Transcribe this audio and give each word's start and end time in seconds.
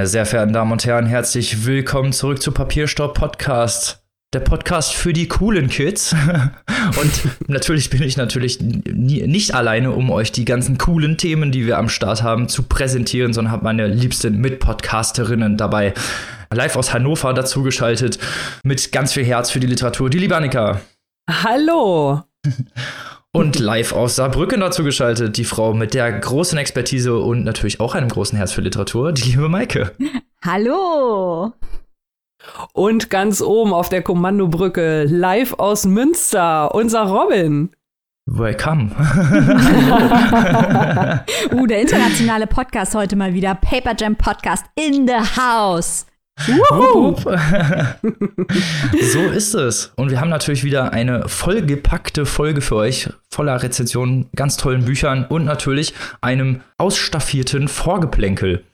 Meine 0.00 0.08
sehr 0.08 0.24
verehrten 0.24 0.54
Damen 0.54 0.72
und 0.72 0.86
Herren, 0.86 1.04
herzlich 1.04 1.66
willkommen 1.66 2.14
zurück 2.14 2.40
zu 2.40 2.52
Papierstaub 2.52 3.12
Podcast. 3.12 4.02
Der 4.32 4.40
Podcast 4.40 4.94
für 4.94 5.12
die 5.12 5.28
coolen 5.28 5.68
Kids. 5.68 6.16
und 7.02 7.48
natürlich 7.48 7.90
bin 7.90 8.02
ich 8.02 8.16
natürlich 8.16 8.62
nie, 8.62 9.26
nicht 9.26 9.54
alleine, 9.54 9.90
um 9.90 10.10
euch 10.10 10.32
die 10.32 10.46
ganzen 10.46 10.78
coolen 10.78 11.18
Themen, 11.18 11.52
die 11.52 11.66
wir 11.66 11.76
am 11.76 11.90
Start 11.90 12.22
haben, 12.22 12.48
zu 12.48 12.62
präsentieren, 12.62 13.34
sondern 13.34 13.52
habe 13.52 13.64
meine 13.64 13.88
liebsten 13.88 14.38
Mitpodcasterinnen 14.38 15.58
dabei 15.58 15.92
live 16.50 16.76
aus 16.76 16.94
Hannover 16.94 17.34
dazugeschaltet 17.34 18.18
mit 18.64 18.92
ganz 18.92 19.12
viel 19.12 19.26
Herz 19.26 19.50
für 19.50 19.60
die 19.60 19.66
Literatur. 19.66 20.08
Die 20.08 20.18
liebe 20.18 20.34
Annika. 20.34 20.80
Hallo. 21.28 22.22
Und 23.32 23.60
live 23.60 23.92
aus 23.92 24.16
Saarbrücken 24.16 24.58
dazu 24.58 24.82
geschaltet, 24.82 25.36
die 25.36 25.44
Frau 25.44 25.72
mit 25.72 25.94
der 25.94 26.10
großen 26.10 26.58
Expertise 26.58 27.16
und 27.16 27.44
natürlich 27.44 27.78
auch 27.78 27.94
einem 27.94 28.08
großen 28.08 28.36
Herz 28.36 28.50
für 28.50 28.60
Literatur, 28.60 29.12
die 29.12 29.30
liebe 29.30 29.48
Maike. 29.48 29.92
Hallo. 30.44 31.52
Und 32.72 33.08
ganz 33.08 33.40
oben 33.40 33.72
auf 33.72 33.88
der 33.88 34.02
Kommandobrücke, 34.02 35.04
live 35.04 35.52
aus 35.60 35.86
Münster, 35.86 36.74
unser 36.74 37.02
Robin. 37.02 37.70
Welcome. 38.26 38.90
uh, 41.52 41.66
der 41.66 41.82
internationale 41.82 42.48
Podcast 42.48 42.96
heute 42.96 43.14
mal 43.14 43.32
wieder. 43.32 43.54
Paper 43.54 43.94
Jam 43.96 44.16
Podcast 44.16 44.64
in 44.74 45.06
the 45.06 45.40
house. 45.40 46.04
so 49.12 49.20
ist 49.32 49.54
es. 49.54 49.92
Und 49.96 50.10
wir 50.10 50.20
haben 50.20 50.30
natürlich 50.30 50.64
wieder 50.64 50.92
eine 50.92 51.28
vollgepackte 51.28 52.26
Folge 52.26 52.60
für 52.60 52.76
euch, 52.76 53.08
voller 53.30 53.62
Rezensionen, 53.62 54.28
ganz 54.34 54.56
tollen 54.56 54.84
Büchern 54.84 55.24
und 55.24 55.44
natürlich 55.44 55.94
einem 56.20 56.62
ausstaffierten 56.78 57.68
Vorgeplänkel. 57.68 58.64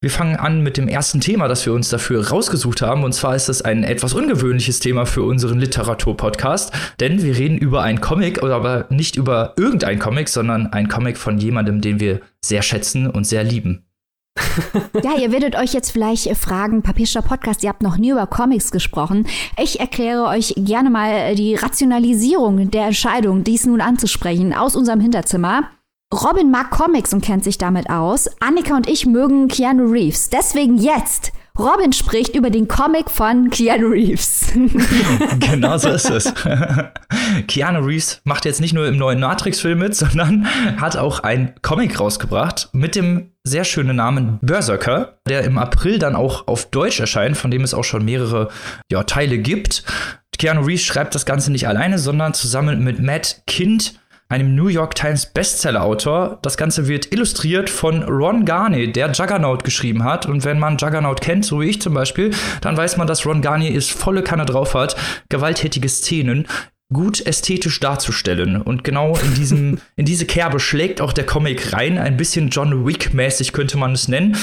Wir 0.00 0.10
fangen 0.10 0.36
an 0.36 0.62
mit 0.62 0.76
dem 0.76 0.86
ersten 0.86 1.20
Thema, 1.20 1.48
das 1.48 1.64
wir 1.64 1.72
uns 1.72 1.88
dafür 1.88 2.28
rausgesucht 2.28 2.82
haben. 2.82 3.04
Und 3.04 3.14
zwar 3.14 3.34
ist 3.34 3.48
es 3.48 3.62
ein 3.62 3.84
etwas 3.84 4.12
ungewöhnliches 4.12 4.78
Thema 4.78 5.06
für 5.06 5.22
unseren 5.22 5.58
Literatur-Podcast. 5.58 6.74
Denn 7.00 7.22
wir 7.22 7.38
reden 7.38 7.56
über 7.56 7.82
einen 7.82 8.02
Comic, 8.02 8.42
oder 8.42 8.56
aber 8.56 8.84
nicht 8.90 9.16
über 9.16 9.54
irgendein 9.56 9.98
Comic, 9.98 10.28
sondern 10.28 10.66
ein 10.66 10.88
Comic 10.88 11.16
von 11.16 11.38
jemandem, 11.38 11.80
den 11.80 12.00
wir 12.00 12.20
sehr 12.44 12.60
schätzen 12.60 13.08
und 13.08 13.24
sehr 13.24 13.44
lieben 13.44 13.86
ja, 15.02 15.18
ihr 15.18 15.32
werdet 15.32 15.56
euch 15.56 15.72
jetzt 15.72 15.90
vielleicht 15.90 16.36
fragen, 16.36 16.82
Papierstopp 16.82 17.28
Podcast, 17.28 17.62
ihr 17.62 17.68
habt 17.68 17.82
noch 17.82 17.96
nie 17.96 18.10
über 18.10 18.26
Comics 18.26 18.70
gesprochen. 18.70 19.26
Ich 19.58 19.80
erkläre 19.80 20.24
euch 20.24 20.54
gerne 20.56 20.90
mal 20.90 21.34
die 21.34 21.54
Rationalisierung 21.54 22.70
der 22.70 22.86
Entscheidung, 22.86 23.44
dies 23.44 23.66
nun 23.66 23.80
anzusprechen, 23.80 24.52
aus 24.52 24.76
unserem 24.76 25.00
Hinterzimmer. 25.00 25.70
Robin 26.12 26.50
mag 26.50 26.70
Comics 26.70 27.12
und 27.12 27.24
kennt 27.24 27.44
sich 27.44 27.58
damit 27.58 27.90
aus. 27.90 28.28
Annika 28.40 28.76
und 28.76 28.88
ich 28.88 29.06
mögen 29.06 29.48
Keanu 29.48 29.90
Reeves. 29.90 30.30
Deswegen 30.30 30.76
jetzt 30.78 31.32
Robin 31.56 31.92
spricht 31.92 32.34
über 32.34 32.50
den 32.50 32.66
Comic 32.66 33.08
von 33.08 33.48
Keanu 33.48 33.86
Reeves. 33.86 34.52
genau 35.38 35.78
so 35.78 35.90
ist 35.90 36.10
es. 36.10 36.34
Keanu 37.46 37.78
Reeves 37.78 38.20
macht 38.24 38.44
jetzt 38.44 38.60
nicht 38.60 38.72
nur 38.72 38.88
im 38.88 38.96
neuen 38.96 39.20
Matrix-Film 39.20 39.78
mit, 39.78 39.94
sondern 39.94 40.48
hat 40.80 40.96
auch 40.96 41.20
ein 41.20 41.54
Comic 41.62 42.00
rausgebracht 42.00 42.70
mit 42.72 42.96
dem 42.96 43.30
sehr 43.44 43.62
schönen 43.62 43.94
Namen 43.94 44.40
Berserker, 44.42 45.18
der 45.28 45.44
im 45.44 45.56
April 45.56 46.00
dann 46.00 46.16
auch 46.16 46.48
auf 46.48 46.68
Deutsch 46.70 46.98
erscheint, 46.98 47.36
von 47.36 47.52
dem 47.52 47.62
es 47.62 47.72
auch 47.72 47.84
schon 47.84 48.04
mehrere 48.04 48.48
ja, 48.90 49.04
Teile 49.04 49.38
gibt. 49.38 49.84
Keanu 50.36 50.62
Reeves 50.62 50.82
schreibt 50.82 51.14
das 51.14 51.24
Ganze 51.24 51.52
nicht 51.52 51.68
alleine, 51.68 52.00
sondern 52.00 52.34
zusammen 52.34 52.82
mit 52.82 52.98
Matt 52.98 53.42
Kind 53.46 54.00
einem 54.28 54.54
New 54.54 54.68
York 54.68 54.94
Times 54.94 55.26
Bestseller-Autor. 55.26 56.38
Das 56.42 56.56
Ganze 56.56 56.88
wird 56.88 57.12
illustriert 57.12 57.70
von 57.70 58.02
Ron 58.02 58.44
Garney, 58.44 58.90
der 58.90 59.12
Juggernaut 59.12 59.64
geschrieben 59.64 60.04
hat. 60.04 60.26
Und 60.26 60.44
wenn 60.44 60.58
man 60.58 60.78
Juggernaut 60.78 61.20
kennt, 61.20 61.44
so 61.44 61.60
wie 61.60 61.66
ich 61.66 61.80
zum 61.80 61.94
Beispiel, 61.94 62.30
dann 62.60 62.76
weiß 62.76 62.96
man, 62.96 63.06
dass 63.06 63.26
Ron 63.26 63.42
Garney 63.42 63.74
es 63.74 63.90
volle 63.90 64.22
Kanne 64.22 64.44
drauf 64.46 64.74
hat, 64.74 64.96
gewalttätige 65.28 65.88
Szenen 65.88 66.46
gut 66.92 67.24
ästhetisch 67.26 67.80
darzustellen. 67.80 68.60
Und 68.60 68.84
genau 68.84 69.16
in, 69.16 69.34
diesem, 69.34 69.78
in 69.96 70.06
diese 70.06 70.26
Kerbe 70.26 70.60
schlägt 70.60 71.00
auch 71.00 71.12
der 71.12 71.26
Comic 71.26 71.72
rein. 71.72 71.98
Ein 71.98 72.16
bisschen 72.16 72.48
John 72.48 72.86
Wick-mäßig 72.86 73.52
könnte 73.52 73.76
man 73.76 73.92
es 73.92 74.08
nennen. 74.08 74.36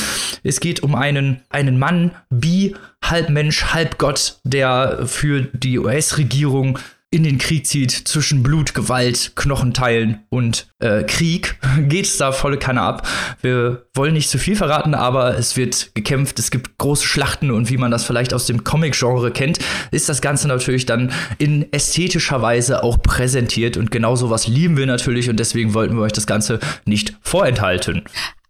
Es 0.44 0.60
geht 0.60 0.84
um 0.84 0.96
einen, 0.96 1.42
einen 1.50 1.80
Mann, 1.80 2.12
bi, 2.30 2.76
halb 3.04 3.30
Mensch, 3.30 3.74
halb 3.74 3.98
Gott, 3.98 4.40
der 4.44 5.04
für 5.06 5.42
die 5.54 5.80
US-Regierung 5.80 6.78
in 7.14 7.24
den 7.24 7.38
Krieg 7.38 7.68
zieht 7.68 7.92
zwischen 7.92 8.42
Blut, 8.42 8.74
Gewalt, 8.74 9.34
Knochenteilen 9.36 10.22
und 10.30 10.68
äh, 10.80 11.04
Krieg, 11.04 11.60
geht 11.90 12.06
es 12.06 12.18
da 12.18 12.32
volle 12.32 12.58
Kanne 12.58 12.82
ab. 12.82 13.06
Wir 13.42 13.86
wollen 13.94 14.14
nicht 14.14 14.30
zu 14.30 14.38
viel 14.38 14.56
verraten, 14.56 14.96
aber 14.96 15.38
es 15.38 15.58
wird 15.58 15.94
gekämpft, 15.94 16.40
es 16.40 16.52
gibt 16.52 16.78
große 16.78 17.06
Schlachten 17.06 17.52
und 17.52 17.70
wie 17.70 17.78
man 17.78 17.92
das 17.92 18.06
vielleicht 18.06 18.34
aus 18.34 18.46
dem 18.46 18.64
Comic-Genre 18.64 19.32
kennt, 19.32 19.60
ist 19.92 20.08
das 20.08 20.22
Ganze 20.22 20.48
natürlich 20.48 20.86
dann 20.86 21.12
in 21.38 21.72
ästhetischer 21.74 22.42
Weise 22.42 22.82
auch 22.82 23.02
präsentiert 23.02 23.76
und 23.76 23.92
genau 23.92 24.16
sowas 24.16 24.48
lieben 24.48 24.78
wir 24.78 24.86
natürlich 24.86 25.30
und 25.30 25.38
deswegen 25.38 25.74
wollten 25.74 25.96
wir 25.96 26.04
euch 26.04 26.14
das 26.14 26.28
Ganze 26.28 26.60
nicht 26.86 27.18
vorenthalten. 27.22 28.04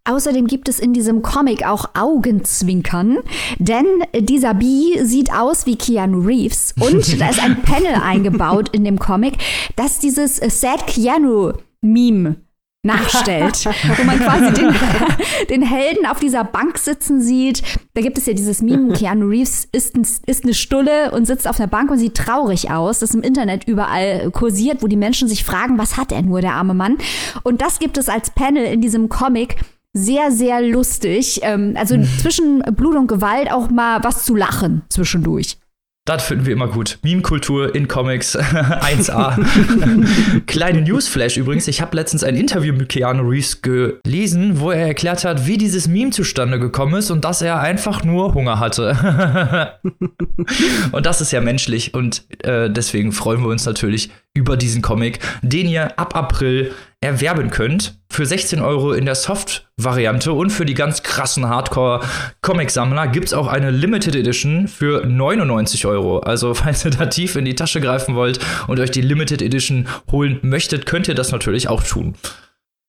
Außerdem 0.04 0.48
gibt 0.48 0.68
es 0.68 0.80
in 0.80 0.94
diesem 0.94 1.22
Comic 1.22 1.66
auch 1.66 1.92
Augenzwinkern, 1.94 3.20
denn 3.60 3.86
dieser 4.18 4.56
Bee 4.56 5.04
sieht 5.04 5.32
aus 5.32 5.68
wie 5.68 5.76
Keanu 5.76 6.22
Reeves 6.22 6.74
und 6.80 7.22
da 7.22 7.30
ist 7.30 7.44
ein 7.44 7.62
Panel 7.62 7.96
eingebaut 8.02 8.70
in 8.70 8.84
dem 8.84 8.98
Comic, 8.98 9.38
das 9.76 10.00
dieses 10.00 10.38
Sad 10.38 10.88
Keanu 10.88 11.54
Meme 11.82 12.38
nachstellt, 12.84 13.66
wo 13.98 14.04
man 14.04 14.20
quasi 14.20 14.54
den, 14.54 14.74
den, 15.50 15.62
Helden 15.62 16.08
auf 16.08 16.20
dieser 16.20 16.44
Bank 16.44 16.80
sitzen 16.80 17.22
sieht. 17.22 17.62
Da 17.94 18.02
gibt 18.02 18.18
es 18.18 18.26
ja 18.26 18.34
dieses 18.34 18.64
Meme, 18.64 18.94
Keanu 18.94 19.28
Reeves 19.28 19.68
ist, 19.72 19.96
ein, 19.96 20.02
ist 20.26 20.44
eine 20.44 20.56
Stulle 20.56 21.12
und 21.12 21.28
sitzt 21.28 21.48
auf 21.48 21.60
einer 21.60 21.68
Bank 21.68 21.92
und 21.92 22.00
sieht 22.00 22.16
traurig 22.16 22.72
aus. 22.72 22.98
Das 22.98 23.14
im 23.14 23.22
Internet 23.22 23.68
überall 23.68 24.32
kursiert, 24.32 24.82
wo 24.82 24.88
die 24.88 24.96
Menschen 24.96 25.28
sich 25.28 25.44
fragen, 25.44 25.78
was 25.78 25.98
hat 25.98 26.12
er 26.12 26.24
nur, 26.24 26.42
der 26.42 26.54
arme 26.54 26.74
Mann. 26.74 26.98
Und 27.44 27.62
das 27.62 27.78
gibt 27.78 28.00
es 28.00 28.10
als 28.10 28.32
Panel 28.32 28.66
in 28.66 28.82
diesem 28.82 29.10
Comic 29.10 29.58
sehr, 29.94 30.32
sehr 30.32 30.62
lustig. 30.62 31.40
Ähm, 31.44 31.76
also 31.78 31.98
mhm. 31.98 32.06
zwischen 32.20 32.60
Blut 32.76 32.96
und 32.96 33.08
Gewalt 33.08 33.52
auch 33.52 33.70
mal 33.70 34.04
was 34.04 34.26
zu 34.26 34.36
lachen 34.36 34.84
zwischendurch. 34.90 35.58
Das 36.06 36.24
finden 36.24 36.48
wir 36.48 36.54
immer 36.54 36.68
gut. 36.68 36.98
Meme-Kultur 37.04 37.76
in 37.76 37.88
Comics 37.88 38.36
1a. 38.36 40.42
Kleine 40.48 40.82
Newsflash 40.82 41.38
übrigens. 41.38 41.68
Ich 41.68 41.80
habe 41.80 41.96
letztens 41.96 42.24
ein 42.24 42.36
Interview 42.36 42.74
mit 42.74 42.90
Keanu 42.90 43.22
Reeves 43.22 43.62
gelesen, 43.62 44.60
wo 44.60 44.72
er 44.72 44.88
erklärt 44.88 45.24
hat, 45.26 45.46
wie 45.46 45.60
dieses 45.60 45.88
Meme 45.88 46.10
zustande 46.10 46.58
gekommen 46.58 46.96
ist 46.96 47.12
und 47.12 47.24
dass 47.24 47.44
er 47.44 47.60
einfach 47.60 48.04
nur 48.04 48.34
Hunger 48.34 48.60
hatte. 48.60 49.78
und 50.92 51.06
das 51.06 51.22
ist 51.22 51.32
ja 51.32 51.40
menschlich 51.40 51.94
und 51.94 52.26
äh, 52.44 52.72
deswegen 52.72 53.12
freuen 53.12 53.42
wir 53.42 53.50
uns 53.50 53.68
natürlich 53.68 54.10
über 54.34 54.56
diesen 54.56 54.82
Comic, 54.82 55.20
den 55.42 55.68
ihr 55.68 56.00
ab 56.00 56.16
April 56.16 56.74
erwerben 57.02 57.50
könnt. 57.50 58.00
Für 58.10 58.26
16 58.26 58.62
Euro 58.62 58.94
in 58.94 59.06
der 59.06 59.16
Soft-Variante 59.16 60.32
und 60.32 60.52
für 60.52 60.66
die 60.66 60.74
ganz 60.74 61.04
krassen 61.04 61.48
Hardcore-Comic-Sammler 61.50 63.08
gibt 63.08 63.28
es 63.28 63.34
auch 63.34 63.48
eine 63.48 63.72
Limited 63.72 64.16
Edition 64.16 64.68
für 64.68 65.06
99 65.06 65.86
Euro. 65.86 66.20
Also, 66.20 66.54
falls 66.54 66.86
ihr 66.86 66.92
da 66.92 67.08
tief 67.08 67.36
in 67.36 67.46
die 67.46 67.56
Tasche 67.56 67.82
greifen 67.82 68.16
wollt 68.16 68.40
und 68.68 68.80
euch 68.80 68.92
die 68.92 69.02
Limited 69.02 69.42
Edition 69.42 69.88
holen 70.12 70.40
möchtet, 70.44 70.86
könnt 70.86 71.08
ihr 71.08 71.16
das 71.16 71.32
natürlich 71.32 71.68
auch 71.68 71.84
tun. 71.84 72.16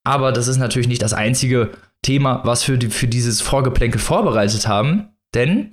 Aber 0.04 0.32
das 0.32 0.48
ist 0.48 0.59
natürlich 0.59 0.88
nicht 0.88 1.03
das 1.03 1.12
einzige 1.12 1.70
Thema, 2.03 2.42
was 2.44 2.66
wir 2.69 2.78
für 2.91 3.06
dieses 3.06 3.41
Vorgeplänkel 3.41 4.00
vorbereitet 4.00 4.66
haben, 4.66 5.10
denn 5.34 5.71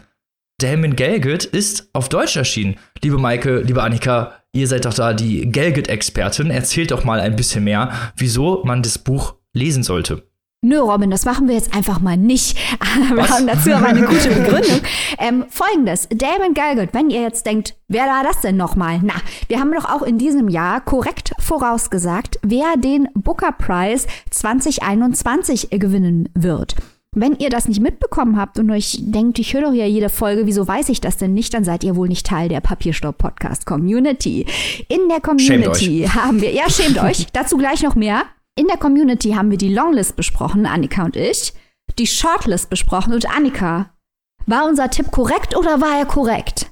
Damon 0.59 0.95
Galgut 0.95 1.45
ist 1.45 1.89
auf 1.93 2.09
Deutsch 2.09 2.35
erschienen. 2.35 2.75
Liebe 3.01 3.17
Maike, 3.17 3.61
liebe 3.61 3.81
Annika, 3.81 4.38
ihr 4.53 4.67
seid 4.67 4.85
doch 4.85 4.93
da 4.93 5.13
die 5.13 5.51
Galgut-Expertin. 5.51 6.51
Erzählt 6.51 6.91
doch 6.91 7.03
mal 7.03 7.19
ein 7.19 7.35
bisschen 7.35 7.63
mehr, 7.63 7.91
wieso 8.15 8.63
man 8.65 8.83
das 8.83 8.97
Buch 8.97 9.35
lesen 9.53 9.83
sollte. 9.83 10.29
Nö, 10.61 10.79
Robin, 10.79 11.09
das 11.09 11.23
machen 11.23 11.47
wir 11.47 11.55
jetzt 11.55 11.73
einfach 11.73 12.01
mal 12.01 12.17
nicht. 12.17 12.57
Wir 13.09 13.15
Was? 13.15 13.29
haben 13.29 13.47
dazu 13.47 13.71
aber 13.71 13.87
eine 13.87 14.01
gute 14.01 14.27
Begründung. 14.35 14.81
Ähm, 15.17 15.45
Folgendes, 15.49 16.09
Damon 16.09 16.53
Galgut, 16.53 16.89
wenn 16.91 17.09
ihr 17.09 17.21
jetzt 17.21 17.45
denkt, 17.45 17.75
wer 17.87 18.07
war 18.07 18.25
das 18.25 18.41
denn 18.41 18.57
nochmal? 18.57 18.99
Na, 19.01 19.13
wir 19.47 19.61
haben 19.61 19.71
doch 19.71 19.85
auch 19.85 20.01
in 20.01 20.17
diesem 20.17 20.49
Jahr 20.49 20.81
korrekt 20.81 21.31
vorausgesagt, 21.39 22.39
wer 22.43 22.75
den 22.75 23.07
Booker 23.13 23.53
Prize 23.53 24.05
2021 24.31 25.69
gewinnen 25.71 26.27
wird. 26.33 26.75
Wenn 27.15 27.35
ihr 27.37 27.49
das 27.49 27.67
nicht 27.67 27.81
mitbekommen 27.81 28.37
habt 28.37 28.59
und 28.59 28.69
euch 28.69 28.99
denkt, 29.01 29.39
ich 29.39 29.55
höre 29.55 29.63
doch 29.63 29.73
ja 29.73 29.85
jede 29.85 30.09
Folge, 30.09 30.45
wieso 30.45 30.67
weiß 30.67 30.89
ich 30.89 31.01
das 31.01 31.17
denn 31.17 31.33
nicht, 31.33 31.51
dann 31.55 31.63
seid 31.63 31.83
ihr 31.83 31.95
wohl 31.95 32.07
nicht 32.07 32.27
Teil 32.27 32.49
der 32.49 32.61
Papierstopp-Podcast-Community. 32.61 34.45
In 34.89 35.09
der 35.09 35.19
Community 35.19 36.07
haben 36.07 36.39
wir, 36.39 36.51
ja, 36.51 36.69
schämt 36.69 36.99
euch, 37.03 37.25
dazu 37.33 37.57
gleich 37.57 37.81
noch 37.81 37.95
mehr. 37.95 38.25
In 38.55 38.67
der 38.67 38.77
Community 38.77 39.31
haben 39.31 39.49
wir 39.49 39.57
die 39.57 39.73
Longlist 39.73 40.15
besprochen, 40.17 40.67
Annika 40.67 41.03
und 41.03 41.15
ich, 41.15 41.53
die 41.97 42.05
Shortlist 42.05 42.69
besprochen 42.69 43.13
und 43.13 43.27
Annika, 43.35 43.89
war 44.45 44.67
unser 44.67 44.91
Tipp 44.91 45.09
korrekt 45.09 45.57
oder 45.57 45.81
war 45.81 45.97
er 45.97 46.05
korrekt? 46.05 46.67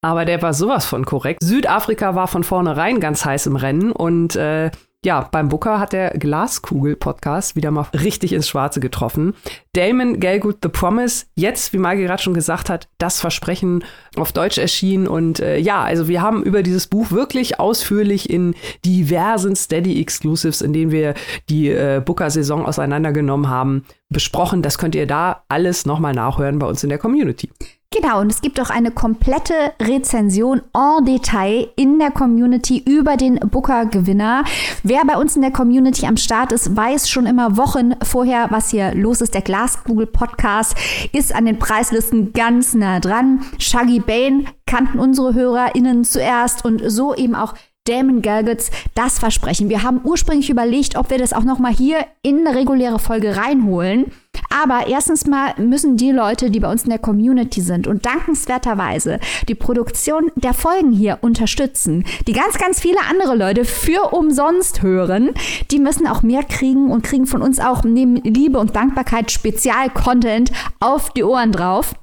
Aber 0.00 0.24
der 0.24 0.40
war 0.40 0.54
sowas 0.54 0.86
von 0.86 1.04
korrekt. 1.04 1.42
Südafrika 1.42 2.14
war 2.14 2.28
von 2.28 2.44
vornherein 2.44 3.00
ganz 3.00 3.24
heiß 3.24 3.46
im 3.46 3.56
Rennen 3.56 3.92
und 3.92 4.34
äh, 4.36 4.70
ja, 5.04 5.28
beim 5.30 5.48
Booker 5.48 5.78
hat 5.78 5.92
der 5.92 6.10
Glaskugel-Podcast 6.10 7.56
wieder 7.56 7.70
mal 7.70 7.86
richtig 7.92 8.32
ins 8.32 8.48
Schwarze 8.48 8.80
getroffen. 8.80 9.34
Damon 9.74 10.20
Galgut 10.20 10.58
The 10.62 10.68
Promise, 10.68 11.26
jetzt, 11.34 11.72
wie 11.72 11.78
Maike 11.78 12.02
gerade 12.02 12.22
schon 12.22 12.34
gesagt 12.34 12.70
hat, 12.70 12.88
das 12.98 13.20
Versprechen 13.20 13.84
auf 14.16 14.32
Deutsch 14.32 14.58
erschienen. 14.58 15.06
Und 15.06 15.40
äh, 15.40 15.58
ja, 15.58 15.82
also 15.82 16.08
wir 16.08 16.22
haben 16.22 16.42
über 16.42 16.62
dieses 16.62 16.86
Buch 16.86 17.10
wirklich 17.10 17.60
ausführlich 17.60 18.30
in 18.30 18.54
diversen 18.84 19.56
Steady-Exclusives, 19.56 20.62
in 20.62 20.72
denen 20.72 20.90
wir 20.90 21.14
die 21.48 21.68
äh, 21.68 22.02
Booker-Saison 22.04 22.64
auseinandergenommen 22.64 23.48
haben, 23.48 23.84
besprochen. 24.08 24.62
Das 24.62 24.78
könnt 24.78 24.94
ihr 24.94 25.06
da 25.06 25.44
alles 25.48 25.86
nochmal 25.86 26.14
nachhören 26.14 26.58
bei 26.58 26.66
uns 26.66 26.82
in 26.82 26.88
der 26.88 26.98
Community. 26.98 27.50
Genau, 27.90 28.20
und 28.20 28.32
es 28.32 28.40
gibt 28.40 28.60
auch 28.60 28.70
eine 28.70 28.90
komplette 28.90 29.72
Rezension 29.80 30.62
en 30.74 31.04
Detail 31.04 31.68
in 31.76 32.00
der 32.00 32.10
Community 32.10 32.82
über 32.84 33.16
den 33.16 33.36
Booker-Gewinner. 33.36 34.44
Wer 34.82 35.04
bei 35.04 35.16
uns 35.16 35.36
in 35.36 35.42
der 35.42 35.52
Community 35.52 36.04
am 36.04 36.16
Start 36.16 36.50
ist, 36.50 36.74
weiß 36.74 37.08
schon 37.08 37.26
immer 37.26 37.56
Wochen 37.56 37.94
vorher, 38.02 38.48
was 38.50 38.70
hier 38.70 38.94
los 38.96 39.20
ist. 39.20 39.32
Der 39.32 39.42
Glaskugel-Podcast 39.42 40.76
ist 41.12 41.32
an 41.32 41.46
den 41.46 41.60
Preislisten 41.60 42.32
ganz 42.32 42.74
nah 42.74 42.98
dran. 42.98 43.44
Shaggy 43.58 44.00
Bane 44.00 44.46
kannten 44.66 44.98
unsere 44.98 45.32
HörerInnen 45.32 46.02
zuerst 46.02 46.64
und 46.64 46.82
so 46.84 47.14
eben 47.14 47.36
auch 47.36 47.54
Damon 47.86 48.22
Galguts 48.22 48.70
das 48.94 49.18
Versprechen. 49.18 49.68
Wir 49.68 49.82
haben 49.82 50.00
ursprünglich 50.04 50.48
überlegt, 50.48 50.96
ob 50.96 51.10
wir 51.10 51.18
das 51.18 51.34
auch 51.34 51.44
noch 51.44 51.58
mal 51.58 51.70
hier 51.70 51.98
in 52.22 52.46
eine 52.46 52.56
reguläre 52.56 52.98
Folge 52.98 53.36
reinholen. 53.36 54.10
Aber 54.48 54.86
erstens 54.86 55.26
mal 55.26 55.52
müssen 55.58 55.98
die 55.98 56.10
Leute, 56.10 56.50
die 56.50 56.60
bei 56.60 56.72
uns 56.72 56.84
in 56.84 56.88
der 56.88 56.98
Community 56.98 57.60
sind 57.60 57.86
und 57.86 58.06
dankenswerterweise 58.06 59.20
die 59.48 59.54
Produktion 59.54 60.30
der 60.34 60.54
Folgen 60.54 60.92
hier 60.92 61.18
unterstützen, 61.20 62.06
die 62.26 62.32
ganz, 62.32 62.56
ganz 62.56 62.80
viele 62.80 63.00
andere 63.10 63.36
Leute 63.36 63.66
für 63.66 64.14
umsonst 64.14 64.80
hören, 64.80 65.34
die 65.70 65.78
müssen 65.78 66.06
auch 66.06 66.22
mehr 66.22 66.42
kriegen 66.42 66.90
und 66.90 67.02
kriegen 67.02 67.26
von 67.26 67.42
uns 67.42 67.60
auch 67.60 67.84
neben 67.84 68.16
Liebe 68.16 68.58
und 68.58 68.74
Dankbarkeit 68.74 69.30
Spezial-Content 69.30 70.52
auf 70.80 71.10
die 71.10 71.24
Ohren 71.24 71.52
drauf. 71.52 71.94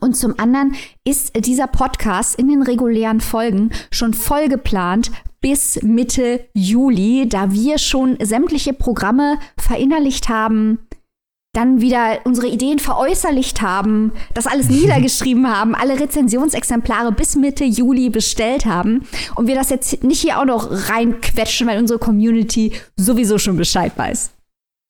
Und 0.00 0.16
zum 0.16 0.38
anderen 0.38 0.74
ist 1.04 1.32
dieser 1.46 1.66
Podcast 1.66 2.34
in 2.36 2.48
den 2.48 2.62
regulären 2.62 3.20
Folgen 3.20 3.70
schon 3.90 4.14
voll 4.14 4.48
geplant 4.48 5.10
bis 5.40 5.80
Mitte 5.82 6.48
Juli, 6.54 7.28
da 7.28 7.52
wir 7.52 7.78
schon 7.78 8.16
sämtliche 8.20 8.72
Programme 8.72 9.38
verinnerlicht 9.56 10.28
haben, 10.28 10.80
dann 11.54 11.80
wieder 11.80 12.20
unsere 12.24 12.46
Ideen 12.46 12.78
veräußerlicht 12.78 13.62
haben, 13.62 14.12
das 14.34 14.46
alles 14.46 14.68
niedergeschrieben 14.68 15.48
haben, 15.48 15.74
alle 15.74 15.98
Rezensionsexemplare 15.98 17.12
bis 17.12 17.36
Mitte 17.36 17.64
Juli 17.64 18.10
bestellt 18.10 18.66
haben 18.66 19.06
und 19.34 19.46
wir 19.46 19.54
das 19.54 19.70
jetzt 19.70 20.04
nicht 20.04 20.20
hier 20.20 20.38
auch 20.38 20.44
noch 20.44 20.68
reinquetschen, 20.88 21.66
weil 21.66 21.78
unsere 21.78 21.98
Community 21.98 22.72
sowieso 22.96 23.38
schon 23.38 23.56
Bescheid 23.56 23.92
weiß. 23.96 24.30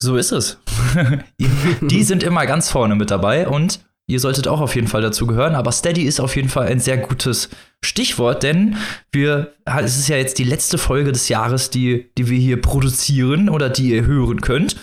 So 0.01 0.15
ist 0.15 0.31
es. 0.31 0.57
Die 1.81 2.03
sind 2.03 2.23
immer 2.23 2.45
ganz 2.45 2.69
vorne 2.69 2.95
mit 2.95 3.11
dabei 3.11 3.47
und 3.47 3.81
Ihr 4.09 4.19
solltet 4.19 4.47
auch 4.47 4.59
auf 4.59 4.73
jeden 4.73 4.87
Fall 4.87 5.03
dazu 5.03 5.27
gehören, 5.27 5.53
aber 5.53 5.71
Steady 5.71 6.01
ist 6.01 6.19
auf 6.19 6.35
jeden 6.35 6.49
Fall 6.49 6.65
ein 6.65 6.79
sehr 6.79 6.97
gutes 6.97 7.49
Stichwort, 7.81 8.43
denn 8.43 8.75
wir, 9.11 9.53
es 9.65 9.97
ist 9.97 10.09
ja 10.09 10.17
jetzt 10.17 10.37
die 10.37 10.43
letzte 10.43 10.77
Folge 10.77 11.11
des 11.11 11.29
Jahres, 11.29 11.69
die, 11.69 12.09
die 12.17 12.29
wir 12.29 12.37
hier 12.37 12.61
produzieren 12.61 13.49
oder 13.49 13.69
die 13.69 13.91
ihr 13.91 14.05
hören 14.05 14.41
könnt. 14.41 14.75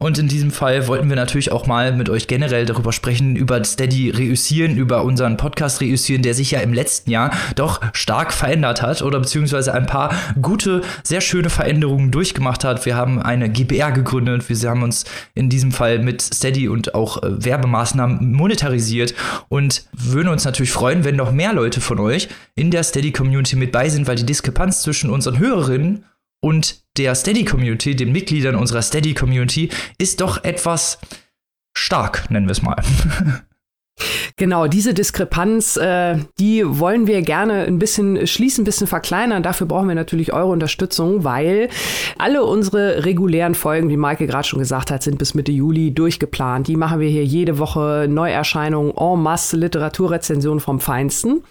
Und 0.00 0.16
in 0.16 0.28
diesem 0.28 0.52
Fall 0.52 0.86
wollten 0.86 1.08
wir 1.08 1.16
natürlich 1.16 1.50
auch 1.50 1.66
mal 1.66 1.92
mit 1.92 2.08
euch 2.08 2.28
generell 2.28 2.66
darüber 2.66 2.92
sprechen, 2.92 3.34
über 3.34 3.64
Steady 3.64 4.10
reüssieren, 4.10 4.76
über 4.76 5.02
unseren 5.02 5.36
Podcast 5.36 5.80
reüssieren, 5.80 6.22
der 6.22 6.34
sich 6.34 6.52
ja 6.52 6.60
im 6.60 6.72
letzten 6.72 7.10
Jahr 7.10 7.32
doch 7.56 7.80
stark 7.94 8.32
verändert 8.32 8.80
hat 8.80 9.02
oder 9.02 9.18
beziehungsweise 9.18 9.74
ein 9.74 9.86
paar 9.86 10.14
gute, 10.40 10.82
sehr 11.02 11.20
schöne 11.20 11.50
Veränderungen 11.50 12.12
durchgemacht 12.12 12.62
hat. 12.62 12.86
Wir 12.86 12.94
haben 12.94 13.20
eine 13.20 13.50
GBR 13.50 13.90
gegründet, 13.90 14.48
wir 14.48 14.70
haben 14.70 14.84
uns 14.84 15.04
in 15.34 15.50
diesem 15.50 15.72
Fall 15.72 15.98
mit 15.98 16.22
Steady 16.22 16.68
und 16.68 16.94
auch 16.94 17.20
äh, 17.24 17.44
Werbemaßnahmen 17.44 18.32
monetarisiert 18.32 19.14
und 19.48 19.82
würden 19.92 20.28
uns 20.28 20.44
natürlich 20.44 20.70
freuen, 20.70 21.02
wenn 21.02 21.16
noch 21.16 21.32
mehr 21.32 21.52
Leute 21.52 21.80
von 21.80 21.98
euch 21.98 22.28
in 22.54 22.70
der 22.70 22.82
Steady-Community 22.82 23.56
mit 23.56 23.72
bei 23.72 23.88
sind, 23.88 24.06
weil 24.06 24.16
die 24.16 24.26
Diskrepanz 24.26 24.82
zwischen 24.82 25.10
unseren 25.10 25.38
Hörerinnen 25.38 26.04
und 26.40 26.82
der 26.96 27.14
Steady-Community, 27.14 27.96
den 27.96 28.12
Mitgliedern 28.12 28.54
unserer 28.54 28.82
Steady-Community, 28.82 29.70
ist 29.98 30.20
doch 30.20 30.44
etwas 30.44 30.98
stark, 31.76 32.30
nennen 32.30 32.46
wir 32.46 32.52
es 32.52 32.62
mal. 32.62 32.76
Genau, 34.36 34.68
diese 34.68 34.94
Diskrepanz, 34.94 35.76
äh, 35.76 36.18
die 36.38 36.62
wollen 36.64 37.08
wir 37.08 37.22
gerne 37.22 37.64
ein 37.64 37.80
bisschen 37.80 38.26
schließen, 38.26 38.62
ein 38.62 38.64
bisschen 38.64 38.86
verkleinern. 38.86 39.42
Dafür 39.42 39.66
brauchen 39.66 39.88
wir 39.88 39.96
natürlich 39.96 40.32
eure 40.32 40.50
Unterstützung, 40.52 41.24
weil 41.24 41.68
alle 42.18 42.44
unsere 42.44 43.04
regulären 43.04 43.56
Folgen, 43.56 43.88
wie 43.88 43.96
Maike 43.96 44.28
gerade 44.28 44.46
schon 44.46 44.60
gesagt 44.60 44.92
hat, 44.92 45.02
sind 45.02 45.18
bis 45.18 45.34
Mitte 45.34 45.50
Juli 45.50 45.92
durchgeplant. 45.92 46.68
Die 46.68 46.76
machen 46.76 47.00
wir 47.00 47.08
hier 47.08 47.24
jede 47.24 47.58
Woche 47.58 48.06
Neuerscheinungen 48.08 48.96
en 48.96 49.20
masse 49.20 49.56
Literaturrezensionen 49.56 50.60
vom 50.60 50.78
Feinsten. 50.78 51.42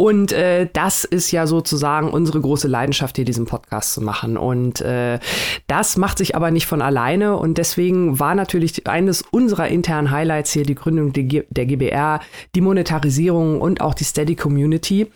Und 0.00 0.32
äh, 0.32 0.66
das 0.72 1.04
ist 1.04 1.30
ja 1.30 1.46
sozusagen 1.46 2.08
unsere 2.08 2.40
große 2.40 2.68
Leidenschaft, 2.68 3.16
hier 3.16 3.26
diesen 3.26 3.44
Podcast 3.44 3.92
zu 3.92 4.00
machen. 4.00 4.38
Und 4.38 4.80
äh, 4.80 5.18
das 5.66 5.98
macht 5.98 6.16
sich 6.16 6.34
aber 6.34 6.50
nicht 6.50 6.64
von 6.64 6.80
alleine. 6.80 7.36
Und 7.36 7.58
deswegen 7.58 8.18
war 8.18 8.34
natürlich 8.34 8.86
eines 8.86 9.20
unserer 9.30 9.68
internen 9.68 10.10
Highlights 10.10 10.52
hier 10.52 10.64
die 10.64 10.74
Gründung 10.74 11.12
der 11.12 11.66
GBR, 11.66 12.20
die 12.54 12.62
Monetarisierung 12.62 13.60
und 13.60 13.82
auch 13.82 13.92
die 13.92 14.04
Steady 14.04 14.36
Community. 14.36 15.12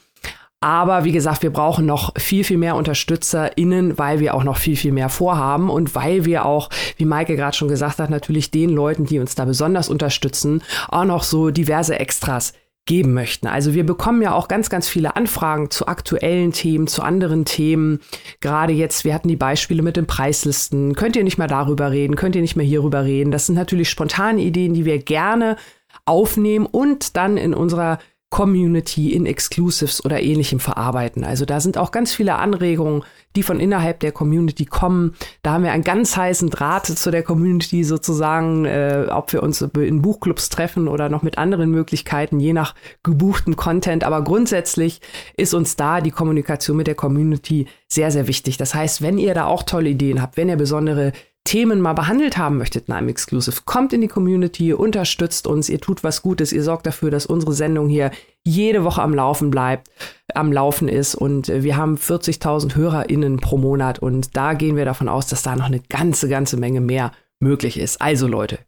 Aber 0.60 1.04
wie 1.04 1.12
gesagt, 1.12 1.42
wir 1.42 1.50
brauchen 1.50 1.87
noch 1.87 2.12
viel, 2.19 2.44
viel 2.44 2.58
mehr 2.58 2.76
UnterstützerInnen, 2.76 3.96
weil 3.96 4.20
wir 4.20 4.34
auch 4.34 4.44
noch 4.44 4.58
viel, 4.58 4.76
viel 4.76 4.92
mehr 4.92 5.08
vorhaben 5.08 5.70
und 5.70 5.94
weil 5.94 6.26
wir 6.26 6.44
auch, 6.44 6.69
wie 6.98 7.06
Maike 7.06 7.37
gerade 7.37 7.56
schon 7.56 7.69
gesagt 7.69 8.00
hat, 8.00 8.10
natürlich 8.10 8.50
den 8.50 8.69
Leuten, 8.69 9.06
die 9.06 9.19
uns 9.19 9.34
da 9.34 9.46
besonders 9.46 9.88
unterstützen, 9.88 10.62
auch 10.88 11.04
noch 11.04 11.22
so 11.22 11.50
diverse 11.50 11.98
Extras 11.98 12.52
geben 12.86 13.14
möchten. 13.14 13.46
Also 13.46 13.75
wir 13.75 13.86
bekommen 13.86 14.20
ja 14.20 14.34
auch 14.34 14.46
ganz, 14.46 14.69
ganz 14.69 14.88
viele 14.88 15.16
Anfragen 15.16 15.70
zu 15.70 15.86
aktuellen 15.86 16.52
Themen, 16.52 16.86
zu 16.86 17.02
anderen 17.02 17.44
Themen. 17.44 18.00
Gerade 18.40 18.72
jetzt, 18.72 19.04
wir 19.04 19.14
hatten 19.14 19.28
die 19.28 19.36
Beispiele 19.36 19.82
mit 19.82 19.96
den 19.96 20.06
Preislisten. 20.06 20.94
Könnt 20.94 21.16
ihr 21.16 21.25
nicht 21.25 21.38
mehr 21.38 21.46
darüber 21.46 21.90
reden? 21.90 22.16
Könnt 22.16 22.36
ihr 22.36 22.42
nicht 22.42 22.56
mehr 22.56 22.66
hierüber 22.66 23.04
reden? 23.04 23.31
Das 23.31 23.46
sind 23.46 23.54
natürlich 23.54 23.88
spontane 23.88 24.42
Ideen, 24.42 24.75
die 24.75 24.84
wir 24.84 24.98
gerne 24.98 25.56
aufnehmen 26.04 26.66
und 26.66 27.16
dann 27.16 27.36
in 27.38 27.54
unserer 27.54 27.98
Community 28.35 29.12
in 29.12 29.26
Exclusives 29.26 30.05
oder 30.05 30.21
ähnlichem 30.21 30.59
verarbeiten. 30.59 31.23
Also 31.23 31.45
da 31.45 31.61
sind 31.61 31.79
auch 31.79 31.93
ganz 31.93 32.12
viele 32.12 32.35
Anregungen, 32.35 33.05
die 33.37 33.45
von 33.45 33.61
innerhalb 33.61 34.00
der 34.00 34.11
Community 34.11 34.64
kommen. 34.64 35.14
Da 35.43 35.53
haben 35.53 35.62
wir 35.62 35.71
einen 35.71 35.85
ganz 35.85 36.17
heißen 36.17 36.50
Draht 36.50 36.87
zu 36.87 37.12
der 37.12 37.23
Community 37.23 37.85
sozusagen, 37.85 38.64
äh, 38.64 39.07
ob 39.09 39.33
wir 39.33 39.41
uns 39.41 39.62
in 39.62 40.03
Buchclubs 40.03 40.49
treffen 40.49 40.88
oder 40.88 41.09
noch 41.09 41.23
mit 41.23 41.38
anderen 41.38 41.71
Möglichkeiten, 41.71 42.41
je 42.41 42.53
nach 42.53 42.75
gebuchten 43.05 43.55
Content. 43.55 44.03
Aber 44.03 44.25
grundsätzlich 44.25 45.00
ist 45.37 45.55
uns 45.55 45.76
da 45.76 46.00
die 46.00 46.11
Kommunikation 46.11 46.76
mit 46.76 46.88
der 46.88 46.97
Community 46.97 47.69
sehr, 47.87 48.11
sehr 48.11 48.26
wichtig. 48.26 48.57
Das 48.57 48.75
heißt, 48.75 49.00
wenn 49.00 49.17
ihr 49.17 49.35
da 49.35 49.45
auch 49.45 49.62
tolle 49.62 49.91
Ideen 49.91 50.21
habt, 50.21 50.37
wenn 50.37 50.49
ihr 50.49 50.57
besondere 50.57 51.12
Themen 51.44 51.80
mal 51.80 51.92
behandelt 51.92 52.38
haben 52.38 52.56
möchtet 52.56 52.90
einem 52.90 53.08
Exclusive, 53.08 53.60
kommt 53.66 53.92
in 53.92 54.00
die 54.00 54.08
Community, 54.08 54.72
unterstützt 54.72 55.46
uns, 55.46 55.68
ihr 55.68 55.80
tut 55.80 56.02
was 56.02 56.22
Gutes, 56.22 56.52
ihr 56.52 56.62
sorgt 56.62 56.86
dafür, 56.86 57.10
dass 57.10 57.26
unsere 57.26 57.52
Sendung 57.52 57.88
hier 57.88 58.10
jede 58.44 58.82
Woche 58.82 59.02
am 59.02 59.14
Laufen 59.14 59.50
bleibt, 59.50 59.90
am 60.34 60.52
Laufen 60.52 60.88
ist 60.88 61.14
und 61.14 61.50
äh, 61.50 61.62
wir 61.62 61.76
haben 61.76 61.96
40.000 61.96 62.74
HörerInnen 62.74 63.40
pro 63.40 63.58
Monat 63.58 63.98
und 63.98 64.36
da 64.36 64.54
gehen 64.54 64.76
wir 64.76 64.86
davon 64.86 65.08
aus, 65.08 65.26
dass 65.26 65.42
da 65.42 65.54
noch 65.54 65.66
eine 65.66 65.80
ganze, 65.80 66.28
ganze 66.28 66.56
Menge 66.56 66.80
mehr 66.80 67.12
möglich 67.40 67.78
ist. 67.78 68.00
Also 68.00 68.26
Leute, 68.26 68.58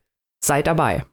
seid 0.44 0.66
dabei. 0.66 1.04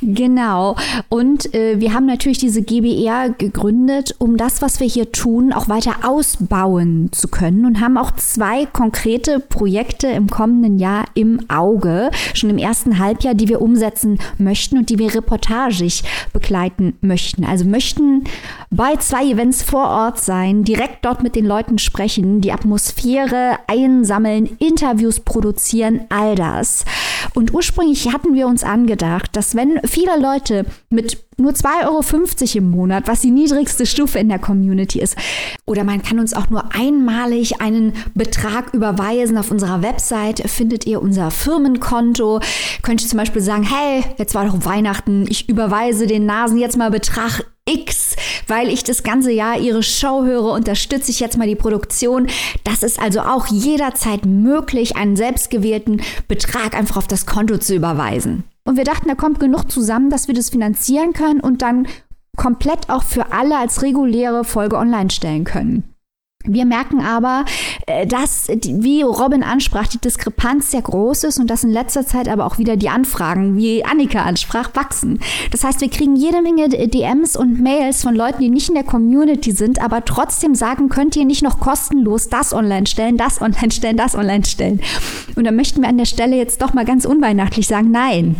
Genau. 0.00 0.76
Und 1.08 1.52
äh, 1.54 1.80
wir 1.80 1.92
haben 1.92 2.06
natürlich 2.06 2.38
diese 2.38 2.62
GBR 2.62 3.30
gegründet, 3.30 4.14
um 4.18 4.36
das, 4.36 4.62
was 4.62 4.78
wir 4.80 4.86
hier 4.86 5.10
tun, 5.10 5.52
auch 5.52 5.68
weiter 5.68 5.96
ausbauen 6.04 7.08
zu 7.12 7.28
können 7.28 7.66
und 7.66 7.80
haben 7.80 7.98
auch 7.98 8.12
zwei 8.12 8.66
konkrete 8.66 9.40
Projekte 9.40 10.06
im 10.08 10.28
kommenden 10.28 10.78
Jahr 10.78 11.06
im 11.14 11.50
Auge, 11.50 12.10
schon 12.34 12.50
im 12.50 12.58
ersten 12.58 12.98
Halbjahr, 12.98 13.34
die 13.34 13.48
wir 13.48 13.60
umsetzen 13.60 14.18
möchten 14.38 14.78
und 14.78 14.90
die 14.90 14.98
wir 14.98 15.14
reportagig 15.14 16.04
begleiten 16.32 16.96
möchten. 17.00 17.44
Also 17.44 17.64
möchten 17.64 18.24
bei 18.70 18.96
zwei 18.96 19.24
Events 19.24 19.62
vor 19.62 19.88
Ort 19.88 20.20
sein, 20.20 20.62
direkt 20.62 21.04
dort 21.04 21.22
mit 21.22 21.34
den 21.34 21.46
Leuten 21.46 21.78
sprechen, 21.78 22.40
die 22.40 22.52
Atmosphäre 22.52 23.58
einsammeln, 23.66 24.50
Interviews 24.58 25.20
produzieren, 25.20 26.02
all 26.10 26.34
das. 26.34 26.84
Und 27.34 27.52
ursprünglich 27.52 28.12
hatten 28.12 28.34
wir 28.34 28.46
uns 28.46 28.62
angedacht, 28.62 29.27
dass 29.32 29.54
wenn 29.54 29.80
viele 29.84 30.18
Leute 30.18 30.64
mit 30.90 31.18
nur 31.36 31.52
2,50 31.52 31.86
Euro 31.86 32.58
im 32.58 32.70
Monat, 32.70 33.06
was 33.06 33.20
die 33.20 33.30
niedrigste 33.30 33.86
Stufe 33.86 34.18
in 34.18 34.28
der 34.28 34.40
Community 34.40 35.00
ist. 35.00 35.16
Oder 35.66 35.84
man 35.84 36.02
kann 36.02 36.18
uns 36.18 36.34
auch 36.34 36.50
nur 36.50 36.74
einmalig 36.74 37.60
einen 37.60 37.92
Betrag 38.14 38.74
überweisen. 38.74 39.38
Auf 39.38 39.52
unserer 39.52 39.82
Website 39.82 40.50
findet 40.50 40.86
ihr 40.86 41.00
unser 41.00 41.30
Firmenkonto. 41.30 42.40
Könnt 42.82 43.02
ihr 43.02 43.08
zum 43.08 43.18
Beispiel 43.18 43.42
sagen, 43.42 43.62
hey, 43.62 44.04
jetzt 44.16 44.34
war 44.34 44.46
doch 44.46 44.64
Weihnachten, 44.64 45.26
ich 45.28 45.48
überweise 45.48 46.08
den 46.08 46.26
Nasen 46.26 46.58
jetzt 46.58 46.76
mal 46.76 46.90
Betrag 46.90 47.44
X 47.66 48.08
weil 48.48 48.68
ich 48.68 48.82
das 48.82 49.02
ganze 49.02 49.30
Jahr 49.30 49.58
ihre 49.58 49.82
Show 49.82 50.24
höre, 50.24 50.52
unterstütze 50.52 51.10
ich 51.10 51.20
jetzt 51.20 51.36
mal 51.36 51.46
die 51.46 51.54
Produktion. 51.54 52.26
Das 52.64 52.82
ist 52.82 52.98
also 52.98 53.20
auch 53.20 53.46
jederzeit 53.46 54.26
möglich, 54.26 54.96
einen 54.96 55.16
selbstgewählten 55.16 56.02
Betrag 56.26 56.74
einfach 56.74 56.96
auf 56.96 57.06
das 57.06 57.26
Konto 57.26 57.58
zu 57.58 57.74
überweisen. 57.74 58.44
Und 58.68 58.76
wir 58.76 58.84
dachten, 58.84 59.08
da 59.08 59.14
kommt 59.14 59.40
genug 59.40 59.72
zusammen, 59.72 60.10
dass 60.10 60.28
wir 60.28 60.34
das 60.34 60.50
finanzieren 60.50 61.14
können 61.14 61.40
und 61.40 61.62
dann 61.62 61.88
komplett 62.36 62.90
auch 62.90 63.02
für 63.02 63.32
alle 63.32 63.56
als 63.56 63.80
reguläre 63.80 64.44
Folge 64.44 64.76
online 64.76 65.08
stellen 65.08 65.44
können. 65.44 65.84
Wir 66.44 66.66
merken 66.66 67.00
aber, 67.00 67.46
äh, 67.86 68.06
dass, 68.06 68.48
wie 68.48 69.00
Robin 69.00 69.42
ansprach, 69.42 69.86
die 69.86 69.96
Diskrepanz 69.98 70.70
sehr 70.70 70.82
groß 70.82 71.24
ist 71.24 71.38
und 71.38 71.48
dass 71.48 71.64
in 71.64 71.70
letzter 71.70 72.06
Zeit 72.06 72.28
aber 72.28 72.44
auch 72.44 72.58
wieder 72.58 72.76
die 72.76 72.90
Anfragen, 72.90 73.56
wie 73.56 73.86
Annika 73.86 74.20
ansprach, 74.20 74.68
wachsen. 74.74 75.18
Das 75.50 75.64
heißt, 75.64 75.80
wir 75.80 75.88
kriegen 75.88 76.14
jede 76.14 76.42
Menge 76.42 76.68
DMs 76.68 77.36
und 77.36 77.62
Mails 77.62 78.02
von 78.02 78.14
Leuten, 78.14 78.42
die 78.42 78.50
nicht 78.50 78.68
in 78.68 78.74
der 78.74 78.84
Community 78.84 79.52
sind, 79.52 79.80
aber 79.80 80.04
trotzdem 80.04 80.54
sagen, 80.54 80.90
könnt 80.90 81.16
ihr 81.16 81.24
nicht 81.24 81.42
noch 81.42 81.58
kostenlos 81.58 82.28
das 82.28 82.52
online 82.52 82.86
stellen, 82.86 83.16
das 83.16 83.40
online 83.40 83.70
stellen, 83.70 83.96
das 83.96 84.14
online 84.14 84.44
stellen. 84.44 84.82
Und 85.36 85.44
da 85.44 85.52
möchten 85.52 85.80
wir 85.80 85.88
an 85.88 85.96
der 85.96 86.04
Stelle 86.04 86.36
jetzt 86.36 86.60
doch 86.60 86.74
mal 86.74 86.84
ganz 86.84 87.06
unweihnachtlich 87.06 87.66
sagen, 87.66 87.90
nein, 87.90 88.36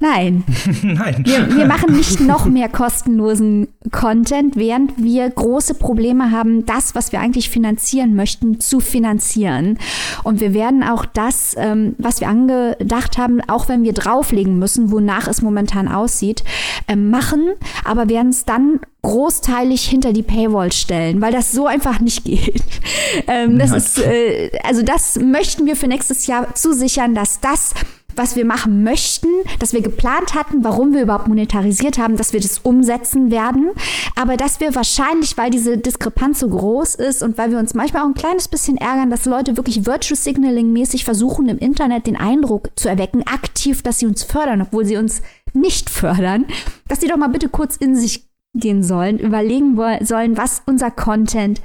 Nein. 0.00 0.44
Nein. 0.82 1.24
Wir, 1.26 1.56
wir, 1.56 1.66
machen 1.66 1.96
nicht 1.96 2.20
noch 2.20 2.46
mehr 2.46 2.68
kostenlosen 2.68 3.68
Content, 3.90 4.54
während 4.54 4.96
wir 5.02 5.28
große 5.28 5.74
Probleme 5.74 6.30
haben, 6.30 6.64
das, 6.66 6.94
was 6.94 7.10
wir 7.10 7.20
eigentlich 7.20 7.50
finanzieren 7.50 8.14
möchten, 8.14 8.60
zu 8.60 8.78
finanzieren. 8.78 9.78
Und 10.22 10.40
wir 10.40 10.54
werden 10.54 10.84
auch 10.84 11.04
das, 11.04 11.54
ähm, 11.58 11.96
was 11.98 12.20
wir 12.20 12.28
angedacht 12.28 13.18
haben, 13.18 13.40
auch 13.48 13.68
wenn 13.68 13.82
wir 13.82 13.92
drauflegen 13.92 14.58
müssen, 14.58 14.92
wonach 14.92 15.26
es 15.26 15.42
momentan 15.42 15.88
aussieht, 15.88 16.44
äh, 16.86 16.94
machen, 16.94 17.54
aber 17.84 18.08
werden 18.08 18.30
es 18.30 18.44
dann 18.44 18.80
großteilig 19.02 19.82
hinter 19.82 20.12
die 20.12 20.22
Paywall 20.22 20.70
stellen, 20.72 21.20
weil 21.20 21.32
das 21.32 21.52
so 21.52 21.66
einfach 21.66 21.98
nicht 21.98 22.24
geht. 22.24 22.62
ähm, 23.26 23.58
das 23.58 23.72
ist, 23.72 23.98
äh, 23.98 24.50
also 24.62 24.82
das 24.82 25.18
möchten 25.18 25.66
wir 25.66 25.74
für 25.74 25.88
nächstes 25.88 26.26
Jahr 26.26 26.54
zusichern, 26.54 27.14
dass 27.14 27.40
das 27.40 27.74
was 28.18 28.36
wir 28.36 28.44
machen 28.44 28.82
möchten, 28.82 29.28
dass 29.58 29.72
wir 29.72 29.80
geplant 29.80 30.34
hatten, 30.34 30.64
warum 30.64 30.92
wir 30.92 31.02
überhaupt 31.02 31.28
monetarisiert 31.28 31.98
haben, 31.98 32.16
dass 32.16 32.32
wir 32.32 32.40
das 32.40 32.58
umsetzen 32.58 33.30
werden. 33.30 33.70
Aber 34.16 34.36
dass 34.36 34.60
wir 34.60 34.74
wahrscheinlich, 34.74 35.36
weil 35.38 35.50
diese 35.50 35.78
Diskrepanz 35.78 36.40
so 36.40 36.48
groß 36.48 36.96
ist 36.96 37.22
und 37.22 37.38
weil 37.38 37.50
wir 37.50 37.58
uns 37.58 37.74
manchmal 37.74 38.02
auch 38.02 38.08
ein 38.08 38.14
kleines 38.14 38.48
bisschen 38.48 38.76
ärgern, 38.76 39.10
dass 39.10 39.24
Leute 39.24 39.56
wirklich 39.56 39.86
Virtual 39.86 40.18
Signaling 40.18 40.72
mäßig 40.72 41.04
versuchen, 41.04 41.48
im 41.48 41.58
Internet 41.58 42.06
den 42.06 42.16
Eindruck 42.16 42.70
zu 42.76 42.88
erwecken, 42.88 43.22
aktiv, 43.26 43.82
dass 43.82 44.00
sie 44.00 44.06
uns 44.06 44.24
fördern, 44.24 44.62
obwohl 44.62 44.84
sie 44.84 44.96
uns 44.96 45.22
nicht 45.54 45.88
fördern, 45.88 46.44
dass 46.88 47.00
sie 47.00 47.08
doch 47.08 47.16
mal 47.16 47.28
bitte 47.28 47.48
kurz 47.48 47.76
in 47.76 47.94
sich 47.94 48.28
gehen 48.54 48.82
sollen, 48.82 49.18
überlegen 49.18 49.78
sollen, 50.00 50.36
was 50.36 50.62
unser 50.66 50.90
Content 50.90 51.60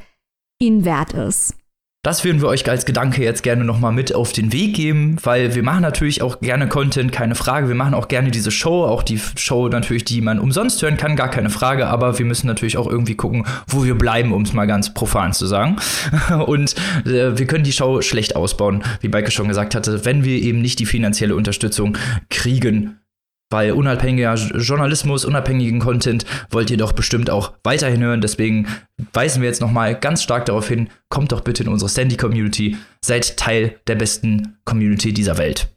ihnen 0.59 0.85
wert 0.85 1.13
ist. 1.13 1.55
Das 2.05 2.25
würden 2.25 2.41
wir 2.41 2.49
euch 2.49 2.69
als 2.69 2.83
Gedanke 2.83 3.23
jetzt 3.23 3.43
gerne 3.43 3.63
nochmal 3.63 3.93
mit 3.93 4.13
auf 4.13 4.33
den 4.33 4.51
Weg 4.51 4.75
geben, 4.75 5.15
weil 5.23 5.55
wir 5.55 5.63
machen 5.63 5.83
natürlich 5.83 6.21
auch 6.21 6.41
gerne 6.41 6.67
Content, 6.67 7.13
keine 7.13 7.33
Frage. 7.33 7.69
Wir 7.69 7.75
machen 7.75 7.93
auch 7.93 8.09
gerne 8.09 8.29
diese 8.29 8.51
Show, 8.51 8.83
auch 8.83 9.03
die 9.03 9.21
Show 9.37 9.69
natürlich, 9.69 10.03
die 10.03 10.19
man 10.19 10.37
umsonst 10.37 10.81
hören 10.81 10.97
kann, 10.97 11.15
gar 11.15 11.29
keine 11.29 11.49
Frage. 11.49 11.87
Aber 11.87 12.19
wir 12.19 12.25
müssen 12.25 12.47
natürlich 12.47 12.75
auch 12.75 12.87
irgendwie 12.87 13.15
gucken, 13.15 13.45
wo 13.67 13.85
wir 13.85 13.95
bleiben, 13.95 14.33
um 14.33 14.41
es 14.41 14.51
mal 14.51 14.67
ganz 14.67 14.93
profan 14.93 15.31
zu 15.31 15.45
sagen. 15.45 15.77
Und 16.45 16.75
äh, 17.05 17.37
wir 17.37 17.47
können 17.47 17.63
die 17.63 17.71
Show 17.71 18.01
schlecht 18.01 18.35
ausbauen, 18.35 18.83
wie 18.99 19.07
Beike 19.07 19.31
schon 19.31 19.47
gesagt 19.47 19.73
hatte, 19.73 20.03
wenn 20.03 20.25
wir 20.25 20.35
eben 20.41 20.61
nicht 20.61 20.79
die 20.79 20.85
finanzielle 20.85 21.37
Unterstützung 21.37 21.97
kriegen 22.29 22.99
weil 23.53 23.71
unabhängiger 23.71 24.33
Journalismus, 24.33 25.23
unabhängigen 25.23 25.79
Content 25.79 26.25
wollt 26.49 26.69
ihr 26.69 26.77
doch 26.77 26.91
bestimmt 26.91 27.29
auch 27.29 27.53
weiterhin 27.63 28.01
hören. 28.01 28.19
Deswegen 28.19 28.67
weisen 29.13 29.41
wir 29.41 29.47
jetzt 29.47 29.61
nochmal 29.61 29.95
ganz 29.97 30.23
stark 30.23 30.45
darauf 30.45 30.67
hin, 30.67 30.89
kommt 31.07 31.31
doch 31.31 31.41
bitte 31.41 31.63
in 31.63 31.69
unsere 31.69 31.87
Sandy-Community, 31.87 32.77
seid 33.05 33.37
Teil 33.37 33.79
der 33.87 33.95
besten 33.95 34.57
Community 34.65 35.13
dieser 35.13 35.37
Welt. 35.37 35.69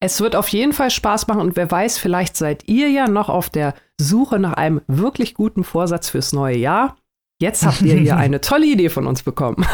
Es 0.00 0.20
wird 0.20 0.36
auf 0.36 0.48
jeden 0.48 0.74
Fall 0.74 0.90
Spaß 0.90 1.26
machen 1.28 1.40
und 1.40 1.56
wer 1.56 1.70
weiß, 1.70 1.96
vielleicht 1.96 2.36
seid 2.36 2.68
ihr 2.68 2.90
ja 2.90 3.08
noch 3.08 3.30
auf 3.30 3.48
der 3.48 3.74
Suche 3.98 4.38
nach 4.38 4.52
einem 4.52 4.82
wirklich 4.86 5.32
guten 5.34 5.64
Vorsatz 5.64 6.10
fürs 6.10 6.34
neue 6.34 6.58
Jahr. 6.58 6.96
Jetzt 7.44 7.66
habt 7.66 7.82
ihr 7.82 7.96
hier 7.96 8.16
eine 8.24 8.40
tolle 8.40 8.64
Idee 8.64 8.88
von 8.88 9.06
uns 9.06 9.22
bekommen. 9.22 9.66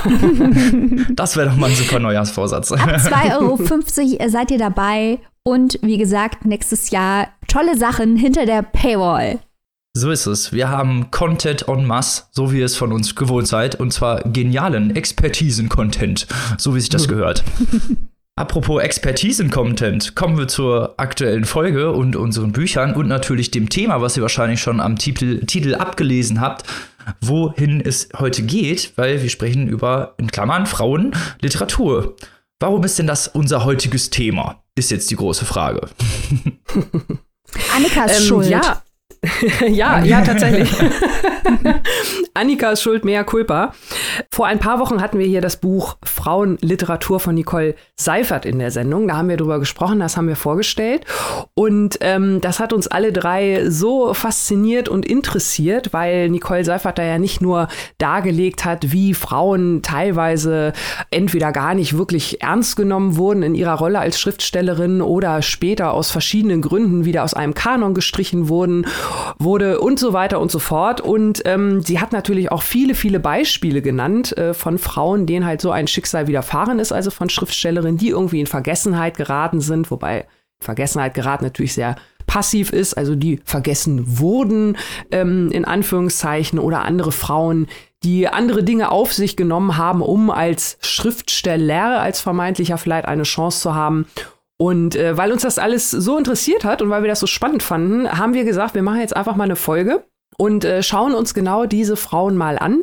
das 1.15 1.37
wäre 1.37 1.51
doch 1.51 1.57
mal 1.57 1.71
ein 1.71 1.77
super 1.77 2.01
Neujahrsvorsatz. 2.01 2.73
Ab 2.73 2.81
2,50 2.97 4.19
Euro 4.21 4.29
seid 4.29 4.51
ihr 4.51 4.59
dabei 4.59 5.21
und 5.45 5.79
wie 5.83 5.97
gesagt, 5.97 6.45
nächstes 6.45 6.91
Jahr 6.91 7.29
tolle 7.47 7.77
Sachen 7.77 8.17
hinter 8.17 8.45
der 8.45 8.63
Paywall. 8.63 9.39
So 9.95 10.11
ist 10.11 10.27
es. 10.27 10.53
Wir 10.53 10.69
haben 10.69 11.13
Content 11.13 11.69
en 11.69 11.85
masse, 11.85 12.25
so 12.33 12.53
wie 12.53 12.59
ihr 12.59 12.65
es 12.65 12.77
von 12.77 12.93
uns 12.93 13.15
gewohnt 13.15 13.47
seid. 13.47 13.79
Und 13.79 13.93
zwar 13.93 14.23
genialen 14.23 14.95
Expertisen-Content, 14.95 16.27
so 16.59 16.75
wie 16.75 16.81
sich 16.81 16.91
das 16.91 17.09
gehört. 17.09 17.45
Apropos 18.41 18.83
Expertisen-Content, 18.83 20.15
kommen 20.15 20.39
wir 20.39 20.49
zur 20.49 20.95
aktuellen 20.97 21.45
Folge 21.45 21.93
und 21.93 22.17
unseren 22.17 22.53
Büchern 22.53 22.95
und 22.95 23.07
natürlich 23.07 23.51
dem 23.51 23.69
Thema, 23.69 24.01
was 24.01 24.17
ihr 24.17 24.23
wahrscheinlich 24.23 24.63
schon 24.63 24.81
am 24.81 24.97
Titel, 24.97 25.45
Titel 25.45 25.75
abgelesen 25.75 26.41
habt, 26.41 26.65
wohin 27.21 27.83
es 27.83 28.09
heute 28.19 28.43
geht, 28.43 28.95
weil 28.97 29.21
wir 29.21 29.29
sprechen 29.29 29.69
über, 29.69 30.15
in 30.17 30.29
Klammern, 30.29 30.65
Frauen, 30.65 31.13
Literatur. 31.43 32.17
Warum 32.59 32.83
ist 32.83 32.99
denn 32.99 33.07
das 33.07 33.29
unser 33.29 33.67
heutiges 33.67 34.09
Thema? 34.09 34.63
Ist 34.75 34.91
jetzt 34.91 35.11
die 35.11 35.17
große 35.17 35.45
Frage. 35.45 35.91
Annika 37.77 38.05
ist 38.07 38.21
ähm, 38.23 38.27
schuld. 38.27 38.49
Ja. 38.49 38.83
ja, 39.69 40.03
ja, 40.03 40.23
tatsächlich. 40.23 40.73
Annika 42.35 42.71
ist 42.71 42.83
schuld, 42.83 43.05
mehr 43.05 43.23
culpa. 43.25 43.75
Vor 44.31 44.47
ein 44.47 44.59
paar 44.59 44.79
Wochen 44.79 45.03
hatten 45.03 45.19
wir 45.19 45.27
hier 45.27 45.43
das 45.43 45.59
Buch 45.59 45.99
Frauenliteratur 46.03 47.21
von 47.21 47.35
Nicole 47.35 47.75
Seifert 47.97 48.47
in 48.47 48.59
der 48.59 48.71
Sendung. 48.71 49.09
Da 49.09 49.17
haben 49.19 49.29
wir 49.29 49.37
drüber 49.37 49.59
gesprochen, 49.59 50.01
das 50.01 50.17
haben 50.17 50.27
wir 50.27 50.37
vorgestellt. 50.37 51.05
Und 51.53 51.99
ähm, 52.01 52.41
das 52.41 52.61
hat 52.61 52.73
uns 52.73 52.87
alle 52.87 53.13
drei 53.13 53.69
so 53.69 54.15
fasziniert 54.15 54.89
und 54.89 55.05
interessiert, 55.05 55.93
weil 55.93 56.31
Nicole 56.31 56.65
Seifert 56.65 56.99
da 56.99 57.03
ja 57.03 57.19
nicht 57.19 57.43
nur 57.43 57.69
dargelegt 57.99 58.65
hat, 58.65 58.91
wie 58.93 59.13
Frauen 59.13 59.83
teilweise 59.83 60.73
entweder 61.11 61.53
gar 61.53 61.75
nicht 61.75 61.99
wirklich 61.99 62.43
ernst 62.43 62.75
genommen 62.75 63.17
wurden 63.17 63.43
in 63.43 63.55
ihrer 63.55 63.75
Rolle 63.75 63.99
als 63.99 64.19
Schriftstellerin 64.19 65.03
oder 65.03 65.43
später 65.43 65.93
aus 65.93 66.11
verschiedenen 66.11 66.63
Gründen 66.63 67.05
wieder 67.05 67.23
aus 67.23 67.35
einem 67.35 67.53
Kanon 67.53 67.93
gestrichen 67.93 68.49
wurden 68.49 68.87
wurde 69.39 69.81
und 69.81 69.99
so 69.99 70.13
weiter 70.13 70.41
und 70.41 70.51
so 70.51 70.59
fort. 70.59 71.01
Und 71.01 71.43
ähm, 71.45 71.83
sie 71.83 72.01
hat 72.01 72.13
natürlich 72.13 72.53
auch 72.53 72.63
viele, 72.63 72.95
viele 72.95 73.21
Beispiele 73.21 73.83
genannt 73.83 74.37
äh, 74.37 74.55
von 74.55 74.79
Frauen, 74.79 75.27
denen 75.27 75.47
halt 75.47 75.61
so 75.61 75.71
ein 75.71 75.87
Schicksal 75.87 76.27
widerfahren 76.27 76.79
ist, 76.79 76.93
also 76.93 77.11
von 77.11 77.29
Schriftstellerinnen, 77.29 77.99
die 77.99 78.09
irgendwie 78.09 78.41
in 78.41 78.47
Vergessenheit 78.47 79.17
geraten 79.17 79.61
sind, 79.61 79.91
wobei 79.91 80.27
Vergessenheit 80.61 81.15
geraten 81.15 81.45
natürlich 81.45 81.73
sehr 81.73 81.97
passiv 82.27 82.73
ist, 82.73 82.95
also 82.95 83.17
die 83.17 83.41
vergessen 83.45 84.19
wurden, 84.19 84.77
ähm, 85.11 85.51
in 85.51 85.65
Anführungszeichen, 85.65 86.59
oder 86.59 86.83
andere 86.83 87.13
Frauen, 87.13 87.67
die 88.05 88.29
andere 88.29 88.63
Dinge 88.63 88.91
auf 88.93 89.13
sich 89.13 89.37
genommen 89.37 89.77
haben, 89.77 90.01
um 90.01 90.31
als 90.31 90.79
Schriftsteller, 90.81 92.01
als 92.01 92.21
vermeintlicher 92.21 92.79
vielleicht 92.79 93.07
eine 93.07 93.25
Chance 93.25 93.61
zu 93.61 93.75
haben. 93.75 94.07
Und 94.61 94.95
äh, 94.95 95.17
weil 95.17 95.33
uns 95.33 95.41
das 95.41 95.59
alles 95.59 95.91
so 95.91 96.19
interessiert 96.19 96.65
hat 96.65 96.83
und 96.83 96.91
weil 96.91 97.03
wir 97.03 97.09
das 97.09 97.21
so 97.21 97.27
spannend 97.27 97.63
fanden, 97.63 98.19
haben 98.19 98.35
wir 98.35 98.45
gesagt, 98.45 98.75
wir 98.75 98.83
machen 98.83 99.01
jetzt 99.01 99.17
einfach 99.17 99.35
mal 99.35 99.45
eine 99.45 99.57
Folge 99.57 100.05
und 100.37 100.67
äh, 100.67 100.83
schauen 100.83 101.15
uns 101.15 101.33
genau 101.33 101.65
diese 101.65 101.97
Frauen 101.97 102.37
mal 102.37 102.59
an 102.59 102.83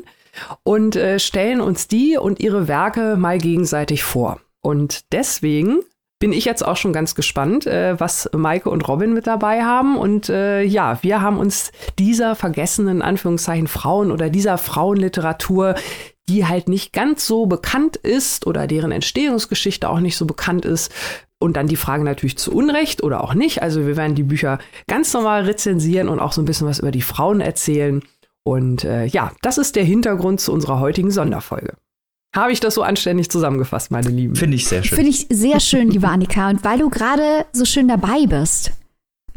und 0.63 0.96
äh, 0.96 1.19
stellen 1.19 1.62
uns 1.62 1.88
die 1.88 2.17
und 2.17 2.39
ihre 2.39 2.67
Werke 2.67 3.15
mal 3.15 3.38
gegenseitig 3.38 4.03
vor. 4.03 4.41
Und 4.63 5.12
deswegen 5.12 5.81
bin 6.17 6.34
ich 6.34 6.46
jetzt 6.46 6.65
auch 6.65 6.77
schon 6.77 6.93
ganz 6.93 7.13
gespannt, 7.13 7.67
äh, 7.67 8.00
was 8.00 8.27
Maike 8.36 8.72
und 8.72 8.88
Robin 8.88 9.13
mit 9.13 9.27
dabei 9.27 9.62
haben. 9.62 10.00
Und 10.00 10.29
äh, 10.29 10.63
ja, 10.63 10.98
wir 11.03 11.22
haben 11.22 11.38
uns 11.38 11.72
dieser 12.00 12.34
vergessenen 12.34 13.03
Anführungszeichen 13.03 13.67
Frauen 13.67 14.10
oder 14.10 14.31
dieser 14.31 14.57
Frauenliteratur, 14.57 15.75
die 16.29 16.46
halt 16.46 16.67
nicht 16.67 16.93
ganz 16.93 17.25
so 17.25 17.46
bekannt 17.46 17.96
ist 17.96 18.46
oder 18.48 18.67
deren 18.67 18.91
Entstehungsgeschichte 18.91 19.89
auch 19.89 20.00
nicht 20.00 20.17
so 20.17 20.25
bekannt 20.25 20.65
ist, 20.65 20.91
und 21.39 21.55
dann 21.55 21.67
die 21.67 21.75
Frage 21.75 22.03
natürlich 22.03 22.38
zu 22.38 22.51
Unrecht 22.51 23.03
oder 23.03 23.24
auch 23.24 23.34
nicht. 23.34 23.62
Also 23.62 23.86
wir 23.86 23.96
werden 23.96 24.15
die 24.15 24.24
Bücher 24.24 24.60
ganz 24.88 25.13
normal 25.13 25.43
rezensieren 25.43 26.10
und 26.10 26.19
auch 26.19 26.31
so 26.31 26.41
ein 26.41 26.46
bisschen 26.46 26.67
was 26.67 26.79
über 26.79 26.91
die 26.91 27.01
Frauen 27.01 27.41
erzählen. 27.41 28.01
Und 28.43 28.84
äh, 28.84 29.05
ja, 29.05 29.31
das 29.41 29.57
ist 29.57 29.75
der 29.75 29.84
Hintergrund 29.84 30.41
zu 30.41 30.51
unserer 30.51 30.79
heutigen 30.79 31.12
Sonderfolge. 31.12 31.75
Habe 32.36 32.51
ich 32.51 32.60
das 32.60 32.75
so 32.75 32.81
anständig 32.81 33.29
zusammengefasst, 33.29 33.91
meine 33.91 34.10
Lieben? 34.10 34.36
Finde 34.36 34.55
ich 34.55 34.67
sehr 34.67 34.84
schön. 34.84 34.96
Finde 34.96 35.12
ich 35.12 35.27
sehr 35.29 35.60
schön, 35.60 35.89
liebe 35.89 36.07
Annika. 36.10 36.50
Und 36.50 36.63
weil 36.63 36.79
du 36.79 36.89
gerade 36.89 37.46
so 37.51 37.65
schön 37.65 37.88
dabei 37.88 38.25
bist, 38.27 38.72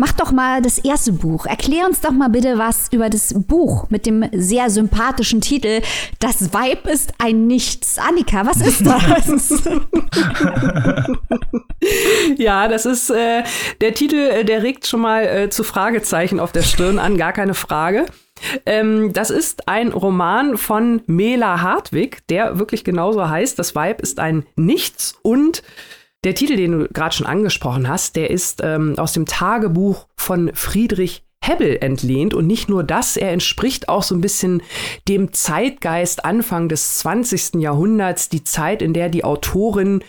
Mach 0.00 0.12
doch 0.12 0.33
mal 0.33 0.62
das 0.62 0.78
erste 0.78 1.12
Buch. 1.12 1.45
Erklär 1.45 1.85
uns 1.85 2.00
doch 2.00 2.11
mal 2.11 2.30
bitte 2.30 2.57
was 2.57 2.88
über 2.90 3.11
das 3.11 3.35
Buch 3.37 3.90
mit 3.90 4.07
dem 4.07 4.25
sehr 4.33 4.71
sympathischen 4.71 5.42
Titel 5.42 5.83
Das 6.21 6.54
Weib 6.54 6.87
ist 6.87 7.12
ein 7.19 7.47
Nichts. 7.47 7.99
Annika, 7.99 8.47
was 8.47 8.62
ist 8.62 8.87
das? 8.87 9.62
ja, 12.38 12.66
das 12.66 12.87
ist 12.87 13.11
äh, 13.11 13.42
der 13.83 13.92
Titel, 13.92 14.16
äh, 14.16 14.45
der 14.47 14.62
regt 14.62 14.87
schon 14.87 15.02
mal 15.02 15.26
äh, 15.26 15.50
zu 15.50 15.64
Fragezeichen 15.64 16.40
auf 16.40 16.52
der 16.52 16.62
Stirn 16.62 16.99
an, 16.99 17.19
gar 17.19 17.35
keine 17.35 17.52
Frage. 17.52 18.07
Ähm, 18.64 19.12
das 19.12 19.28
ist 19.28 19.69
ein 19.69 19.92
Roman 19.92 20.57
von 20.57 21.02
Mela 21.09 21.61
Hartwig, 21.61 22.26
der 22.28 22.59
wirklich 22.59 22.85
genauso 22.85 23.28
heißt. 23.28 23.59
Das 23.59 23.75
Weib 23.75 24.00
ist 24.00 24.19
ein 24.19 24.47
Nichts 24.57 25.19
und 25.21 25.62
der 26.25 26.35
Titel, 26.35 26.57
den 26.57 26.73
du 26.73 26.89
gerade 26.89 27.15
schon 27.15 27.27
angesprochen 27.27 27.89
hast, 27.89 28.17
der 28.17 28.31
ist 28.31 28.61
ähm, 28.62 28.99
aus 28.99 29.12
dem 29.12 29.27
Tagebuch 29.27 30.07
von 30.17 30.50
Friedrich 30.55 31.25
Hebbel 31.43 31.79
entlehnt. 31.81 32.35
Und 32.35 32.47
nicht 32.47 32.69
nur 32.69 32.85
das, 32.85 33.17
er 33.17 33.33
entspricht 33.33 33.89
auch 33.89 34.03
so 34.03 34.15
ein 34.15 34.21
bisschen 34.21 34.62
dem 35.09 35.33
Zeitgeist 35.33 36.25
Anfang 36.25 36.69
des 36.69 36.99
20. 36.99 37.55
Jahrhunderts, 37.55 38.29
die 38.29 38.45
Zeit, 38.45 38.83
in 38.83 38.93
der 38.93 39.09
die 39.09 39.25
Autorin 39.25 40.03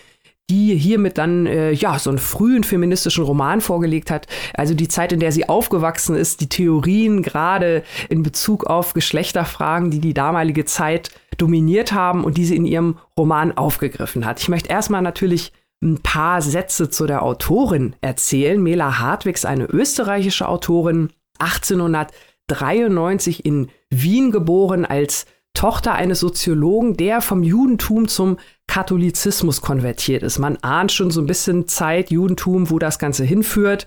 die 0.50 0.74
hiermit 0.76 1.16
dann 1.16 1.46
äh, 1.46 1.70
ja 1.72 1.98
so 1.98 2.10
einen 2.10 2.18
frühen 2.18 2.62
feministischen 2.62 3.24
Roman 3.24 3.62
vorgelegt 3.62 4.10
hat. 4.10 4.26
Also 4.52 4.74
die 4.74 4.88
Zeit, 4.88 5.12
in 5.12 5.20
der 5.20 5.32
sie 5.32 5.48
aufgewachsen 5.48 6.14
ist, 6.14 6.42
die 6.42 6.48
Theorien 6.48 7.22
gerade 7.22 7.82
in 8.10 8.22
Bezug 8.22 8.64
auf 8.64 8.92
Geschlechterfragen, 8.92 9.90
die 9.90 10.00
die 10.00 10.12
damalige 10.12 10.66
Zeit 10.66 11.10
dominiert 11.38 11.92
haben 11.92 12.22
und 12.22 12.36
die 12.36 12.44
sie 12.44 12.56
in 12.56 12.66
ihrem 12.66 12.98
Roman 13.18 13.56
aufgegriffen 13.56 14.26
hat. 14.26 14.40
Ich 14.40 14.48
möchte 14.48 14.68
erstmal 14.68 15.00
natürlich 15.00 15.52
ein 15.82 15.98
paar 15.98 16.40
Sätze 16.40 16.90
zu 16.90 17.06
der 17.06 17.22
Autorin 17.22 17.96
erzählen. 18.00 18.62
Mela 18.62 19.00
Hartwigs, 19.00 19.44
eine 19.44 19.66
österreichische 19.66 20.48
Autorin, 20.48 21.10
1893 21.38 23.44
in 23.44 23.68
Wien 23.90 24.30
geboren 24.30 24.84
als 24.84 25.26
Tochter 25.54 25.94
eines 25.94 26.20
Soziologen, 26.20 26.96
der 26.96 27.20
vom 27.20 27.42
Judentum 27.42 28.08
zum 28.08 28.38
Katholizismus 28.66 29.60
konvertiert 29.60 30.22
ist. 30.22 30.38
Man 30.38 30.56
ahnt 30.62 30.92
schon 30.92 31.10
so 31.10 31.20
ein 31.20 31.26
bisschen 31.26 31.68
Zeit, 31.68 32.10
Judentum, 32.10 32.70
wo 32.70 32.78
das 32.78 32.98
Ganze 32.98 33.24
hinführt. 33.24 33.86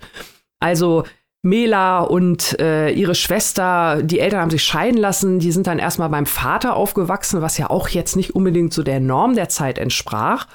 Also 0.60 1.04
Mela 1.46 2.00
und 2.00 2.58
äh, 2.60 2.90
ihre 2.90 3.14
Schwester, 3.14 4.02
die 4.02 4.20
Eltern 4.20 4.40
haben 4.40 4.50
sich 4.50 4.64
scheiden 4.64 4.98
lassen, 4.98 5.38
die 5.38 5.52
sind 5.52 5.66
dann 5.66 5.78
erstmal 5.78 6.08
beim 6.08 6.26
Vater 6.26 6.76
aufgewachsen, 6.76 7.40
was 7.40 7.56
ja 7.56 7.70
auch 7.70 7.88
jetzt 7.88 8.16
nicht 8.16 8.34
unbedingt 8.34 8.74
so 8.74 8.82
der 8.82 9.00
Norm 9.00 9.34
der 9.34 9.48
Zeit 9.48 9.78
entsprach. 9.78 10.46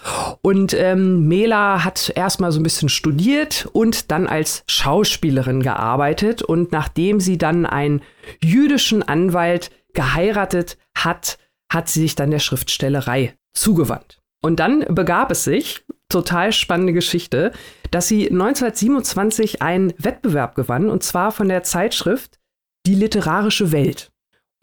Und 0.41 0.73
ähm, 0.73 1.27
Mela 1.27 1.83
hat 1.83 2.11
erstmal 2.15 2.51
so 2.51 2.59
ein 2.59 2.63
bisschen 2.63 2.89
studiert 2.89 3.67
und 3.71 4.11
dann 4.11 4.27
als 4.27 4.63
Schauspielerin 4.67 5.63
gearbeitet. 5.63 6.41
Und 6.41 6.71
nachdem 6.71 7.19
sie 7.19 7.37
dann 7.37 7.65
einen 7.65 8.01
jüdischen 8.43 9.01
Anwalt 9.01 9.71
geheiratet 9.93 10.77
hat, 10.95 11.37
hat 11.71 11.89
sie 11.89 12.01
sich 12.01 12.15
dann 12.15 12.31
der 12.31 12.39
Schriftstellerei 12.39 13.33
zugewandt. 13.53 14.19
Und 14.41 14.59
dann 14.59 14.83
begab 14.89 15.31
es 15.31 15.43
sich, 15.43 15.83
total 16.09 16.51
spannende 16.51 16.93
Geschichte, 16.93 17.51
dass 17.91 18.07
sie 18.07 18.29
1927 18.29 19.61
einen 19.61 19.93
Wettbewerb 19.97 20.55
gewann, 20.55 20.89
und 20.89 21.03
zwar 21.03 21.31
von 21.31 21.47
der 21.47 21.63
Zeitschrift 21.63 22.39
Die 22.87 22.95
literarische 22.95 23.71
Welt. 23.71 24.11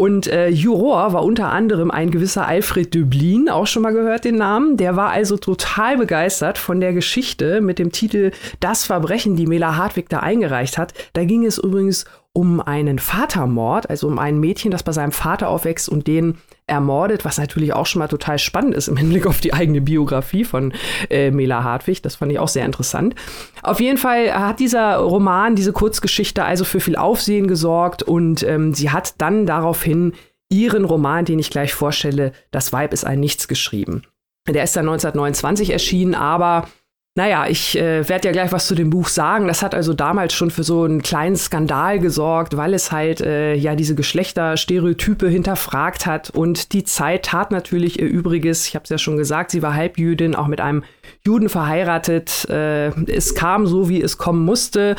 Und 0.00 0.28
äh, 0.28 0.49
Juror 0.49 1.12
war 1.12 1.25
unter 1.25 1.50
anderem 1.50 1.90
ein 1.90 2.12
gewisser 2.12 2.47
Alfred 2.47 2.94
Döblin, 2.94 3.49
auch 3.49 3.66
schon 3.66 3.82
mal 3.82 3.92
gehört 3.92 4.25
den 4.25 4.37
Namen. 4.37 4.76
Der 4.76 4.94
war 4.94 5.11
also 5.11 5.37
total 5.37 5.97
begeistert 5.97 6.56
von 6.56 6.78
der 6.78 6.92
Geschichte 6.92 7.61
mit 7.61 7.80
dem 7.80 7.90
Titel 7.90 8.30
Das 8.61 8.85
Verbrechen, 8.85 9.35
die 9.35 9.47
Mela 9.47 9.76
Hartwig 9.76 10.08
da 10.08 10.20
eingereicht 10.20 10.78
hat. 10.78 10.94
Da 11.14 11.25
ging 11.25 11.44
es 11.44 11.58
übrigens 11.58 12.04
um 12.32 12.61
einen 12.61 13.00
Vatermord, 13.00 13.90
also 13.90 14.06
um 14.06 14.20
ein 14.20 14.38
Mädchen, 14.38 14.70
das 14.70 14.85
bei 14.85 14.92
seinem 14.92 15.11
Vater 15.11 15.49
aufwächst 15.49 15.88
und 15.88 16.06
den 16.06 16.38
ermordet, 16.69 17.25
was 17.25 17.39
natürlich 17.39 17.73
auch 17.73 17.87
schon 17.87 18.01
mal 18.01 18.09
total 18.09 18.39
spannend 18.39 18.75
ist 18.75 18.89
im 18.89 18.97
Hinblick 18.97 19.27
auf 19.27 19.41
die 19.41 19.53
eigene 19.53 19.81
Biografie 19.81 20.45
von 20.45 20.73
äh, 21.11 21.31
Mela 21.31 21.65
Hartwig. 21.65 22.03
Das 22.03 22.17
fand 22.17 22.31
ich 22.33 22.39
auch 22.39 22.49
sehr 22.49 22.65
interessant. 22.65 23.15
Auf 23.63 23.81
jeden 23.81 23.99
Fall 23.99 24.33
hat 24.33 24.61
dieser 24.61 24.97
Roman, 24.97 25.57
diese 25.57 25.73
Kurzgeschichte 25.73 26.45
also 26.45 26.65
für 26.65 26.81
viel 26.81 26.97
Aufsehen 26.97 27.49
gesorgt 27.49 28.03
und 28.03 28.43
ähm, 28.43 28.75
sie 28.75 28.91
hat 28.91 29.21
dann 29.21 29.47
daraufhin 29.47 30.13
ihren 30.51 30.85
Roman, 30.85 31.25
den 31.25 31.39
ich 31.39 31.50
gleich 31.50 31.75
vorstelle, 31.75 32.33
Das 32.50 32.73
Weib 32.73 32.93
ist 32.93 33.04
ein 33.04 33.21
Nichts 33.21 33.49
geschrieben. 33.49 34.02
Der 34.49 34.65
ist 34.65 34.76
dann 34.76 34.89
1929 34.89 35.71
erschienen, 35.71 36.15
aber 36.15 36.69
naja, 37.19 37.49
ich 37.49 37.76
äh, 37.76 38.09
werde 38.09 38.28
ja 38.28 38.33
gleich 38.33 38.52
was 38.52 38.69
zu 38.69 38.76
dem 38.76 38.91
Buch 38.91 39.09
sagen. 39.09 39.49
Das 39.49 39.65
hat 39.65 39.75
also 39.75 39.93
damals 39.93 40.35
schon 40.35 40.52
für 40.52 40.63
so 40.63 40.85
einen 40.85 41.02
kleinen 41.02 41.35
Skandal 41.35 41.99
gesorgt, 41.99 42.57
weil 42.57 42.75
es 42.75 42.93
halt 42.93 43.21
äh, 43.21 43.54
ja 43.54 43.75
diese 43.75 43.97
Geschlechterstereotype 43.97 45.28
hinterfragt 45.28 46.07
hat. 46.07 46.31
Und 46.31 46.73
die 46.73 46.85
Zeit 46.85 47.25
tat 47.25 47.50
natürlich 47.50 47.99
ihr 47.99 48.07
Übriges. 48.07 48.69
Ich 48.69 48.76
habe 48.76 48.85
es 48.85 48.91
ja 48.91 48.99
schon 48.99 49.17
gesagt, 49.17 49.50
sie 49.50 49.63
war 49.63 49.75
Halbjüdin, 49.75 50.37
auch 50.37 50.47
mit 50.47 50.61
einem 50.61 50.85
Juden 51.25 51.49
verheiratet. 51.49 52.49
Äh, 52.49 52.89
es 53.11 53.35
kam 53.35 53.67
so, 53.67 53.89
wie 53.89 54.02
es 54.02 54.19
kommen 54.19 54.45
musste. 54.45 54.97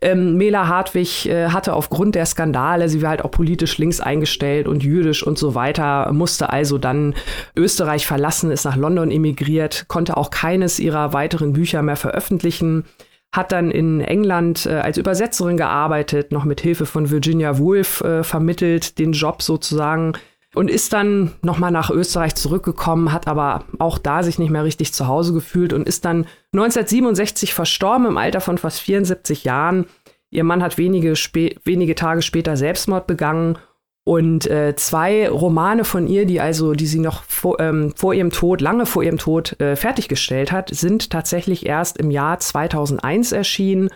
Ähm, 0.00 0.36
Mela 0.36 0.68
Hartwig 0.68 1.26
äh, 1.26 1.48
hatte 1.48 1.74
aufgrund 1.74 2.14
der 2.14 2.26
Skandale, 2.26 2.88
sie 2.88 3.02
war 3.02 3.10
halt 3.10 3.24
auch 3.24 3.30
politisch 3.30 3.78
links 3.78 4.00
eingestellt 4.00 4.68
und 4.68 4.82
jüdisch 4.82 5.26
und 5.26 5.38
so 5.38 5.54
weiter, 5.54 6.12
musste 6.12 6.50
also 6.50 6.78
dann 6.78 7.14
Österreich 7.56 8.06
verlassen, 8.06 8.50
ist 8.50 8.64
nach 8.64 8.76
London 8.76 9.10
emigriert, 9.10 9.86
konnte 9.88 10.16
auch 10.16 10.30
keines 10.30 10.78
ihrer 10.78 11.12
weiteren 11.12 11.52
Bücher 11.52 11.82
mehr 11.82 11.96
veröffentlichen 11.96 12.84
hat 13.32 13.52
dann 13.52 13.70
in 13.70 14.00
England 14.00 14.66
äh, 14.66 14.76
als 14.76 14.96
Übersetzerin 14.96 15.58
gearbeitet, 15.58 16.32
noch 16.32 16.44
mit 16.44 16.60
Hilfe 16.60 16.86
von 16.86 17.10
Virginia 17.10 17.58
Woolf 17.58 18.00
äh, 18.00 18.24
vermittelt, 18.24 18.98
den 18.98 19.12
Job 19.12 19.42
sozusagen 19.42 20.14
und 20.56 20.70
ist 20.70 20.94
dann 20.94 21.32
nochmal 21.42 21.70
nach 21.70 21.90
Österreich 21.90 22.34
zurückgekommen, 22.34 23.12
hat 23.12 23.28
aber 23.28 23.64
auch 23.78 23.98
da 23.98 24.22
sich 24.22 24.38
nicht 24.38 24.48
mehr 24.48 24.64
richtig 24.64 24.94
zu 24.94 25.06
Hause 25.06 25.34
gefühlt 25.34 25.74
und 25.74 25.86
ist 25.86 26.06
dann 26.06 26.24
1967 26.54 27.52
verstorben 27.52 28.06
im 28.06 28.16
Alter 28.16 28.40
von 28.40 28.56
fast 28.56 28.80
74 28.80 29.44
Jahren. 29.44 29.84
Ihr 30.30 30.44
Mann 30.44 30.62
hat 30.62 30.78
wenige, 30.78 31.12
wenige 31.12 31.94
Tage 31.94 32.22
später 32.22 32.56
Selbstmord 32.56 33.06
begangen 33.06 33.58
und 34.04 34.46
äh, 34.46 34.74
zwei 34.76 35.28
Romane 35.28 35.84
von 35.84 36.06
ihr, 36.06 36.24
die 36.24 36.40
also, 36.40 36.72
die 36.72 36.86
sie 36.86 37.00
noch 37.00 37.22
vor, 37.24 37.60
ähm, 37.60 37.92
vor 37.94 38.14
ihrem 38.14 38.30
Tod, 38.30 38.62
lange 38.62 38.86
vor 38.86 39.02
ihrem 39.02 39.18
Tod 39.18 39.60
äh, 39.60 39.76
fertiggestellt 39.76 40.52
hat, 40.52 40.70
sind 40.74 41.10
tatsächlich 41.10 41.66
erst 41.66 41.98
im 41.98 42.10
Jahr 42.10 42.38
2001 42.38 43.32
erschienen, 43.32 43.90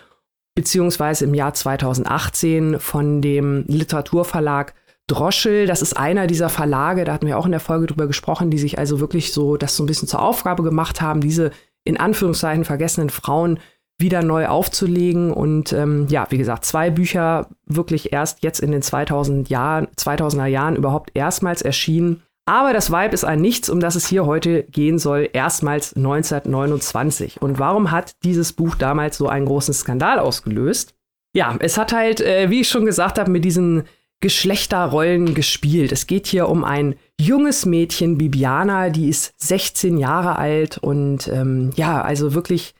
beziehungsweise 0.55 1.25
im 1.25 1.33
Jahr 1.33 1.55
2018 1.55 2.81
von 2.81 3.23
dem 3.23 3.65
Literaturverlag 3.67 4.75
Droschel, 5.11 5.67
das 5.67 5.83
ist 5.83 5.97
einer 5.97 6.27
dieser 6.27 6.49
Verlage, 6.49 7.05
da 7.05 7.13
hatten 7.13 7.27
wir 7.27 7.39
auch 7.39 7.47
in 7.47 7.53
der 7.53 7.61
Folge 7.61 7.87
drüber 7.87 8.07
gesprochen, 8.07 8.51
die 8.51 8.59
sich 8.59 8.79
also 8.79 9.01
wirklich 9.01 9.33
so 9.33 9.57
das 9.57 9.77
so 9.77 9.83
ein 9.83 9.87
bisschen 9.87 10.09
zur 10.09 10.23
Aufgabe 10.23 10.63
gemacht 10.63 11.01
haben, 11.01 11.21
diese 11.21 11.51
in 11.85 11.99
Anführungszeichen 11.99 12.65
vergessenen 12.65 13.11
Frauen 13.11 13.59
wieder 13.99 14.23
neu 14.23 14.47
aufzulegen. 14.47 15.33
Und 15.33 15.73
ähm, 15.73 16.07
ja, 16.09 16.27
wie 16.31 16.39
gesagt, 16.39 16.65
zwei 16.65 16.91
Bücher 16.91 17.49
wirklich 17.67 18.13
erst 18.13 18.43
jetzt 18.43 18.61
in 18.61 18.73
den 18.73 18.83
2000 18.83 19.49
Jahren, 19.49 19.89
2000er 19.97 20.47
Jahren 20.47 20.77
überhaupt 20.77 21.11
erstmals 21.15 21.63
erschienen. 21.63 22.23
Aber 22.47 22.73
das 22.73 22.91
Weib 22.91 23.13
ist 23.13 23.25
ein 23.25 23.41
Nichts, 23.41 23.69
um 23.69 23.79
das 23.79 23.95
es 23.95 24.07
hier 24.07 24.27
heute 24.27 24.65
gehen 24.65 24.99
soll, 24.99 25.29
erstmals 25.33 25.95
1929. 25.95 27.41
Und 27.41 27.59
warum 27.59 27.91
hat 27.91 28.15
dieses 28.25 28.53
Buch 28.53 28.75
damals 28.75 29.19
so 29.19 29.29
einen 29.29 29.47
großen 29.47 29.75
Skandal 29.75 30.19
ausgelöst? 30.19 30.95
Ja, 31.33 31.57
es 31.61 31.79
hat 31.79 31.93
halt, 31.93 32.21
äh, 32.21 32.51
wie 32.51 32.63
ich 32.63 32.69
schon 32.69 32.87
gesagt 32.87 33.19
habe, 33.19 33.31
mit 33.31 33.45
diesen 33.45 33.85
Geschlechterrollen 34.21 35.35
gespielt. 35.35 35.93
Es 35.93 36.07
geht 36.07 36.27
hier 36.27 36.49
um 36.49 36.63
ein 36.63 36.95
junges 37.19 37.65
Mädchen, 37.65 38.19
Bibiana, 38.19 38.91
die 38.91 39.09
ist 39.09 39.33
16 39.39 39.97
Jahre 39.97 40.37
alt 40.37 40.79
und 40.79 41.29
ähm, 41.29 41.73
ja, 41.77 42.03
also 42.03 42.35
wirklich 42.35 42.75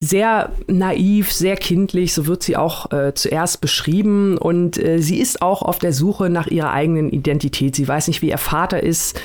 sehr 0.00 0.52
naiv, 0.66 1.32
sehr 1.32 1.56
kindlich, 1.56 2.12
so 2.12 2.26
wird 2.26 2.42
sie 2.42 2.56
auch 2.56 2.92
äh, 2.92 3.14
zuerst 3.14 3.60
beschrieben. 3.60 4.38
Und 4.38 4.78
äh, 4.78 5.00
sie 5.00 5.18
ist 5.18 5.42
auch 5.42 5.62
auf 5.62 5.78
der 5.78 5.92
Suche 5.92 6.28
nach 6.28 6.46
ihrer 6.46 6.72
eigenen 6.72 7.10
Identität. 7.10 7.74
Sie 7.74 7.88
weiß 7.88 8.08
nicht, 8.08 8.22
wie 8.22 8.28
ihr 8.28 8.38
Vater 8.38 8.82
ist. 8.82 9.20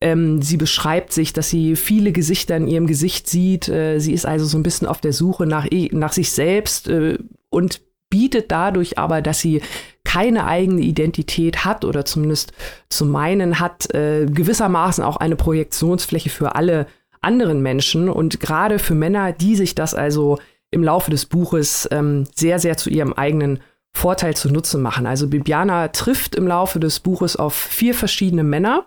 Ähm, 0.00 0.42
sie 0.42 0.56
beschreibt 0.56 1.12
sich, 1.12 1.32
dass 1.32 1.48
sie 1.48 1.76
viele 1.76 2.12
Gesichter 2.12 2.56
in 2.56 2.66
ihrem 2.66 2.86
Gesicht 2.86 3.28
sieht. 3.28 3.68
Äh, 3.68 4.00
sie 4.00 4.12
ist 4.12 4.26
also 4.26 4.44
so 4.44 4.58
ein 4.58 4.62
bisschen 4.62 4.88
auf 4.88 5.00
der 5.00 5.12
Suche 5.12 5.46
nach, 5.46 5.66
nach 5.92 6.12
sich 6.12 6.32
selbst 6.32 6.88
äh, 6.88 7.18
und 7.48 7.80
bietet 8.14 8.52
dadurch 8.52 8.96
aber, 8.96 9.22
dass 9.22 9.40
sie 9.40 9.60
keine 10.04 10.46
eigene 10.46 10.82
Identität 10.82 11.64
hat 11.64 11.84
oder 11.84 12.04
zumindest 12.04 12.52
zu 12.88 13.04
meinen 13.04 13.58
hat, 13.58 13.92
äh, 13.92 14.26
gewissermaßen 14.26 15.02
auch 15.02 15.16
eine 15.16 15.34
Projektionsfläche 15.34 16.30
für 16.30 16.54
alle 16.54 16.86
anderen 17.22 17.60
Menschen 17.60 18.08
und 18.08 18.38
gerade 18.38 18.78
für 18.78 18.94
Männer, 18.94 19.32
die 19.32 19.56
sich 19.56 19.74
das 19.74 19.96
also 19.96 20.38
im 20.70 20.84
Laufe 20.84 21.10
des 21.10 21.26
Buches 21.26 21.88
ähm, 21.90 22.28
sehr, 22.36 22.60
sehr 22.60 22.76
zu 22.76 22.88
ihrem 22.88 23.14
eigenen 23.14 23.58
Vorteil 23.90 24.36
zu 24.36 24.48
Nutzen 24.48 24.80
machen. 24.80 25.06
Also 25.06 25.26
Bibiana 25.26 25.88
trifft 25.88 26.36
im 26.36 26.46
Laufe 26.46 26.78
des 26.78 27.00
Buches 27.00 27.34
auf 27.34 27.54
vier 27.54 27.94
verschiedene 27.94 28.44
Männer, 28.44 28.86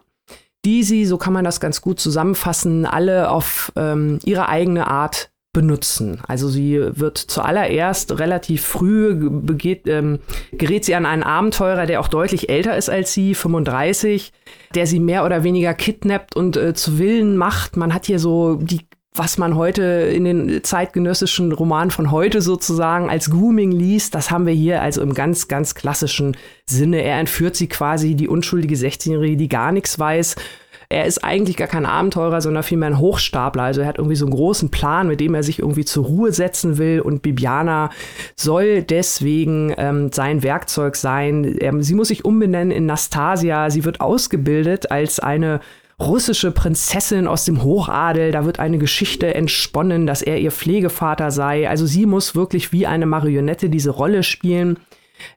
die 0.63 0.83
sie, 0.83 1.05
so 1.05 1.17
kann 1.17 1.33
man 1.33 1.43
das 1.43 1.59
ganz 1.59 1.81
gut 1.81 1.99
zusammenfassen, 1.99 2.85
alle 2.85 3.29
auf 3.29 3.73
ähm, 3.75 4.19
ihre 4.23 4.47
eigene 4.47 4.87
Art 4.87 5.31
benutzen. 5.57 6.19
Also 6.27 6.49
sie 6.49 6.79
wird 6.79 7.17
zuallererst 7.17 8.19
relativ 8.19 8.63
früh 8.63 9.27
begeht, 9.27 9.87
ähm, 9.87 10.19
gerät 10.51 10.85
sie 10.85 10.93
an 10.93 11.07
einen 11.07 11.23
Abenteurer, 11.23 11.87
der 11.87 11.99
auch 11.99 12.09
deutlich 12.09 12.49
älter 12.49 12.77
ist 12.77 12.91
als 12.91 13.11
sie, 13.11 13.33
35, 13.33 14.33
der 14.75 14.85
sie 14.85 14.99
mehr 14.99 15.25
oder 15.25 15.43
weniger 15.43 15.73
kidnappt 15.73 16.35
und 16.35 16.57
äh, 16.57 16.75
zu 16.75 16.99
Willen 16.99 17.37
macht. 17.37 17.75
Man 17.75 17.95
hat 17.95 18.05
hier 18.05 18.19
so 18.19 18.57
die 18.61 18.81
was 19.15 19.39
man 19.39 19.55
heute 19.55 19.81
in 19.81 20.25
den 20.25 20.63
zeitgenössischen 20.63 21.51
Romanen 21.51 21.89
von 21.89 22.11
heute 22.11 22.39
sozusagen 22.39 23.09
als 23.09 23.31
Grooming 23.31 23.71
liest, 23.71 24.13
das 24.13 24.29
haben 24.29 24.45
wir 24.45 24.53
hier 24.53 24.83
also 24.83 25.01
im 25.01 25.15
ganz, 25.15 25.47
ganz 25.47 25.73
klassischen 25.73 26.37
Sinne. 26.67 27.01
Er 27.01 27.17
entführt 27.17 27.55
sie 27.55 27.67
quasi, 27.67 28.13
die 28.13 28.27
unschuldige 28.27 28.75
16-Jährige, 28.75 29.35
die 29.35 29.49
gar 29.49 29.71
nichts 29.71 29.97
weiß. 29.97 30.35
Er 30.89 31.05
ist 31.05 31.21
eigentlich 31.21 31.57
gar 31.57 31.67
kein 31.67 31.85
Abenteurer, 31.85 32.39
sondern 32.39 32.63
vielmehr 32.63 32.87
ein 32.87 32.99
Hochstapler. 32.99 33.63
Also 33.63 33.81
er 33.81 33.87
hat 33.87 33.97
irgendwie 33.97 34.15
so 34.15 34.25
einen 34.25 34.33
großen 34.33 34.71
Plan, 34.71 35.07
mit 35.07 35.19
dem 35.19 35.35
er 35.35 35.43
sich 35.43 35.59
irgendwie 35.59 35.83
zur 35.83 36.05
Ruhe 36.05 36.31
setzen 36.31 36.77
will. 36.77 37.01
Und 37.01 37.21
Bibiana 37.21 37.89
soll 38.37 38.83
deswegen 38.83 39.73
ähm, 39.77 40.11
sein 40.13 40.43
Werkzeug 40.43 40.95
sein. 40.95 41.43
Er, 41.43 41.81
sie 41.83 41.93
muss 41.93 42.07
sich 42.07 42.23
umbenennen 42.23 42.71
in 42.71 42.85
Nastasia. 42.85 43.69
Sie 43.69 43.83
wird 43.83 43.99
ausgebildet 43.99 44.89
als 44.89 45.19
eine 45.19 45.59
russische 45.99 46.51
Prinzessin 46.51 47.27
aus 47.27 47.43
dem 47.43 47.63
Hochadel. 47.63 48.31
Da 48.31 48.45
wird 48.45 48.59
eine 48.59 48.77
Geschichte 48.77 49.35
entsponnen, 49.35 50.07
dass 50.07 50.21
er 50.21 50.39
ihr 50.39 50.51
Pflegevater 50.51 51.31
sei. 51.31 51.67
Also 51.67 51.85
sie 51.85 52.05
muss 52.05 52.33
wirklich 52.33 52.71
wie 52.71 52.87
eine 52.87 53.07
Marionette 53.07 53.69
diese 53.69 53.89
Rolle 53.89 54.23
spielen. 54.23 54.77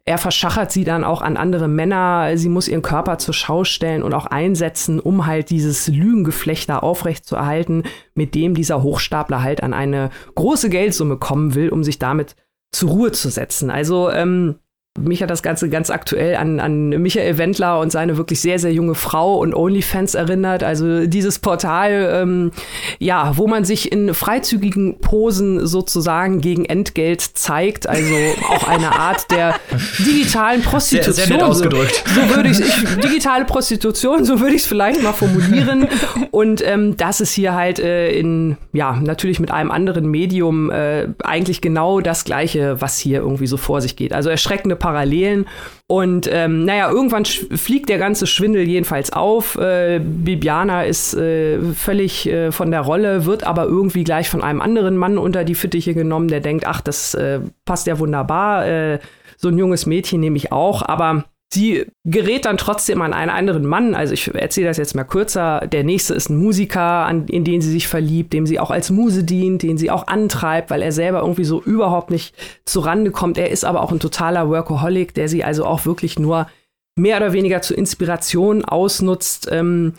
Er 0.05 0.19
verschachert 0.19 0.73
sie 0.73 0.85
dann 0.85 1.05
auch 1.05 1.23
an 1.23 1.37
andere 1.37 1.69
Männer. 1.69 2.37
Sie 2.37 2.49
muss 2.49 2.69
ihren 2.69 2.83
Körper 2.83 3.19
zur 3.19 3.35
Schau 3.35 3.65
stellen 3.65 4.03
und 4.03 4.15
auch 4.15 4.27
einsetzen, 4.27 5.01
um 5.01 5.27
halt 5.27 5.51
dieses 5.51 5.89
Lügengeflecht 5.89 6.69
da 6.69 6.79
aufrechtzuerhalten, 6.79 7.85
mit 8.15 8.35
dem 8.35 8.55
dieser 8.55 8.83
Hochstapler 8.83 9.43
halt 9.43 9.63
an 9.63 9.75
eine 9.75 10.11
große 10.35 10.71
Geldsumme 10.71 11.17
kommen 11.17 11.55
will, 11.55 11.71
um 11.71 11.85
sich 11.85 11.99
damit 11.99 12.37
zur 12.73 12.91
Ruhe 12.91 13.13
zu 13.13 13.31
setzen. 13.31 13.71
Also 13.71 14.11
ähm, 14.11 14.57
mich 14.99 15.23
hat 15.23 15.31
das 15.31 15.45
Ganze 15.45 15.69
ganz 15.69 15.89
aktuell 15.89 16.35
an, 16.35 16.59
an 16.59 16.89
Michael 16.89 17.39
Wendler 17.39 17.79
und 17.79 17.93
seine 17.93 18.17
wirklich 18.17 18.41
sehr, 18.41 18.59
sehr 18.59 18.73
junge 18.73 18.97
Frau 18.97 19.39
und 19.39 19.55
OnlyFans 19.55 20.17
erinnert. 20.17 20.65
Also 20.65 21.07
dieses 21.07 21.39
Portal, 21.39 22.11
ähm, 22.13 22.51
ja, 22.99 23.37
wo 23.37 23.47
man 23.47 23.65
sich 23.65 23.93
in 23.93 24.13
freizügigen 24.15 24.99
Posen 24.99 25.65
sozusagen 25.65 26.41
gegen 26.41 26.65
Entgelt 26.65 27.21
zeigt. 27.21 27.89
Also 27.89 28.13
auch 28.49 28.67
eine 28.67 28.99
Art 28.99 29.31
der 29.31 29.55
digitalen 30.01 30.63
Prostitution. 30.63 31.15
Sehr, 31.15 31.27
sehr 31.27 31.37
nett 31.37 31.47
ausgedrückt. 31.47 32.03
So, 32.13 32.23
so 32.23 32.35
würde 32.35 32.49
ich 32.49 32.59
digitale 33.01 33.45
Prostitution, 33.45 34.25
so 34.25 34.41
würde 34.41 34.57
ich 34.57 34.63
es 34.63 34.67
vielleicht 34.67 35.05
mal 35.05 35.13
formulieren. 35.13 35.87
Und 36.33 36.67
ähm, 36.67 36.97
das 36.97 37.21
ist 37.21 37.33
hier 37.33 37.55
halt 37.55 37.79
äh, 37.79 38.11
in, 38.11 38.57
ja, 38.73 38.99
natürlich 39.01 39.39
mit 39.39 39.53
einem 39.53 39.71
anderen 39.71 40.11
Medium 40.11 40.69
äh, 40.73 41.07
eigentlich 41.23 41.61
genau 41.61 42.01
das 42.01 42.25
Gleiche, 42.25 42.81
was 42.81 42.99
hier 42.99 43.21
irgendwie 43.21 43.47
so 43.47 43.57
vor 43.57 43.81
sich 43.81 43.95
geht. 43.95 44.13
Also 44.13 44.31
erschreckende 44.31 44.80
Parallelen. 44.81 45.47
Und 45.87 46.29
ähm, 46.33 46.65
naja, 46.65 46.91
irgendwann 46.91 47.25
fliegt 47.25 47.89
der 47.89 47.99
ganze 47.99 48.27
Schwindel 48.27 48.67
jedenfalls 48.67 49.13
auf. 49.13 49.57
Äh, 49.57 50.01
Bibiana 50.03 50.83
ist 50.83 51.15
äh, 51.15 51.61
völlig 51.75 52.29
äh, 52.29 52.51
von 52.51 52.73
der 52.73 52.81
Rolle, 52.81 53.27
wird 53.27 53.45
aber 53.45 53.67
irgendwie 53.67 54.03
gleich 54.03 54.29
von 54.29 54.43
einem 54.43 54.61
anderen 54.61 54.97
Mann 54.97 55.19
unter 55.19 55.45
die 55.45 55.55
Fittiche 55.55 55.95
genommen, 55.95 56.27
der 56.27 56.41
denkt, 56.41 56.67
ach, 56.67 56.81
das 56.81 57.15
äh, 57.15 57.41
passt 57.65 57.87
ja 57.87 58.01
wunderbar. 58.01 58.67
Äh, 58.67 58.99
so 59.37 59.49
ein 59.49 59.59
junges 59.59 59.87
Mädchen 59.87 60.21
nehme 60.21 60.37
ich 60.37 60.51
auch. 60.51 60.83
Aber 60.83 61.25
Sie 61.53 61.87
gerät 62.05 62.45
dann 62.45 62.59
trotzdem 62.59 63.03
an 63.03 63.13
einen 63.13 63.31
anderen 63.31 63.67
Mann. 63.67 63.97
Also 63.97 64.15
ich 64.15 64.33
erzähle 64.33 64.69
das 64.69 64.77
jetzt 64.77 64.95
mal 64.95 65.03
kürzer. 65.03 65.67
Der 65.67 65.83
nächste 65.83 66.15
ist 66.15 66.31
ein 66.31 66.37
Musiker, 66.37 66.81
an, 66.81 67.27
in 67.27 67.43
den 67.43 67.61
sie 67.61 67.73
sich 67.73 67.89
verliebt, 67.89 68.33
dem 68.33 68.47
sie 68.47 68.61
auch 68.61 68.71
als 68.71 68.91
Muse 68.91 69.25
dient, 69.25 69.63
den 69.63 69.77
sie 69.77 69.91
auch 69.91 70.07
antreibt, 70.07 70.71
weil 70.71 70.81
er 70.81 70.93
selber 70.93 71.23
irgendwie 71.23 71.45
so 71.45 71.61
überhaupt 71.61 72.11
nicht 72.11 72.37
zurande 72.65 73.11
kommt. 73.11 73.37
Er 73.37 73.51
ist 73.51 73.65
aber 73.65 73.83
auch 73.83 73.91
ein 73.91 73.99
totaler 73.99 74.49
Workaholic, 74.49 75.13
der 75.15 75.29
sie 75.29 75.43
also 75.43 75.65
auch 75.65 75.87
wirklich 75.87 76.21
nur 76.21 76.47
mehr 76.95 77.17
oder 77.17 77.33
weniger 77.33 77.63
zur 77.63 77.77
Inspiration 77.77 78.65
ausnutzt. 78.65 79.49
Ähm, 79.51 79.95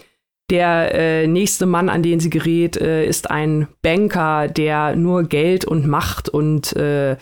der 0.49 0.93
äh, 0.93 1.27
nächste 1.27 1.65
Mann, 1.65 1.89
an 1.89 2.03
den 2.03 2.21
sie 2.21 2.29
gerät, 2.29 2.77
äh, 2.77 3.05
ist 3.05 3.29
ein 3.29 3.67
Banker, 3.81 4.47
der 4.47 4.95
nur 4.95 5.23
Geld 5.23 5.65
und 5.65 5.87
Macht 5.87 6.29
und 6.29 6.75
äh, 6.75 7.17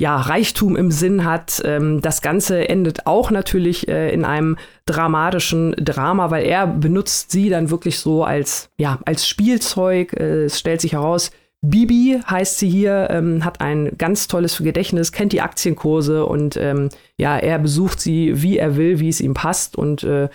ja, 0.00 0.16
Reichtum 0.16 0.76
im 0.76 0.90
Sinn 0.90 1.24
hat. 1.24 1.60
Ähm, 1.64 2.00
das 2.00 2.22
Ganze 2.22 2.68
endet 2.68 3.06
auch 3.06 3.30
natürlich 3.30 3.88
äh, 3.88 4.12
in 4.12 4.24
einem 4.24 4.56
dramatischen 4.86 5.72
Drama, 5.72 6.30
weil 6.30 6.44
er 6.44 6.66
benutzt 6.66 7.32
sie 7.32 7.48
dann 7.48 7.70
wirklich 7.70 7.98
so 7.98 8.24
als, 8.24 8.70
ja, 8.78 9.00
als 9.04 9.26
Spielzeug. 9.26 10.12
Äh, 10.12 10.44
es 10.44 10.58
stellt 10.58 10.80
sich 10.80 10.92
heraus, 10.92 11.30
Bibi 11.60 12.20
heißt 12.24 12.60
sie 12.60 12.70
hier, 12.70 13.08
ähm, 13.10 13.44
hat 13.44 13.60
ein 13.60 13.98
ganz 13.98 14.28
tolles 14.28 14.58
Gedächtnis, 14.58 15.10
kennt 15.10 15.32
die 15.32 15.40
Aktienkurse 15.40 16.24
und 16.24 16.56
ähm, 16.56 16.88
ja, 17.16 17.36
er 17.36 17.58
besucht 17.58 18.00
sie, 18.00 18.40
wie 18.42 18.58
er 18.58 18.76
will, 18.76 19.00
wie 19.00 19.08
es 19.08 19.20
ihm 19.20 19.34
passt 19.34 19.74
und 19.74 20.04
äh, 20.04 20.28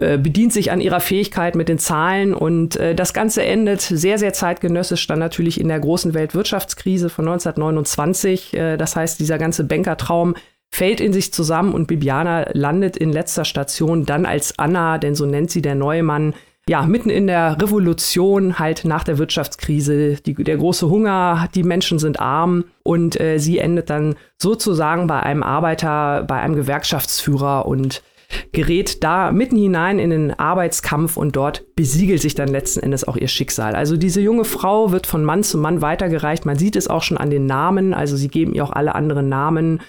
äh, 0.00 0.18
bedient 0.18 0.52
sich 0.52 0.70
an 0.70 0.80
ihrer 0.80 1.00
Fähigkeit 1.00 1.54
mit 1.54 1.68
den 1.68 1.78
Zahlen 1.78 2.34
und 2.34 2.76
äh, 2.76 2.94
das 2.94 3.12
Ganze 3.12 3.42
endet 3.42 3.80
sehr, 3.80 4.18
sehr 4.18 4.32
zeitgenössisch 4.32 5.06
dann 5.06 5.18
natürlich 5.18 5.60
in 5.60 5.68
der 5.68 5.80
großen 5.80 6.14
Weltwirtschaftskrise 6.14 7.10
von 7.10 7.26
1929. 7.26 8.54
Äh, 8.54 8.76
das 8.76 8.96
heißt, 8.96 9.20
dieser 9.20 9.38
ganze 9.38 9.64
Bankertraum 9.64 10.34
fällt 10.70 11.00
in 11.00 11.12
sich 11.12 11.32
zusammen 11.32 11.72
und 11.72 11.86
Bibiana 11.86 12.50
landet 12.52 12.96
in 12.96 13.12
letzter 13.12 13.44
Station 13.44 14.04
dann 14.04 14.26
als 14.26 14.58
Anna, 14.58 14.98
denn 14.98 15.14
so 15.14 15.26
nennt 15.26 15.50
sie 15.50 15.62
der 15.62 15.74
neue 15.74 16.02
Mann, 16.02 16.34
ja, 16.68 16.82
mitten 16.82 17.08
in 17.08 17.26
der 17.26 17.60
Revolution, 17.60 18.58
halt 18.58 18.84
nach 18.84 19.02
der 19.02 19.16
Wirtschaftskrise, 19.16 20.16
die, 20.16 20.34
der 20.34 20.58
große 20.58 20.90
Hunger, 20.90 21.48
die 21.54 21.62
Menschen 21.62 21.98
sind 21.98 22.20
arm 22.20 22.64
und 22.82 23.18
äh, 23.18 23.38
sie 23.38 23.58
endet 23.58 23.88
dann 23.88 24.16
sozusagen 24.36 25.06
bei 25.06 25.20
einem 25.20 25.42
Arbeiter, 25.42 26.24
bei 26.28 26.40
einem 26.40 26.54
Gewerkschaftsführer 26.54 27.64
und 27.64 28.02
gerät 28.52 29.02
da 29.02 29.32
mitten 29.32 29.56
hinein 29.56 29.98
in 29.98 30.10
den 30.10 30.38
Arbeitskampf 30.38 31.16
und 31.16 31.36
dort 31.36 31.74
besiegelt 31.74 32.20
sich 32.20 32.34
dann 32.34 32.48
letzten 32.48 32.80
Endes 32.80 33.06
auch 33.06 33.16
ihr 33.16 33.28
Schicksal. 33.28 33.74
Also 33.74 33.96
diese 33.96 34.20
junge 34.20 34.44
Frau 34.44 34.92
wird 34.92 35.06
von 35.06 35.24
Mann 35.24 35.42
zu 35.42 35.58
Mann 35.58 35.80
weitergereicht. 35.80 36.44
Man 36.46 36.58
sieht 36.58 36.76
es 36.76 36.88
auch 36.88 37.02
schon 37.02 37.18
an 37.18 37.30
den 37.30 37.46
Namen. 37.46 37.94
Also 37.94 38.16
sie 38.16 38.28
geben 38.28 38.54
ihr 38.54 38.64
auch 38.64 38.72
alle 38.72 38.94
anderen 38.94 39.28
Namen. 39.28 39.80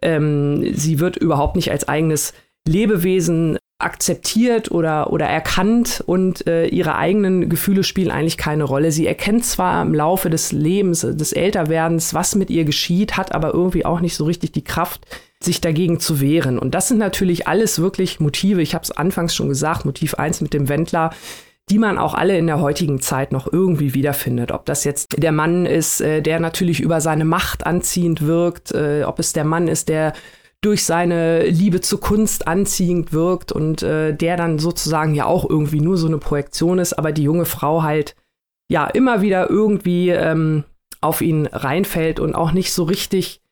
Ähm, 0.00 0.74
sie 0.74 1.00
wird 1.00 1.16
überhaupt 1.16 1.56
nicht 1.56 1.70
als 1.70 1.88
eigenes 1.88 2.32
Lebewesen 2.66 3.58
akzeptiert 3.82 4.70
oder, 4.70 5.12
oder 5.12 5.26
erkannt 5.26 6.02
und 6.06 6.46
äh, 6.46 6.66
ihre 6.66 6.96
eigenen 6.96 7.48
Gefühle 7.48 7.84
spielen 7.84 8.10
eigentlich 8.10 8.36
keine 8.36 8.64
Rolle. 8.64 8.92
Sie 8.92 9.06
erkennt 9.06 9.44
zwar 9.44 9.82
im 9.82 9.94
Laufe 9.94 10.30
des 10.30 10.52
Lebens, 10.52 11.00
des 11.00 11.32
Älterwerdens, 11.32 12.14
was 12.14 12.34
mit 12.34 12.50
ihr 12.50 12.64
geschieht, 12.64 13.16
hat 13.16 13.34
aber 13.34 13.52
irgendwie 13.54 13.84
auch 13.84 14.00
nicht 14.00 14.14
so 14.14 14.24
richtig 14.24 14.52
die 14.52 14.64
Kraft, 14.64 15.06
sich 15.40 15.60
dagegen 15.60 15.98
zu 15.98 16.20
wehren. 16.20 16.58
Und 16.58 16.74
das 16.74 16.88
sind 16.88 16.98
natürlich 16.98 17.48
alles 17.48 17.80
wirklich 17.80 18.20
Motive, 18.20 18.62
ich 18.62 18.74
habe 18.74 18.84
es 18.84 18.90
anfangs 18.90 19.34
schon 19.34 19.48
gesagt, 19.48 19.84
Motiv 19.84 20.14
1 20.14 20.40
mit 20.40 20.54
dem 20.54 20.68
Wendler, 20.68 21.10
die 21.70 21.78
man 21.78 21.98
auch 21.98 22.14
alle 22.14 22.36
in 22.36 22.46
der 22.46 22.60
heutigen 22.60 23.00
Zeit 23.00 23.32
noch 23.32 23.50
irgendwie 23.52 23.94
wiederfindet. 23.94 24.52
Ob 24.52 24.66
das 24.66 24.84
jetzt 24.84 25.22
der 25.22 25.32
Mann 25.32 25.66
ist, 25.66 26.00
äh, 26.00 26.20
der 26.20 26.40
natürlich 26.40 26.80
über 26.80 27.00
seine 27.00 27.24
Macht 27.24 27.66
anziehend 27.66 28.22
wirkt, 28.22 28.72
äh, 28.72 29.04
ob 29.04 29.18
es 29.18 29.32
der 29.32 29.44
Mann 29.44 29.68
ist, 29.68 29.88
der 29.88 30.12
durch 30.62 30.84
seine 30.84 31.44
Liebe 31.46 31.80
zur 31.80 32.00
Kunst 32.00 32.46
anziehend 32.46 33.12
wirkt 33.12 33.52
und 33.52 33.82
äh, 33.82 34.14
der 34.14 34.36
dann 34.36 34.58
sozusagen 34.58 35.14
ja 35.14 35.26
auch 35.26 35.48
irgendwie 35.48 35.80
nur 35.80 35.96
so 35.98 36.06
eine 36.06 36.18
Projektion 36.18 36.78
ist, 36.78 36.94
aber 36.94 37.12
die 37.12 37.24
junge 37.24 37.44
Frau 37.44 37.82
halt 37.82 38.14
ja 38.70 38.86
immer 38.86 39.22
wieder 39.22 39.50
irgendwie 39.50 40.10
ähm, 40.10 40.64
auf 41.00 41.20
ihn 41.20 41.46
reinfällt 41.46 42.20
und 42.20 42.34
auch 42.34 42.52
nicht 42.52 42.72
so 42.72 42.84
richtig 42.84 43.42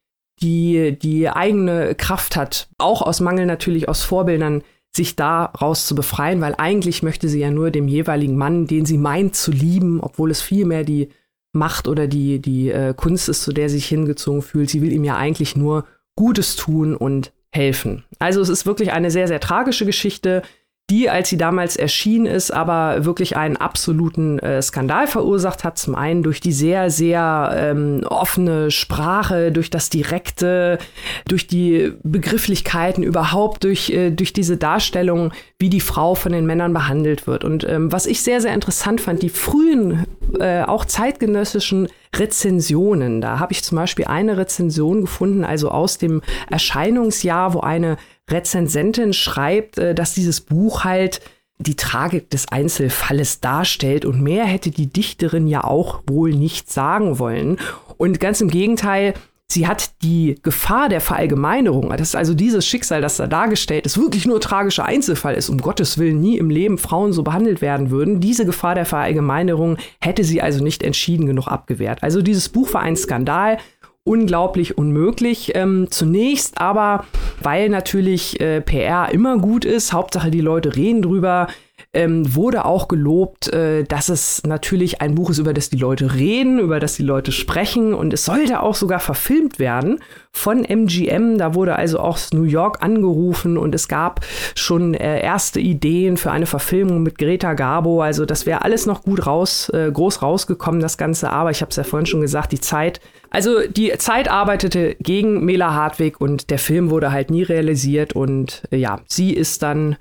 die, 0.41 0.97
die 0.99 1.29
eigene 1.29 1.95
Kraft 1.97 2.37
hat, 2.37 2.69
auch 2.79 3.03
aus 3.03 3.21
Mangel 3.21 3.45
natürlich 3.45 3.89
aus 3.89 4.05
Vorbildern, 4.05 4.63
sich 4.95 5.17
da 5.17 5.47
raus 5.47 5.87
zu 5.87 5.95
befreien, 5.95 6.41
weil 6.41 6.55
eigentlich 6.59 7.03
möchte 7.03 7.29
sie 7.29 7.41
ja 7.41 7.51
nur 7.51 7.71
dem 7.71 7.89
jeweiligen 7.89 8.37
Mann, 8.37 8.67
den 8.67 8.87
sie 8.87 8.99
meint 8.99 9.37
zu 9.37 9.51
lieben, 9.51 10.01
obwohl 10.01 10.31
es 10.31 10.43
vielmehr 10.43 10.85
die 10.85 11.11
Macht 11.53 11.89
oder 11.89 12.07
die, 12.07 12.41
die 12.41 12.71
äh, 12.71 12.95
Kunst 12.95 13.29
ist, 13.29 13.43
zu 13.43 13.53
der 13.53 13.69
sie 13.69 13.77
sich 13.77 13.87
hingezogen 13.87 14.43
fühlt. 14.43 14.71
Sie 14.71 14.81
will 14.81 14.93
ihm 14.93 15.05
ja 15.05 15.17
eigentlich 15.17 15.57
nur 15.57 15.85
Gutes 16.21 16.55
tun 16.55 16.95
und 16.95 17.33
helfen. 17.51 18.05
Also 18.19 18.43
es 18.43 18.51
ist 18.51 18.67
wirklich 18.67 18.93
eine 18.93 19.11
sehr, 19.11 19.27
sehr 19.27 19.41
tragische 19.41 19.87
Geschichte, 19.87 20.43
die, 20.91 21.09
als 21.09 21.29
sie 21.29 21.37
damals 21.37 21.77
erschienen 21.77 22.27
ist, 22.27 22.53
aber 22.53 23.05
wirklich 23.05 23.37
einen 23.37 23.57
absoluten 23.57 24.39
äh, 24.41 24.61
Skandal 24.61 25.07
verursacht 25.07 25.63
hat. 25.63 25.79
Zum 25.79 25.95
einen 25.95 26.23
durch 26.23 26.41
die 26.41 26.53
sehr, 26.53 26.91
sehr 26.91 27.53
ähm, 27.57 28.03
offene 28.05 28.71
Sprache, 28.71 29.53
durch 29.53 29.71
das 29.71 29.89
Direkte, 29.89 30.79
durch 31.27 31.47
die 31.47 31.93
Begrifflichkeiten 32.03 33.05
überhaupt, 33.05 33.65
durch, 33.65 33.91
äh, 33.91 34.11
durch 34.11 34.33
diese 34.33 34.57
Darstellung, 34.57 35.33
wie 35.59 35.71
die 35.71 35.81
Frau 35.81 36.15
von 36.15 36.33
den 36.33 36.45
Männern 36.45 36.73
behandelt 36.73 37.27
wird. 37.27 37.45
Und 37.45 37.65
ähm, 37.69 37.93
was 37.93 38.07
ich 38.07 38.23
sehr, 38.23 38.41
sehr 38.41 38.53
interessant 38.53 39.01
fand, 39.01 39.23
die 39.23 39.29
frühen, 39.29 40.07
äh, 40.39 40.63
auch 40.63 40.85
zeitgenössischen 40.85 41.89
Rezensionen. 42.15 43.21
Da 43.21 43.39
habe 43.39 43.53
ich 43.53 43.63
zum 43.63 43.77
Beispiel 43.77 44.07
eine 44.07 44.37
Rezension 44.37 45.03
gefunden, 45.03 45.45
also 45.45 45.71
aus 45.71 45.99
dem 45.99 46.23
Erscheinungsjahr, 46.51 47.55
wo 47.55 47.61
eine 47.61 47.97
Rezensentin 48.31 49.13
schreibt, 49.13 49.79
äh, 49.79 49.95
dass 49.95 50.15
dieses 50.15 50.41
Buch 50.41 50.85
halt 50.85 51.21
die 51.59 51.77
Tragik 51.77 52.31
des 52.31 52.49
Einzelfalles 52.49 53.41
darstellt 53.41 54.05
und 54.05 54.23
mehr 54.23 54.45
hätte 54.45 54.71
die 54.71 54.87
Dichterin 54.87 55.47
ja 55.47 55.63
auch 55.65 56.03
wohl 56.07 56.33
nicht 56.33 56.71
sagen 56.71 57.19
wollen. 57.19 57.59
Und 57.99 58.19
ganz 58.19 58.41
im 58.41 58.49
Gegenteil, 58.49 59.13
sie 59.47 59.67
hat 59.67 59.91
die 60.03 60.39
Gefahr 60.43 60.89
der 60.89 61.03
Verallgemeinerung, 61.03 61.91
das 61.91 62.01
ist 62.01 62.17
also 62.17 62.33
dieses 62.33 62.67
Schicksal, 62.67 63.03
das 63.03 63.19
da 63.19 63.27
dargestellt 63.27 63.85
ist, 63.85 63.99
wirklich 63.99 64.27
nur 64.27 64.41
tragischer 64.41 64.87
Einzelfall 64.87 65.35
ist, 65.35 65.51
um 65.51 65.59
Gottes 65.59 65.99
Willen 65.99 66.21
nie 66.21 66.39
im 66.39 66.49
Leben 66.49 66.79
Frauen 66.79 67.13
so 67.13 67.23
behandelt 67.23 67.61
werden 67.61 67.91
würden. 67.91 68.21
Diese 68.21 68.47
Gefahr 68.47 68.75
der 68.75 68.87
Verallgemeinerung 68.87 69.77
hätte 70.01 70.25
sie 70.25 70.41
also 70.41 70.65
nicht 70.65 70.83
entschieden 70.83 71.27
genug 71.27 71.49
abgewehrt. 71.49 72.03
Also 72.03 72.23
dieses 72.23 72.49
Buch 72.49 72.73
war 72.73 72.81
ein 72.81 72.97
Skandal 72.97 73.59
unglaublich 74.05 74.79
unmöglich. 74.79 75.53
Ähm, 75.55 75.89
zunächst 75.91 76.61
aber, 76.61 77.05
weil 77.43 77.69
natürlich 77.69 78.41
äh, 78.41 78.61
PR 78.61 79.13
immer 79.13 79.39
gut 79.39 79.65
ist, 79.65 79.93
Hauptsache 79.93 80.31
die 80.31 80.41
Leute 80.41 80.75
reden 80.77 81.03
drüber, 81.03 81.49
ähm, 81.93 82.35
wurde 82.35 82.65
auch 82.65 82.89
gelobt, 82.89 83.53
äh, 83.53 83.85
dass 83.85 84.09
es 84.09 84.43
natürlich 84.45 85.01
ein 85.01 85.15
Buch 85.15 85.31
ist, 85.31 85.39
über 85.39 85.53
das 85.53 85.71
die 85.71 85.77
Leute 85.77 86.15
reden, 86.15 86.59
über 86.59 86.79
das 86.79 86.95
die 86.95 87.03
Leute 87.03 87.33
sprechen 87.33 87.95
und 87.95 88.13
es 88.13 88.25
sollte 88.25 88.63
auch 88.63 88.75
sogar 88.75 89.01
verfilmt 89.01 89.59
werden 89.59 89.99
von 90.31 90.65
MGM. 90.65 91.39
Da 91.39 91.55
wurde 91.55 91.77
also 91.77 91.99
auch 91.99 92.19
New 92.33 92.45
York 92.45 92.83
angerufen 92.83 93.57
und 93.57 93.75
es 93.75 93.89
gab 93.89 94.25
schon 94.55 94.95
äh, 94.95 95.21
erste 95.21 95.59
Ideen 95.59 96.17
für 96.17 96.31
eine 96.31 96.47
Verfilmung 96.47 97.03
mit 97.03 97.19
Greta 97.19 97.55
Garbo. 97.55 98.03
Also 98.03 98.25
das 98.25 98.47
wäre 98.47 98.63
alles 98.63 98.87
noch 98.87 99.03
gut 99.03 99.27
raus, 99.27 99.69
äh, 99.71 99.91
groß 99.91 100.23
rausgekommen, 100.23 100.81
das 100.81 100.97
Ganze. 100.97 101.31
Aber 101.31 101.51
ich 101.51 101.61
habe 101.61 101.71
es 101.71 101.77
ja 101.77 101.85
vorhin 101.85 102.07
schon 102.07 102.21
gesagt, 102.21 102.53
die 102.53 102.61
Zeit 102.61 103.01
also 103.31 103.67
die 103.67 103.93
Zeit 103.99 104.29
arbeitete 104.29 104.97
gegen 105.01 105.45
Mela 105.45 105.73
Hartwig 105.73 106.21
und 106.21 106.51
der 106.51 106.59
Film 106.59 106.91
wurde 106.91 107.13
halt 107.13 107.31
nie 107.31 107.43
realisiert 107.43 108.13
und 108.15 108.63
äh, 108.71 108.77
ja, 108.77 109.01
sie 109.07 109.33
ist 109.33 109.63
dann 109.63 109.97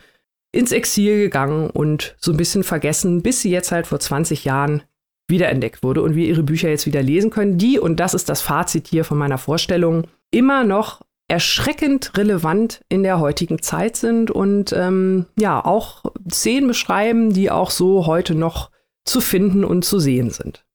ins 0.51 0.71
Exil 0.71 1.19
gegangen 1.19 1.69
und 1.69 2.15
so 2.19 2.31
ein 2.31 2.37
bisschen 2.37 2.63
vergessen, 2.63 3.21
bis 3.21 3.41
sie 3.41 3.51
jetzt 3.51 3.71
halt 3.71 3.85
vor 3.85 3.99
20 3.99 4.45
Jahren 4.45 4.81
wiederentdeckt 5.27 5.83
wurde 5.83 6.01
und 6.01 6.15
wir 6.15 6.27
ihre 6.27 6.41
Bücher 6.41 6.69
jetzt 6.69 6.87
wieder 6.87 7.03
lesen 7.03 7.29
können, 7.29 7.59
die, 7.59 7.77
und 7.77 7.99
das 7.99 8.15
ist 8.15 8.29
das 8.29 8.41
Fazit 8.41 8.87
hier 8.87 9.05
von 9.05 9.19
meiner 9.19 9.37
Vorstellung, 9.37 10.07
immer 10.31 10.63
noch 10.63 11.01
erschreckend 11.27 12.17
relevant 12.17 12.81
in 12.89 13.03
der 13.03 13.19
heutigen 13.19 13.61
Zeit 13.61 13.95
sind 13.95 14.31
und 14.31 14.73
ähm, 14.73 15.27
ja, 15.37 15.63
auch 15.63 16.05
Szenen 16.31 16.67
beschreiben, 16.67 17.31
die 17.31 17.51
auch 17.51 17.69
so 17.69 18.07
heute 18.07 18.33
noch 18.33 18.71
zu 19.05 19.21
finden 19.21 19.63
und 19.63 19.85
zu 19.85 19.99
sehen 19.99 20.31
sind. 20.31 20.65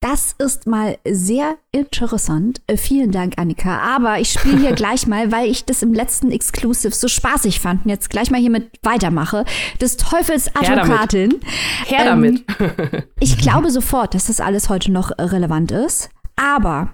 Das 0.00 0.34
ist 0.38 0.66
mal 0.66 0.98
sehr 1.08 1.56
interessant. 1.72 2.60
Äh, 2.66 2.76
vielen 2.76 3.12
Dank, 3.12 3.34
Annika. 3.38 3.78
Aber 3.78 4.20
ich 4.20 4.32
spiele 4.32 4.58
hier 4.58 4.72
gleich 4.74 5.06
mal, 5.06 5.32
weil 5.32 5.50
ich 5.50 5.64
das 5.64 5.82
im 5.82 5.94
letzten 5.94 6.30
Exclusive 6.30 6.94
so 6.94 7.08
spaßig 7.08 7.60
fand 7.60 7.84
und 7.84 7.90
jetzt 7.90 8.10
gleich 8.10 8.30
mal 8.30 8.40
hiermit 8.40 8.70
weitermache. 8.82 9.44
Des 9.80 9.96
Teufels 9.96 10.54
Advokatin. 10.54 11.40
Her 11.86 12.04
damit. 12.04 12.44
Her 12.46 12.60
damit. 12.60 12.90
Ähm, 12.92 13.02
ich 13.20 13.38
glaube 13.42 13.70
sofort, 13.70 14.14
dass 14.14 14.26
das 14.26 14.40
alles 14.40 14.68
heute 14.68 14.92
noch 14.92 15.10
relevant 15.18 15.72
ist. 15.72 16.10
Aber 16.36 16.90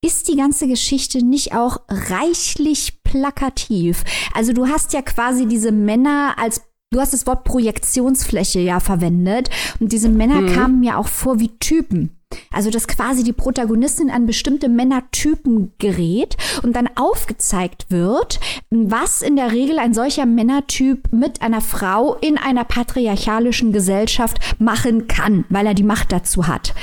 ist 0.00 0.28
die 0.28 0.36
ganze 0.36 0.68
Geschichte 0.68 1.24
nicht 1.24 1.54
auch 1.54 1.80
reichlich 1.88 3.02
plakativ? 3.02 4.04
Also 4.32 4.54
du 4.54 4.68
hast 4.68 4.94
ja 4.94 5.02
quasi 5.02 5.46
diese 5.46 5.72
Männer 5.72 6.36
als 6.38 6.62
Du 6.90 7.00
hast 7.00 7.12
das 7.12 7.26
Wort 7.26 7.44
Projektionsfläche 7.44 8.60
ja 8.60 8.80
verwendet 8.80 9.50
und 9.78 9.92
diese 9.92 10.08
Männer 10.08 10.40
mhm. 10.40 10.54
kamen 10.54 10.80
mir 10.80 10.96
auch 10.96 11.08
vor 11.08 11.38
wie 11.38 11.50
Typen. 11.58 12.17
Also, 12.52 12.70
dass 12.70 12.88
quasi 12.88 13.22
die 13.22 13.32
Protagonistin 13.32 14.10
an 14.10 14.26
bestimmte 14.26 14.68
Männertypen 14.68 15.72
gerät 15.78 16.36
und 16.62 16.74
dann 16.74 16.88
aufgezeigt 16.96 17.86
wird, 17.90 18.40
was 18.70 19.22
in 19.22 19.36
der 19.36 19.52
Regel 19.52 19.78
ein 19.78 19.94
solcher 19.94 20.26
Männertyp 20.26 21.12
mit 21.12 21.40
einer 21.40 21.60
Frau 21.60 22.14
in 22.16 22.36
einer 22.36 22.64
patriarchalischen 22.64 23.72
Gesellschaft 23.72 24.38
machen 24.58 25.06
kann, 25.08 25.44
weil 25.48 25.66
er 25.66 25.74
die 25.74 25.84
Macht 25.84 26.10
dazu 26.10 26.46
hat. 26.48 26.74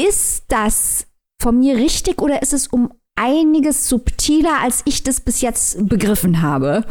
Ist 0.00 0.44
das 0.48 1.06
von 1.40 1.58
mir 1.58 1.76
richtig 1.76 2.22
oder 2.22 2.40
ist 2.40 2.52
es 2.52 2.68
um 2.68 2.92
einiges 3.14 3.88
subtiler, 3.88 4.60
als 4.62 4.82
ich 4.86 5.02
das 5.02 5.20
bis 5.20 5.40
jetzt 5.42 5.88
begriffen 5.88 6.42
habe? 6.42 6.84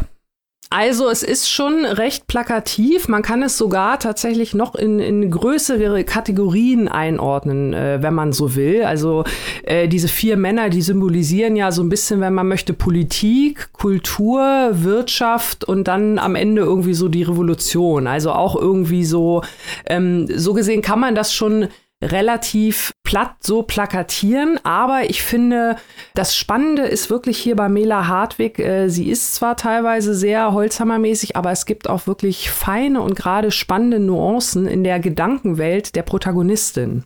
Also 0.73 1.10
es 1.10 1.21
ist 1.21 1.49
schon 1.49 1.84
recht 1.84 2.27
plakativ. 2.27 3.10
Man 3.10 3.23
kann 3.23 3.43
es 3.43 3.57
sogar 3.57 3.99
tatsächlich 3.99 4.53
noch 4.53 4.73
in, 4.73 5.01
in 5.01 5.29
größere 5.29 6.05
Kategorien 6.05 6.88
einordnen, 6.88 7.73
äh, 7.73 8.01
wenn 8.01 8.13
man 8.13 8.31
so 8.31 8.55
will. 8.55 8.84
Also 8.84 9.25
äh, 9.63 9.89
diese 9.89 10.07
vier 10.07 10.38
Männer, 10.38 10.69
die 10.69 10.81
symbolisieren 10.81 11.57
ja 11.57 11.73
so 11.73 11.84
ein 11.84 11.89
bisschen, 11.89 12.21
wenn 12.21 12.34
man 12.34 12.47
möchte, 12.47 12.71
Politik, 12.71 13.73
Kultur, 13.73 14.69
Wirtschaft 14.71 15.65
und 15.65 15.89
dann 15.89 16.17
am 16.17 16.36
Ende 16.36 16.62
irgendwie 16.62 16.93
so 16.93 17.10
die 17.10 17.23
Revolution. 17.23 18.07
Also 18.07 18.31
auch 18.31 18.55
irgendwie 18.55 19.03
so, 19.03 19.41
ähm, 19.88 20.29
so 20.34 20.53
gesehen 20.53 20.81
kann 20.81 21.01
man 21.01 21.15
das 21.15 21.34
schon 21.34 21.67
relativ 22.02 22.92
platt 23.04 23.36
so 23.42 23.64
plakatieren, 23.64 24.60
aber 24.64 25.10
ich 25.10 25.22
finde, 25.22 25.76
das 26.14 26.36
Spannende 26.36 26.84
ist 26.84 27.10
wirklich 27.10 27.38
hier 27.38 27.56
bei 27.56 27.70
Mela 27.70 28.08
Hartwig, 28.08 28.60
äh, 28.60 28.90
sie 28.90 29.10
ist 29.10 29.36
zwar 29.36 29.58
teilweise 29.58 30.16
sehr 30.16 30.54
Holzhammermäßig, 30.54 31.36
aber 31.36 31.52
es 31.52 31.66
gibt 31.66 31.90
auch 31.90 32.08
wirklich 32.08 32.50
feine 32.50 33.02
und 33.02 33.16
gerade 33.16 33.52
spannende 33.52 34.00
Nuancen 34.00 34.68
in 34.68 34.84
der 34.84 35.00
Gedankenwelt 35.00 35.96
der 35.96 36.04
Protagonistin. 36.04 37.04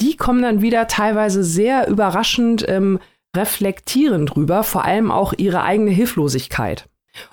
Die 0.00 0.16
kommen 0.16 0.42
dann 0.42 0.62
wieder 0.62 0.86
teilweise 0.86 1.44
sehr 1.44 1.88
überraschend 1.88 2.64
ähm, 2.68 2.98
reflektierend 3.36 4.36
rüber, 4.36 4.62
vor 4.62 4.84
allem 4.84 5.10
auch 5.10 5.32
ihre 5.36 5.62
eigene 5.62 5.90
Hilflosigkeit. 5.90 6.86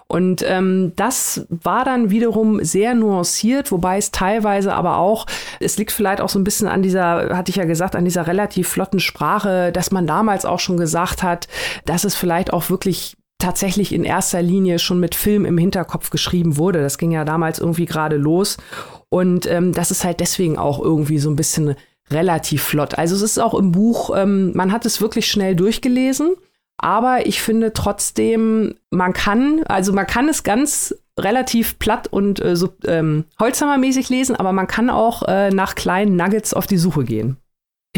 Und 0.08 0.44
ähm, 0.46 0.94
das 0.96 1.46
war 1.50 1.86
dann 1.86 2.10
wiederum 2.10 2.64
sehr 2.64 2.96
nuanciert, 2.96 3.72
wobei 3.72 3.98
es 3.98 4.12
teilweise 4.12 4.74
aber 4.74 4.98
auch, 4.98 5.26
es 5.60 5.78
liegt 5.78 5.92
vielleicht 5.92 6.22
auch 6.22 6.30
so 6.30 6.40
ein 6.40 6.44
bisschen 6.44 6.68
an 6.68 6.82
dieser, 6.82 7.36
hatte 7.36 7.50
ich 7.50 7.56
ja 7.56 7.66
gesagt, 7.66 7.96
an 7.96 8.06
dieser 8.06 8.28
relativ 8.28 8.68
flotten 8.68 9.00
Sprache, 9.00 9.72
dass 9.72 9.92
man 9.92 10.08
damals 10.08 10.46
auch 10.46 10.60
schon 10.60 10.78
gesagt 10.78 11.24
hat, 11.24 11.48
dass 11.86 12.04
es 12.04 12.16
vielleicht 12.16 12.52
auch 12.52 12.70
wirklich 12.70 13.16
tatsächlich 13.40 13.94
in 13.94 14.04
erster 14.04 14.42
Linie 14.42 14.80
schon 14.80 15.00
mit 15.00 15.16
Film 15.16 15.46
im 15.46 15.58
Hinterkopf 15.58 16.10
geschrieben 16.10 16.58
wurde. 16.58 16.82
Das 16.82 16.98
ging 16.98 17.12
ja 17.12 17.24
damals 17.24 17.60
irgendwie 17.60 17.86
gerade 17.86 18.18
los. 18.18 18.58
Und 19.08 19.46
ähm, 19.48 19.74
das 19.74 19.92
ist 19.92 20.04
halt 20.04 20.20
deswegen 20.20 20.58
auch 20.58 20.80
irgendwie 20.80 21.20
so 21.20 21.30
ein 21.30 21.38
bisschen 21.38 21.76
relativ 22.12 22.64
flott. 22.64 22.98
Also 22.98 23.16
es 23.16 23.22
ist 23.22 23.40
auch 23.40 23.54
im 23.54 23.72
Buch, 23.72 24.12
ähm, 24.16 24.52
man 24.56 24.72
hat 24.72 24.86
es 24.86 25.00
wirklich 25.02 25.28
schnell 25.28 25.56
durchgelesen. 25.56 26.36
Aber 26.82 27.26
ich 27.28 27.42
finde 27.42 27.74
trotzdem, 27.74 28.76
man 28.90 29.14
kann, 29.14 29.64
also 29.68 29.92
man 29.92 30.08
kann 30.08 30.30
es 30.30 30.44
ganz 30.44 30.96
relativ 31.20 31.78
platt 31.78 32.08
und 32.08 32.44
äh, 32.44 32.56
so 32.56 32.70
ähm, 32.86 33.26
Holzhammermäßig 33.40 34.10
lesen, 34.10 34.38
aber 34.38 34.54
man 34.54 34.68
kann 34.68 34.90
auch 34.90 35.24
äh, 35.28 35.50
nach 35.50 35.76
kleinen 35.76 36.16
Nuggets 36.16 36.54
auf 36.54 36.68
die 36.68 36.78
Suche 36.78 37.04
gehen. 37.04 37.38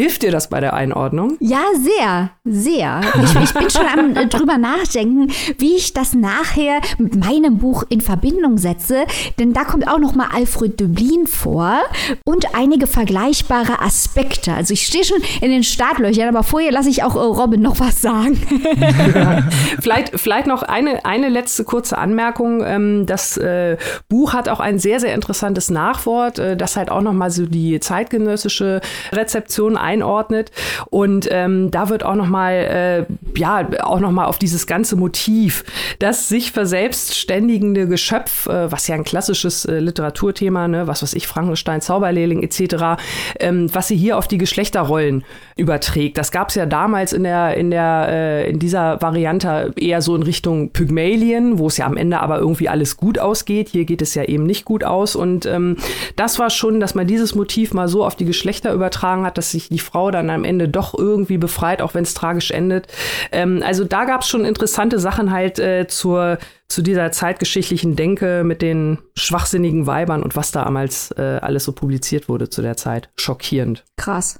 Hilft 0.01 0.23
dir 0.23 0.31
das 0.31 0.49
bei 0.49 0.59
der 0.59 0.73
Einordnung? 0.73 1.37
Ja, 1.39 1.61
sehr, 1.79 2.31
sehr. 2.43 3.01
Ich, 3.23 3.35
ich 3.35 3.53
bin 3.53 3.69
schon 3.69 3.85
am 3.85 4.15
äh, 4.15 4.25
drüber 4.25 4.57
nachdenken, 4.57 5.31
wie 5.59 5.75
ich 5.75 5.93
das 5.93 6.15
nachher 6.15 6.81
mit 6.97 7.15
meinem 7.15 7.59
Buch 7.59 7.83
in 7.87 8.01
Verbindung 8.01 8.57
setze, 8.57 9.05
denn 9.37 9.53
da 9.53 9.63
kommt 9.63 9.87
auch 9.87 9.99
noch 9.99 10.15
mal 10.15 10.29
Alfred 10.33 10.79
Döblin 10.79 11.27
vor 11.27 11.81
und 12.25 12.55
einige 12.55 12.87
vergleichbare 12.87 13.79
Aspekte. 13.79 14.55
Also 14.55 14.73
ich 14.73 14.87
stehe 14.87 15.03
schon 15.03 15.21
in 15.39 15.51
den 15.51 15.63
Startlöchern, 15.63 16.29
aber 16.29 16.41
vorher 16.41 16.71
lasse 16.71 16.89
ich 16.89 17.03
auch 17.03 17.15
äh, 17.15 17.19
Robin 17.19 17.61
noch 17.61 17.79
was 17.79 18.01
sagen. 18.01 18.41
vielleicht, 19.81 20.19
vielleicht 20.19 20.47
noch 20.47 20.63
eine, 20.63 21.05
eine 21.05 21.29
letzte 21.29 21.63
kurze 21.63 21.99
Anmerkung. 21.99 22.63
Ähm, 22.65 23.05
das 23.05 23.37
äh, 23.37 23.77
Buch 24.09 24.33
hat 24.33 24.49
auch 24.49 24.61
ein 24.61 24.79
sehr, 24.79 24.99
sehr 24.99 25.13
interessantes 25.13 25.69
Nachwort, 25.69 26.39
äh, 26.39 26.57
das 26.57 26.75
halt 26.75 26.89
auch 26.89 27.01
noch 27.01 27.13
mal 27.13 27.29
so 27.29 27.45
die 27.45 27.79
zeitgenössische 27.79 28.81
Rezeption 29.11 29.77
einordnet. 29.91 30.51
Und 30.89 31.27
ähm, 31.31 31.71
da 31.71 31.89
wird 31.89 32.03
auch 32.03 32.15
noch 32.15 32.27
mal, 32.27 32.53
äh, 32.53 33.39
ja, 33.39 33.67
auch 33.81 33.99
noch 33.99 34.11
mal 34.11 34.25
auf 34.25 34.39
dieses 34.39 34.67
ganze 34.67 34.95
Motiv, 34.95 35.63
das 35.99 36.29
sich 36.29 36.51
verselbstständigende 36.51 37.87
Geschöpf, 37.87 38.47
äh, 38.47 38.71
was 38.71 38.87
ja 38.87 38.95
ein 38.95 39.03
klassisches 39.03 39.65
äh, 39.65 39.79
Literaturthema, 39.79 40.67
ne, 40.67 40.87
was 40.87 41.03
weiß 41.03 41.13
ich, 41.13 41.27
Frankenstein, 41.27 41.81
Zauberlehrling 41.81 42.43
etc., 42.43 43.01
ähm, 43.39 43.73
was 43.73 43.87
sie 43.87 43.97
hier 43.97 44.17
auf 44.17 44.27
die 44.27 44.37
Geschlechterrollen 44.37 45.23
überträgt. 45.57 46.17
Das 46.17 46.31
gab 46.31 46.49
es 46.49 46.55
ja 46.55 46.65
damals 46.65 47.13
in 47.13 47.23
der, 47.23 47.57
in 47.57 47.71
der, 47.71 48.07
äh, 48.09 48.49
in 48.49 48.59
dieser 48.59 49.01
Variante 49.01 49.73
eher 49.75 50.01
so 50.01 50.15
in 50.15 50.23
Richtung 50.23 50.71
Pygmalien, 50.71 51.59
wo 51.59 51.67
es 51.67 51.77
ja 51.77 51.85
am 51.85 51.97
Ende 51.97 52.19
aber 52.19 52.39
irgendwie 52.39 52.69
alles 52.69 52.97
gut 52.97 53.19
ausgeht. 53.19 53.69
Hier 53.69 53.85
geht 53.85 54.01
es 54.01 54.15
ja 54.15 54.23
eben 54.23 54.45
nicht 54.45 54.65
gut 54.65 54.83
aus. 54.83 55.15
Und 55.15 55.45
ähm, 55.45 55.77
das 56.15 56.39
war 56.39 56.49
schon, 56.49 56.79
dass 56.79 56.95
man 56.95 57.07
dieses 57.07 57.35
Motiv 57.35 57.73
mal 57.73 57.87
so 57.87 58.05
auf 58.05 58.15
die 58.15 58.25
Geschlechter 58.25 58.73
übertragen 58.73 59.25
hat, 59.25 59.37
dass 59.37 59.51
sich 59.51 59.70
die 59.71 59.79
Frau 59.79 60.11
dann 60.11 60.29
am 60.29 60.43
Ende 60.43 60.69
doch 60.69 60.93
irgendwie 60.97 61.37
befreit, 61.37 61.81
auch 61.81 61.93
wenn 61.93 62.03
es 62.03 62.13
tragisch 62.13 62.51
endet. 62.51 62.87
Ähm, 63.31 63.63
also 63.65 63.83
da 63.83 64.05
gab 64.05 64.21
es 64.21 64.27
schon 64.27 64.45
interessante 64.45 64.99
Sachen 64.99 65.31
halt 65.31 65.59
äh, 65.59 65.87
zur 65.87 66.37
zu 66.67 66.81
dieser 66.81 67.11
zeitgeschichtlichen 67.11 67.97
Denke 67.97 68.43
mit 68.45 68.61
den 68.61 68.99
schwachsinnigen 69.17 69.87
Weibern 69.87 70.23
und 70.23 70.37
was 70.37 70.51
da 70.51 70.63
damals 70.63 71.11
äh, 71.17 71.39
alles 71.41 71.65
so 71.65 71.73
publiziert 71.73 72.29
wurde 72.29 72.49
zu 72.49 72.61
der 72.61 72.77
Zeit. 72.77 73.09
Schockierend. 73.17 73.83
Krass. 73.97 74.39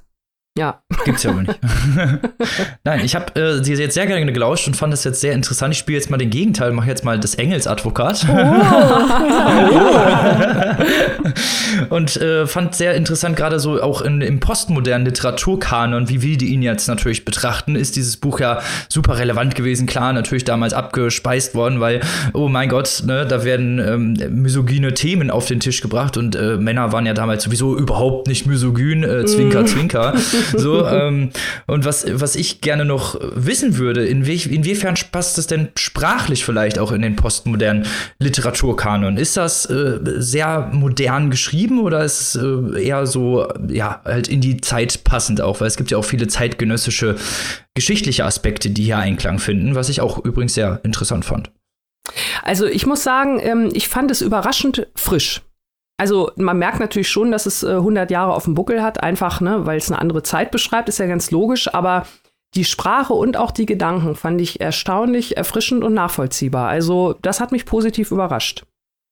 Ja. 0.58 0.82
Gibt's 1.06 1.24
ja 1.24 1.34
wohl 1.34 1.44
nicht. 1.44 1.58
Nein, 2.84 3.02
ich 3.06 3.16
habe 3.16 3.40
äh, 3.40 3.64
sie 3.64 3.74
jetzt 3.74 3.94
sehr 3.94 4.06
gerne 4.06 4.34
gelauscht 4.34 4.68
und 4.68 4.76
fand 4.76 4.92
das 4.92 5.06
jetzt 5.06 5.22
sehr 5.22 5.32
interessant. 5.32 5.74
Ich 5.74 5.80
spiele 5.80 5.98
jetzt 5.98 6.10
mal 6.10 6.18
den 6.18 6.30
Gegenteil, 6.30 6.74
mache 6.74 6.90
jetzt 6.90 7.06
mal 7.06 7.18
des 7.18 7.36
Engelsadvokat. 7.36 8.28
Oh. 8.30 8.36
und 11.96 12.18
äh, 12.18 12.46
fand 12.48 12.76
sehr 12.76 12.96
interessant, 12.96 13.38
gerade 13.38 13.62
so 13.62 13.82
auch 13.82 14.02
in, 14.02 14.20
im 14.20 14.42
postmodernen 14.42 15.06
Literaturkanon, 15.06 16.10
wie 16.10 16.22
wir 16.22 16.42
ihn 16.42 16.62
jetzt 16.62 16.88
natürlich 16.88 17.24
betrachten, 17.24 17.76
ist 17.76 17.96
dieses 17.96 18.18
Buch 18.18 18.42
ja 18.42 18.60
super 18.90 19.18
relevant 19.18 19.56
gewesen. 19.56 19.88
Klar, 19.88 20.12
natürlich 20.12 20.44
damals 20.44 20.74
abgespeist 20.74 21.56
worden, 21.56 21.80
weil, 21.80 22.02
oh 22.34 22.50
mein 22.50 22.68
Gott, 22.68 23.04
ne, 23.06 23.26
da 23.26 23.46
werden 23.46 23.80
ähm, 23.80 24.42
misogyne 24.42 24.94
Themen 24.94 25.32
auf 25.32 25.46
den 25.46 25.62
Tisch 25.62 25.80
gebracht 25.80 26.18
und 26.18 26.36
äh, 26.36 26.58
Männer 26.58 26.92
waren 26.92 27.06
ja 27.06 27.14
damals 27.14 27.46
sowieso 27.46 27.78
überhaupt 27.78 28.28
nicht 28.28 28.46
misogyn, 28.46 29.04
äh, 29.04 29.26
zwinker, 29.26 29.66
zwinker. 29.66 30.14
So, 30.56 30.86
ähm, 30.88 31.32
und 31.68 31.86
was, 31.86 32.06
was 32.10 32.36
ich 32.36 32.62
gerne 32.62 32.86
noch 32.86 33.20
wissen 33.36 33.78
würde, 33.78 34.06
inwie 34.06 34.42
inwiefern 34.50 34.96
passt 35.12 35.38
das 35.38 35.48
denn 35.48 35.70
sprachlich 35.76 36.46
vielleicht 36.46 36.80
auch 36.80 36.92
in 36.92 37.02
den 37.02 37.16
postmodernen 37.16 37.86
Literaturkanon? 38.20 39.18
Ist 39.18 39.38
das 39.38 39.66
äh, 39.66 40.00
sehr 40.04 40.70
modern 40.72 41.30
geschrieben 41.30 41.80
oder 41.80 42.04
ist 42.04 42.36
es 42.36 42.42
äh, 42.42 42.84
eher 42.84 43.06
so, 43.06 43.48
ja, 43.68 44.02
halt 44.06 44.28
in 44.28 44.42
die 44.42 44.62
Zeit 44.62 45.04
passend 45.04 45.42
auch? 45.42 45.62
Weil 45.62 45.68
es 45.68 45.78
gibt 45.78 45.92
ja 45.92 45.98
auch 45.98 46.06
viele 46.06 46.28
zeitgenössische 46.28 47.16
geschichtliche 47.76 48.26
Aspekte, 48.26 48.70
die 48.70 48.84
hier 48.84 48.98
Einklang 48.98 49.40
finden, 49.40 49.76
was 49.76 49.90
ich 49.90 50.02
auch 50.02 50.24
übrigens 50.24 50.54
sehr 50.54 50.80
interessant 50.84 51.26
fand. 51.26 51.52
Also 52.44 52.66
ich 52.66 52.86
muss 52.86 53.04
sagen, 53.04 53.40
ähm, 53.42 53.70
ich 53.74 53.88
fand 53.88 54.12
es 54.12 54.22
überraschend 54.22 54.88
frisch. 54.96 55.42
Also 56.02 56.32
man 56.36 56.58
merkt 56.58 56.80
natürlich 56.80 57.10
schon, 57.10 57.30
dass 57.30 57.46
es 57.46 57.62
äh, 57.62 57.74
100 57.74 58.10
Jahre 58.10 58.34
auf 58.34 58.46
dem 58.46 58.56
Buckel 58.56 58.82
hat, 58.82 59.04
einfach, 59.04 59.40
ne, 59.40 59.68
weil 59.68 59.78
es 59.78 59.92
eine 59.92 60.02
andere 60.02 60.24
Zeit 60.24 60.50
beschreibt, 60.50 60.90
ist 60.90 60.98
ja 60.98 61.06
ganz 61.06 61.30
logisch, 61.30 61.72
aber 61.72 62.08
die 62.56 62.66
Sprache 62.66 63.14
und 63.14 63.38
auch 63.38 63.52
die 63.52 63.68
Gedanken 63.68 64.16
fand 64.16 64.42
ich 64.42 64.60
erstaunlich, 64.60 65.38
erfrischend 65.38 65.84
und 65.84 65.94
nachvollziehbar. 65.94 66.70
Also 66.70 67.14
das 67.22 67.40
hat 67.40 67.52
mich 67.52 67.68
positiv 67.68 68.10
überrascht. 68.10 68.64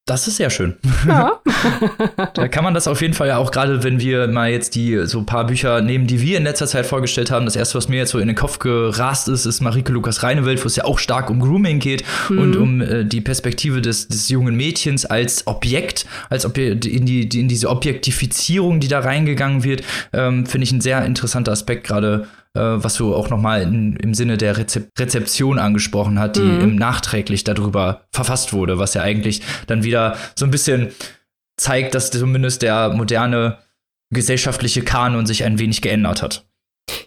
Das 0.10 0.28
ist 0.28 0.38
sehr 0.38 0.50
schön. 0.50 0.76
Ja. 1.08 1.40
da 2.34 2.48
kann 2.48 2.64
man 2.64 2.74
das 2.74 2.88
auf 2.88 3.02
jeden 3.02 3.14
Fall 3.14 3.28
ja 3.28 3.38
auch 3.38 3.52
gerade, 3.52 3.84
wenn 3.84 4.00
wir 4.00 4.28
mal 4.28 4.50
jetzt 4.50 4.74
die 4.74 5.06
so 5.06 5.20
ein 5.20 5.26
paar 5.26 5.46
Bücher 5.46 5.82
nehmen, 5.82 6.08
die 6.08 6.20
wir 6.20 6.38
in 6.38 6.44
letzter 6.44 6.66
Zeit 6.66 6.88
vorgestellt 6.88 7.30
haben. 7.30 7.46
Das 7.46 7.56
erste, 7.56 7.78
was 7.78 7.90
mir 7.90 7.98
jetzt 7.98 8.10
so 8.10 8.18
in 8.18 8.28
den 8.28 8.36
Kopf 8.36 8.58
gerast 8.58 9.28
ist, 9.28 9.46
ist 9.46 9.62
Marike 9.62 9.92
Lukas 9.92 10.24
Reinewelt, 10.24 10.64
wo 10.64 10.68
es 10.68 10.76
ja 10.76 10.86
auch 10.86 10.98
stark 10.98 11.30
um 11.30 11.40
Grooming 11.40 11.80
geht 11.80 12.04
mhm. 12.30 12.40
und 12.40 12.56
um 12.56 12.82
äh, 12.82 13.06
die 13.06 13.22
Perspektive 13.22 13.82
des, 13.82 14.08
des 14.08 14.30
jungen 14.30 14.56
Mädchens 14.56 15.06
als 15.06 15.46
Objekt, 15.46 16.06
als 16.30 16.46
Obje 16.46 16.72
in, 16.72 17.06
die, 17.06 17.40
in 17.40 17.48
diese 17.48 17.70
Objektifizierung, 17.70 18.80
die 18.80 18.88
da 18.88 19.00
reingegangen 19.02 19.64
wird, 19.64 19.84
ähm, 20.14 20.48
finde 20.48 20.64
ich 20.64 20.72
ein 20.72 20.82
sehr 20.82 21.06
interessanter 21.06 21.52
Aspekt 21.52 21.86
gerade 21.86 22.28
was 22.60 22.96
du 22.96 23.16
auch 23.16 23.30
nochmal 23.30 23.62
im 23.62 24.14
Sinne 24.14 24.38
der 24.38 24.58
Rezep 24.58 24.90
Rezeption 24.98 25.60
angesprochen 25.60 26.20
hat, 26.20 26.36
die 26.36 26.42
mhm. 26.42 26.62
im 26.62 26.76
nachträglich 26.76 27.44
darüber 27.44 28.06
verfasst 28.12 28.54
wurde, 28.54 28.80
was 28.80 28.96
ja 28.96 29.02
eigentlich 29.02 29.42
dann 29.68 29.84
wieder 29.84 30.18
so 30.36 30.46
ein 30.46 30.52
bisschen 30.52 30.90
zeigt, 31.58 31.94
dass 31.94 32.12
zumindest 32.12 32.62
der 32.62 32.90
moderne 32.90 33.60
gesellschaftliche 34.12 34.82
Kanon 34.82 35.26
sich 35.26 35.44
ein 35.44 35.60
wenig 35.60 35.82
geändert 35.82 36.24
hat. 36.24 36.49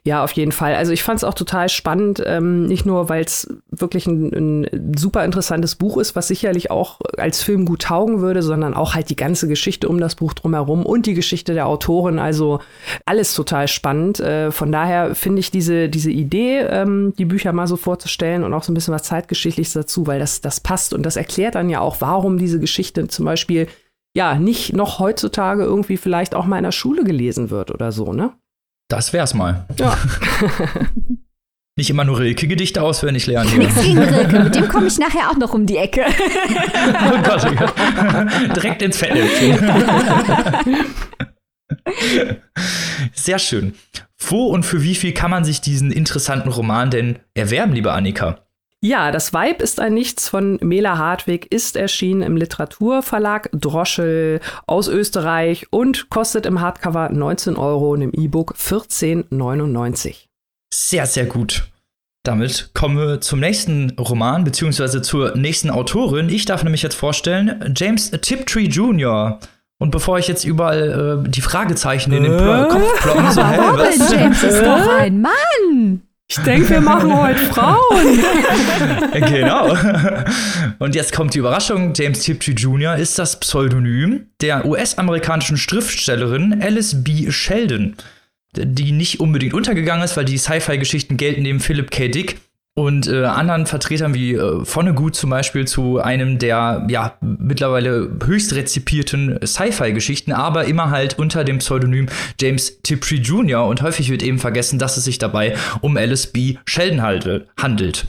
Ja, 0.05 0.25
auf 0.25 0.33
jeden 0.33 0.51
Fall. 0.51 0.75
Also 0.75 0.91
ich 0.91 1.05
fand 1.05 1.19
es 1.19 1.25
auch 1.25 1.35
total 1.35 1.69
spannend, 1.69 2.21
ähm, 2.27 2.67
nicht 2.67 2.85
nur, 2.85 3.09
weil 3.09 3.23
es 3.23 3.47
wirklich 3.71 4.09
ein, 4.09 4.33
ein, 4.33 4.97
super 4.99 5.25
interessantes 5.25 5.77
Buch 5.77 5.97
ist, 5.97 6.17
was 6.17 6.27
sicherlich 6.27 6.73
auch 6.73 6.99
als 7.19 7.45
Film 7.45 7.65
gut 7.67 7.83
taugen 7.83 8.21
würde, 8.21 8.43
sondern 8.43 8.75
auch 8.75 8.97
halt 8.97 9.11
die 9.11 9.17
ganze 9.17 9.47
Geschichte 9.47 9.89
um 9.89 10.01
das 10.01 10.17
Buch 10.17 10.33
drumherum 10.33 10.85
und 10.85 11.07
die 11.07 11.15
Geschichte 11.15 11.55
der 11.55 11.69
Autorin. 11.69 12.19
Also 12.19 12.59
alles 13.07 13.33
total 13.35 13.69
spannend. 13.69 14.19
Äh, 14.19 14.51
von 14.51 14.73
daher 14.73 15.15
finde 15.15 15.39
ich 15.39 15.53
diese, 15.53 15.89
diese 15.89 16.11
Idee, 16.11 16.63
ähm, 16.63 17.13
die 17.17 17.25
Bücher 17.25 17.53
mal 17.53 17.69
so 17.69 17.77
vorzustellen 17.77 18.43
und 18.43 18.53
auch 18.55 18.65
so 18.65 18.73
ein 18.73 18.75
bisschen 18.75 18.95
was 18.95 19.05
Zeitgeschichtliches 19.05 19.75
dazu, 19.75 20.09
weil 20.09 20.19
das, 20.19 20.41
das 20.41 20.59
passt 20.59 20.95
und 20.95 21.07
das 21.07 21.15
erklärt 21.15 21.55
dann 21.55 21.71
ja 21.71 21.79
auch, 21.81 22.01
warum 22.01 22.39
diese 22.39 22.59
Geschichte 22.59 23.07
zum 23.07 23.25
Beispiel 23.25 23.69
ja 24.17 24.35
nicht 24.35 24.75
noch 24.75 24.99
heutzutage 24.99 25.63
irgendwie 25.63 25.97
vielleicht 25.97 26.35
auch 26.35 26.45
mal 26.45 26.59
in 26.59 26.65
der 26.65 26.73
Schule 26.73 27.05
gelesen 27.05 27.51
wird 27.51 27.71
oder 27.71 27.93
so, 27.93 28.13
ne? 28.13 28.33
Das 28.93 29.15
wär's 29.15 29.33
mal. 29.33 29.65
Ja. 29.79 29.97
Nicht 31.79 31.89
immer 31.89 32.05
nur 32.05 32.19
Rilke-Gedichte 32.19 32.83
auswendig 32.83 33.27
lernen. 33.27 33.57
Nichts 33.57 33.81
gegen 33.81 33.99
Rilke, 33.99 34.41
mit 34.41 34.55
dem 34.55 34.69
komme 34.69 34.87
ich 34.87 34.99
nachher 34.99 35.31
auch 35.31 35.37
noch 35.39 35.55
um 35.55 35.65
die 35.65 35.79
Ecke. 35.79 36.05
oh 36.07 37.23
Gott, 37.23 37.47
oh 37.51 37.55
Gott. 37.55 37.75
Direkt 38.55 38.83
ins 38.83 38.99
Fett. 38.99 39.15
Sehr 43.15 43.39
schön. 43.39 43.77
Wo 44.19 44.49
und 44.49 44.65
für 44.65 44.83
wie 44.83 44.95
viel 44.95 45.15
kann 45.15 45.31
man 45.31 45.45
sich 45.45 45.63
diesen 45.63 45.91
interessanten 45.91 46.51
Roman 46.51 46.91
denn 46.91 47.19
erwerben, 47.33 47.73
liebe 47.73 47.95
Annika? 47.95 48.41
Ja, 48.85 49.13
das 49.13 49.33
Weib 49.33 49.63
ist 49.63 49.79
ein 49.79 49.95
Nichts 49.95 50.29
von 50.29 50.59
Mela 50.61 50.99
Hartwig 50.99 51.47
ist 51.53 51.77
erschienen 51.77 52.23
im 52.23 52.37
Literaturverlag 52.37 53.49
Droschel 53.53 54.41
aus 54.67 54.89
Österreich 54.89 55.69
und 55.71 56.11
kostet 56.11 56.47
im 56.47 56.61
Hardcover 56.61 57.09
19 57.09 57.55
Euro 57.57 57.93
und 57.93 58.03
im 58.03 58.13
E-Book 58.13 58.57
14,99. 58.59 60.27
Sehr, 60.75 61.07
sehr 61.07 61.27
gut. 61.27 61.69
Damit 62.25 62.71
kommen 62.75 62.99
wir 62.99 63.21
zum 63.21 63.39
nächsten 63.39 63.91
Roman, 64.01 64.43
beziehungsweise 64.43 65.01
zur 65.01 65.37
nächsten 65.37 65.71
Autorin. 65.71 66.29
Ich 66.29 66.45
darf 66.45 66.65
nämlich 66.65 66.83
jetzt 66.83 66.97
vorstellen, 66.97 67.73
James 67.77 68.11
Tiptree 68.11 68.65
Jr. 68.65 69.39
Und 69.79 69.93
bevor 69.93 70.19
ich 70.19 70.27
jetzt 70.27 70.45
überall 70.45 71.25
äh, 71.25 71.31
die 71.31 71.41
Fragezeichen 71.41 72.13
in 72.13 72.25
den 72.25 72.33
äh? 72.33 72.69
Kopf 72.69 73.01
ploppen, 73.01 73.31
so, 73.31 73.45
hey, 73.47 73.61
was? 73.61 74.13
James 74.13 74.43
ist 74.43 74.61
doch 74.61 74.99
ein 74.99 75.21
Mann! 75.21 76.03
Ich 76.29 76.39
denke, 76.39 76.71
wir 76.71 76.81
machen 76.81 77.15
heute 77.15 77.41
Frauen. 77.41 78.21
genau. 79.13 79.77
Und 80.79 80.95
jetzt 80.95 81.13
kommt 81.13 81.35
die 81.35 81.39
Überraschung. 81.39 81.93
James 81.95 82.21
Tiptree 82.21 82.53
Jr. 82.53 82.97
ist 82.97 83.19
das 83.19 83.39
Pseudonym 83.39 84.29
der 84.41 84.65
US-amerikanischen 84.65 85.59
Schriftstellerin 85.59 86.63
Alice 86.63 87.05
B. 87.05 87.31
Sheldon, 87.31 87.97
die 88.57 88.93
nicht 88.93 89.21
unbedingt 89.21 89.53
untergegangen 89.53 90.05
ist, 90.05 90.17
weil 90.17 90.25
die 90.25 90.39
Sci-Fi-Geschichten 90.39 91.19
gelten 91.19 91.43
neben 91.43 91.61
Philip 91.61 91.91
K. 91.91 92.09
Dick 92.09 92.41
und 92.75 93.07
äh, 93.07 93.25
anderen 93.25 93.67
Vertretern 93.67 94.15
wie 94.15 94.35
äh, 94.35 94.65
Vonnegut 94.65 95.15
zum 95.15 95.31
Beispiel 95.31 95.67
zu 95.67 96.01
einem 96.01 96.39
der 96.39 96.87
ja 96.89 97.19
mittlerweile 97.21 98.11
höchst 98.25 98.55
rezipierten 98.55 99.39
Sci-Fi-Geschichten, 99.45 100.33
aber 100.33 100.65
immer 100.65 100.91
halt 100.91 101.19
unter 101.19 101.45
dem 101.45 101.59
Pseudonym 101.59 102.09
James 102.41 102.81
Tiptree 102.83 103.17
Jr. 103.17 103.67
Und 103.67 103.83
häufig 103.83 104.11
wird 104.11 104.23
eben 104.23 104.39
vergessen, 104.39 104.79
dass 104.79 104.97
es 104.97 105.05
sich 105.05 105.19
dabei 105.19 105.55
um 105.83 105.97
Alice 105.97 106.29
B. 106.29 106.57
Sheldon 106.65 107.03
handelt. 107.59 108.07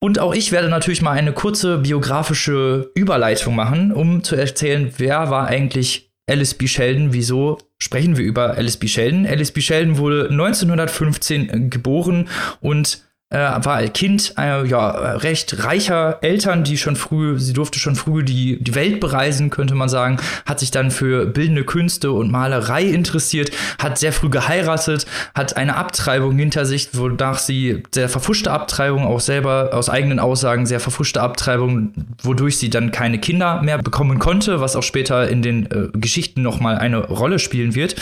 Und 0.00 0.18
auch 0.18 0.34
ich 0.34 0.52
werde 0.52 0.68
natürlich 0.68 1.02
mal 1.02 1.12
eine 1.12 1.32
kurze 1.32 1.78
biografische 1.78 2.90
Überleitung 2.94 3.54
machen, 3.54 3.92
um 3.92 4.22
zu 4.22 4.36
erzählen, 4.36 4.92
wer 4.96 5.30
war 5.30 5.46
eigentlich 5.46 6.10
Alice 6.28 6.54
B. 6.54 6.66
Sheldon, 6.66 7.12
wieso 7.12 7.58
sprechen 7.78 8.16
wir 8.16 8.24
über 8.24 8.56
Alice 8.56 8.78
B. 8.78 8.88
Sheldon. 8.88 9.26
Alice 9.26 9.52
B. 9.52 9.60
Sheldon 9.60 9.98
wurde 9.98 10.28
1915 10.30 11.70
geboren 11.70 12.28
und 12.60 13.06
äh, 13.30 13.38
war 13.38 13.74
als 13.74 13.92
Kind 13.92 14.34
äh, 14.38 14.64
ja, 14.66 14.88
recht 15.16 15.64
reicher 15.64 16.18
Eltern, 16.22 16.62
die 16.62 16.78
schon 16.78 16.94
früh, 16.94 17.40
sie 17.40 17.54
durfte 17.54 17.80
schon 17.80 17.96
früh 17.96 18.22
die, 18.22 18.62
die 18.62 18.74
Welt 18.76 19.00
bereisen, 19.00 19.50
könnte 19.50 19.74
man 19.74 19.88
sagen, 19.88 20.18
hat 20.44 20.60
sich 20.60 20.70
dann 20.70 20.92
für 20.92 21.26
bildende 21.26 21.64
Künste 21.64 22.12
und 22.12 22.30
Malerei 22.30 22.84
interessiert, 22.84 23.50
hat 23.80 23.98
sehr 23.98 24.12
früh 24.12 24.28
geheiratet, 24.28 25.06
hat 25.34 25.56
eine 25.56 25.74
Abtreibung 25.74 26.38
hinter 26.38 26.66
sich, 26.66 26.90
wonach 26.92 27.38
sie 27.38 27.82
sehr 27.92 28.08
verfuschte 28.08 28.52
Abtreibung, 28.52 29.04
auch 29.04 29.20
selber 29.20 29.70
aus 29.72 29.90
eigenen 29.90 30.20
Aussagen 30.20 30.64
sehr 30.64 30.80
verfuschte 30.80 31.20
Abtreibung, 31.20 31.92
wodurch 32.22 32.58
sie 32.58 32.70
dann 32.70 32.92
keine 32.92 33.18
Kinder 33.18 33.60
mehr 33.60 33.78
bekommen 33.78 34.20
konnte, 34.20 34.60
was 34.60 34.76
auch 34.76 34.84
später 34.84 35.28
in 35.28 35.42
den 35.42 35.66
äh, 35.66 35.88
Geschichten 35.98 36.42
nochmal 36.42 36.78
eine 36.78 36.98
Rolle 36.98 37.40
spielen 37.40 37.74
wird. 37.74 37.96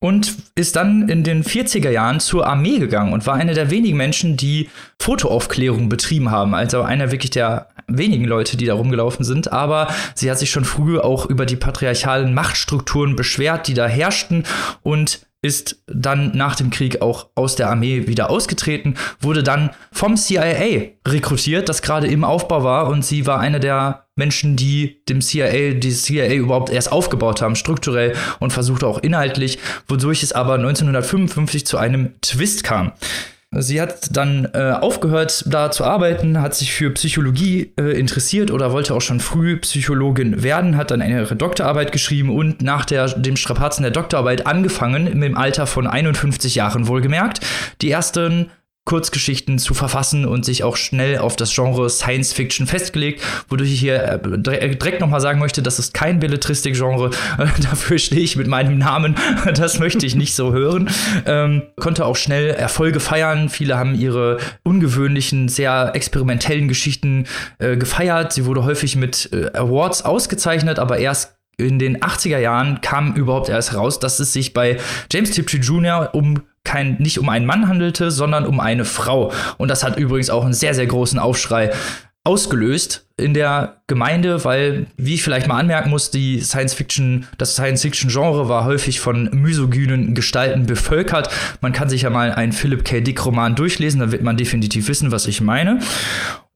Und 0.00 0.34
ist 0.56 0.74
dann 0.74 1.08
in 1.08 1.22
den 1.22 1.44
40er 1.44 1.90
Jahren 1.90 2.18
zur 2.18 2.46
Armee 2.46 2.78
gegangen 2.78 3.12
und 3.12 3.26
war 3.26 3.34
eine 3.34 3.54
der 3.54 3.70
wenigen 3.70 3.96
Menschen, 3.96 4.36
die 4.36 4.64
Fotoaufklärung 4.98 5.88
betrieben 5.88 6.30
haben. 6.30 6.54
Also 6.54 6.82
einer 6.82 7.10
wirklich 7.10 7.30
der 7.30 7.68
wenigen 7.86 8.24
Leute, 8.24 8.56
die 8.56 8.66
da 8.66 8.74
rumgelaufen 8.74 9.24
sind. 9.24 9.52
Aber 9.52 9.88
sie 10.14 10.30
hat 10.30 10.38
sich 10.38 10.50
schon 10.50 10.64
früh 10.64 10.98
auch 10.98 11.26
über 11.26 11.46
die 11.46 11.56
patriarchalen 11.56 12.34
Machtstrukturen 12.34 13.16
beschwert, 13.16 13.68
die 13.68 13.74
da 13.74 13.86
herrschten 13.86 14.44
und 14.82 15.26
ist 15.44 15.82
dann 15.86 16.34
nach 16.34 16.56
dem 16.56 16.70
Krieg 16.70 17.02
auch 17.02 17.28
aus 17.34 17.54
der 17.54 17.68
Armee 17.68 18.06
wieder 18.06 18.30
ausgetreten, 18.30 18.94
wurde 19.20 19.42
dann 19.42 19.70
vom 19.92 20.16
CIA 20.16 20.92
rekrutiert, 21.06 21.68
das 21.68 21.82
gerade 21.82 22.06
im 22.06 22.24
Aufbau 22.24 22.64
war 22.64 22.88
und 22.88 23.04
sie 23.04 23.26
war 23.26 23.40
eine 23.40 23.60
der 23.60 24.06
Menschen, 24.16 24.56
die 24.56 25.04
dem 25.06 25.20
CIA, 25.20 25.74
die 25.74 25.92
CIA 25.92 26.32
überhaupt 26.32 26.70
erst 26.70 26.90
aufgebaut 26.90 27.42
haben, 27.42 27.56
strukturell 27.56 28.14
und 28.40 28.54
versuchte 28.54 28.86
auch 28.86 28.98
inhaltlich, 28.98 29.58
wodurch 29.86 30.22
es 30.22 30.32
aber 30.32 30.54
1955 30.54 31.66
zu 31.66 31.76
einem 31.76 32.18
Twist 32.22 32.64
kam. 32.64 32.92
Sie 33.58 33.80
hat 33.80 34.16
dann 34.16 34.48
äh, 34.52 34.72
aufgehört, 34.72 35.44
da 35.46 35.70
zu 35.70 35.84
arbeiten, 35.84 36.40
hat 36.40 36.54
sich 36.54 36.72
für 36.72 36.90
Psychologie 36.90 37.72
äh, 37.78 37.98
interessiert 37.98 38.50
oder 38.50 38.72
wollte 38.72 38.94
auch 38.94 39.00
schon 39.00 39.20
früh 39.20 39.56
Psychologin 39.58 40.42
werden, 40.42 40.76
hat 40.76 40.90
dann 40.90 41.00
ihre 41.00 41.36
Doktorarbeit 41.36 41.92
geschrieben 41.92 42.30
und 42.30 42.62
nach 42.62 42.84
der, 42.84 43.08
dem 43.08 43.36
Strapazen 43.36 43.82
der 43.82 43.92
Doktorarbeit 43.92 44.46
angefangen, 44.46 45.06
im 45.06 45.36
Alter 45.36 45.66
von 45.66 45.86
51 45.86 46.54
Jahren 46.54 46.88
wohlgemerkt, 46.88 47.40
die 47.80 47.90
ersten 47.90 48.50
Kurzgeschichten 48.84 49.58
zu 49.58 49.72
verfassen 49.72 50.26
und 50.26 50.44
sich 50.44 50.62
auch 50.62 50.76
schnell 50.76 51.18
auf 51.18 51.36
das 51.36 51.54
Genre 51.54 51.88
Science 51.88 52.34
Fiction 52.34 52.66
festgelegt, 52.66 53.22
wodurch 53.48 53.72
ich 53.72 53.80
hier 53.80 53.96
äh, 53.96 54.56
äh, 54.56 54.76
direkt 54.76 55.00
nochmal 55.00 55.22
sagen 55.22 55.38
möchte, 55.38 55.62
das 55.62 55.78
ist 55.78 55.94
kein 55.94 56.20
Belletristik-Genre, 56.20 57.10
dafür 57.62 57.98
stehe 57.98 58.20
ich 58.20 58.36
mit 58.36 58.46
meinem 58.46 58.76
Namen, 58.76 59.14
das 59.54 59.78
möchte 59.78 60.04
ich 60.04 60.14
nicht 60.16 60.34
so 60.34 60.52
hören. 60.52 60.90
Ähm, 61.24 61.62
konnte 61.76 62.04
auch 62.04 62.16
schnell 62.16 62.50
Erfolge 62.50 63.00
feiern, 63.00 63.48
viele 63.48 63.78
haben 63.78 63.94
ihre 63.94 64.38
ungewöhnlichen, 64.64 65.48
sehr 65.48 65.92
experimentellen 65.94 66.68
Geschichten 66.68 67.26
äh, 67.58 67.78
gefeiert, 67.78 68.34
sie 68.34 68.44
wurde 68.44 68.64
häufig 68.64 68.96
mit 68.96 69.30
äh, 69.32 69.56
Awards 69.56 70.02
ausgezeichnet, 70.02 70.78
aber 70.78 70.98
erst 70.98 71.36
in 71.56 71.78
den 71.78 71.98
80er 71.98 72.38
Jahren 72.38 72.80
kam 72.80 73.14
überhaupt 73.14 73.48
erst 73.48 73.74
raus, 73.74 74.00
dass 74.00 74.20
es 74.20 74.32
sich 74.32 74.52
bei 74.52 74.78
James 75.12 75.30
Tiptree 75.30 75.58
Jr. 75.58 76.10
um 76.12 76.42
kein, 76.64 76.96
nicht 76.98 77.18
um 77.18 77.28
einen 77.28 77.46
Mann 77.46 77.68
handelte, 77.68 78.10
sondern 78.10 78.46
um 78.46 78.58
eine 78.58 78.84
Frau. 78.84 79.32
Und 79.58 79.68
das 79.68 79.84
hat 79.84 79.98
übrigens 79.98 80.30
auch 80.30 80.44
einen 80.44 80.54
sehr, 80.54 80.74
sehr 80.74 80.86
großen 80.86 81.18
Aufschrei 81.18 81.70
ausgelöst 82.24 83.06
in 83.18 83.34
der 83.34 83.82
Gemeinde, 83.86 84.44
weil, 84.44 84.86
wie 84.96 85.14
ich 85.14 85.22
vielleicht 85.22 85.46
mal 85.46 85.58
anmerken 85.58 85.90
muss, 85.90 86.10
die 86.10 86.40
Science-Fiction, 86.40 87.26
das 87.36 87.52
Science-Fiction-Genre 87.52 88.48
war 88.48 88.64
häufig 88.64 88.98
von 88.98 89.28
misogynen 89.30 90.14
Gestalten 90.14 90.64
bevölkert. 90.64 91.28
Man 91.60 91.72
kann 91.72 91.90
sich 91.90 92.02
ja 92.02 92.10
mal 92.10 92.32
einen 92.32 92.52
Philip 92.52 92.82
K. 92.82 93.00
Dick-Roman 93.00 93.54
durchlesen, 93.54 94.00
dann 94.00 94.10
wird 94.10 94.22
man 94.22 94.38
definitiv 94.38 94.88
wissen, 94.88 95.12
was 95.12 95.26
ich 95.26 95.42
meine. 95.42 95.80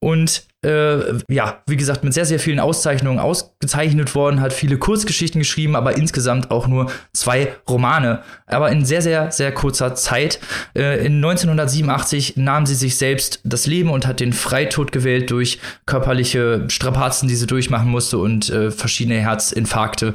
Und 0.00 0.44
äh, 0.64 1.18
ja, 1.28 1.62
wie 1.66 1.76
gesagt, 1.76 2.04
mit 2.04 2.14
sehr, 2.14 2.24
sehr 2.24 2.38
vielen 2.38 2.60
Auszeichnungen 2.60 3.18
ausgezeichnet 3.18 4.14
worden, 4.14 4.40
hat 4.40 4.52
viele 4.52 4.76
Kurzgeschichten 4.76 5.40
geschrieben, 5.40 5.74
aber 5.74 5.96
insgesamt 5.96 6.50
auch 6.50 6.68
nur 6.68 6.90
zwei 7.12 7.54
Romane. 7.68 8.22
Aber 8.46 8.70
in 8.70 8.84
sehr, 8.84 9.02
sehr, 9.02 9.30
sehr 9.32 9.52
kurzer 9.52 9.94
Zeit. 9.94 10.38
Äh, 10.76 11.06
in 11.06 11.16
1987 11.16 12.36
nahm 12.36 12.66
sie 12.66 12.74
sich 12.74 12.96
selbst 12.96 13.40
das 13.44 13.66
Leben 13.66 13.90
und 13.90 14.06
hat 14.06 14.20
den 14.20 14.32
Freitod 14.32 14.92
gewählt 14.92 15.30
durch 15.30 15.58
körperliche 15.86 16.64
Strapazen, 16.68 17.28
die 17.28 17.36
sie 17.36 17.46
durchmachen 17.46 17.90
musste 17.90 18.18
und 18.18 18.50
äh, 18.50 18.70
verschiedene 18.70 19.20
Herzinfarkte. 19.20 20.14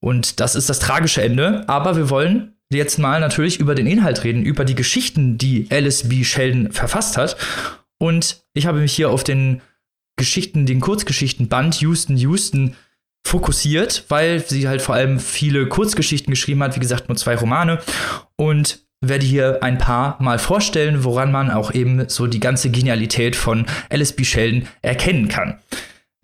Und 0.00 0.38
das 0.38 0.54
ist 0.54 0.68
das 0.68 0.78
tragische 0.78 1.22
Ende. 1.22 1.64
Aber 1.68 1.96
wir 1.96 2.08
wollen 2.10 2.54
jetzt 2.70 2.98
mal 2.98 3.20
natürlich 3.20 3.58
über 3.58 3.74
den 3.74 3.86
Inhalt 3.86 4.24
reden, 4.24 4.42
über 4.42 4.64
die 4.64 4.74
Geschichten, 4.74 5.38
die 5.38 5.66
Alice 5.70 6.08
B. 6.08 6.24
Sheldon 6.24 6.72
verfasst 6.72 7.16
hat. 7.16 7.36
Und 7.98 8.44
ich 8.54 8.66
habe 8.66 8.80
mich 8.80 8.94
hier 8.94 9.10
auf 9.10 9.24
den 9.24 9.60
Geschichten, 10.16 10.66
den 10.66 10.80
Kurzgeschichtenband 10.80 11.80
Houston 11.80 12.16
Houston 12.16 12.76
fokussiert, 13.26 14.04
weil 14.08 14.44
sie 14.44 14.68
halt 14.68 14.82
vor 14.82 14.94
allem 14.94 15.20
viele 15.20 15.68
Kurzgeschichten 15.68 16.30
geschrieben 16.30 16.62
hat, 16.62 16.76
wie 16.76 16.80
gesagt, 16.80 17.08
nur 17.08 17.16
zwei 17.16 17.36
Romane. 17.36 17.80
Und 18.36 18.80
werde 19.00 19.24
hier 19.24 19.62
ein 19.62 19.78
paar 19.78 20.20
mal 20.20 20.38
vorstellen, 20.38 21.04
woran 21.04 21.30
man 21.30 21.50
auch 21.50 21.72
eben 21.72 22.08
so 22.08 22.26
die 22.26 22.40
ganze 22.40 22.70
Genialität 22.70 23.36
von 23.36 23.66
Alice 23.90 24.12
B. 24.12 24.24
Sheldon 24.24 24.68
erkennen 24.82 25.28
kann. 25.28 25.60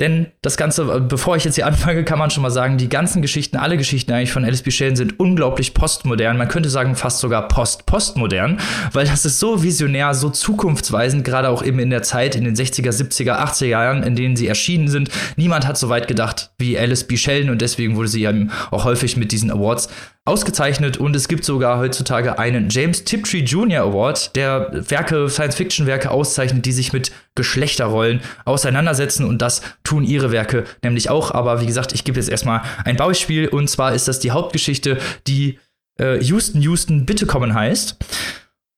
Denn 0.04 0.26
das 0.42 0.58
Ganze, 0.58 1.00
bevor 1.00 1.34
ich 1.34 1.44
jetzt 1.44 1.54
hier 1.54 1.66
anfange, 1.66 2.04
kann 2.04 2.18
man 2.18 2.28
schon 2.28 2.42
mal 2.42 2.50
sagen, 2.50 2.76
die 2.76 2.90
ganzen 2.90 3.22
Geschichten, 3.22 3.56
alle 3.56 3.78
Geschichten 3.78 4.12
eigentlich 4.12 4.32
von 4.32 4.44
Alice 4.44 4.60
B. 4.60 4.70
Sheldon 4.70 4.96
sind 4.96 5.18
unglaublich 5.18 5.72
postmodern. 5.72 6.36
Man 6.36 6.48
könnte 6.48 6.68
sagen, 6.68 6.94
fast 6.94 7.20
sogar 7.20 7.48
post-postmodern, 7.48 8.60
weil 8.92 9.06
das 9.06 9.24
ist 9.24 9.40
so 9.40 9.62
visionär, 9.62 10.12
so 10.12 10.28
zukunftsweisend, 10.28 11.24
gerade 11.24 11.48
auch 11.48 11.64
eben 11.64 11.78
in 11.78 11.88
der 11.88 12.02
Zeit, 12.02 12.36
in 12.36 12.44
den 12.44 12.54
60er, 12.54 12.90
70er, 12.90 13.38
80er 13.42 13.64
Jahren, 13.64 14.02
in 14.02 14.14
denen 14.14 14.36
sie 14.36 14.46
erschienen 14.46 14.88
sind. 14.88 15.08
Niemand 15.36 15.66
hat 15.66 15.78
so 15.78 15.88
weit 15.88 16.06
gedacht 16.06 16.50
wie 16.58 16.78
Alice 16.78 17.04
B. 17.04 17.16
Sheldon 17.16 17.48
und 17.48 17.62
deswegen 17.62 17.96
wurde 17.96 18.08
sie 18.08 18.24
eben 18.24 18.50
auch 18.70 18.84
häufig 18.84 19.16
mit 19.16 19.32
diesen 19.32 19.50
Awards 19.50 19.88
ausgezeichnet 20.26 20.96
und 20.96 21.14
es 21.14 21.28
gibt 21.28 21.44
sogar 21.44 21.78
heutzutage 21.78 22.38
einen 22.38 22.70
James 22.70 23.04
Tiptree 23.04 23.40
Jr. 23.40 23.82
Award, 23.82 24.34
der 24.36 24.70
Werke, 24.72 25.28
Science-Fiction-Werke 25.28 26.10
auszeichnet, 26.10 26.64
die 26.64 26.72
sich 26.72 26.94
mit 26.94 27.12
Geschlechterrollen 27.34 28.20
auseinandersetzen 28.46 29.26
und 29.26 29.42
das 29.42 29.60
tun 29.82 30.02
ihre 30.02 30.32
Werke 30.32 30.64
nämlich 30.82 31.10
auch. 31.10 31.30
Aber 31.30 31.60
wie 31.60 31.66
gesagt, 31.66 31.92
ich 31.92 32.04
gebe 32.04 32.18
jetzt 32.18 32.30
erstmal 32.30 32.62
ein 32.84 32.96
Beispiel 32.96 33.48
und 33.48 33.68
zwar 33.68 33.94
ist 33.94 34.08
das 34.08 34.18
die 34.18 34.30
Hauptgeschichte, 34.30 34.98
die 35.26 35.58
äh, 36.00 36.18
Houston, 36.20 36.62
Houston, 36.62 37.04
bitte 37.04 37.26
kommen 37.26 37.52
heißt 37.52 37.98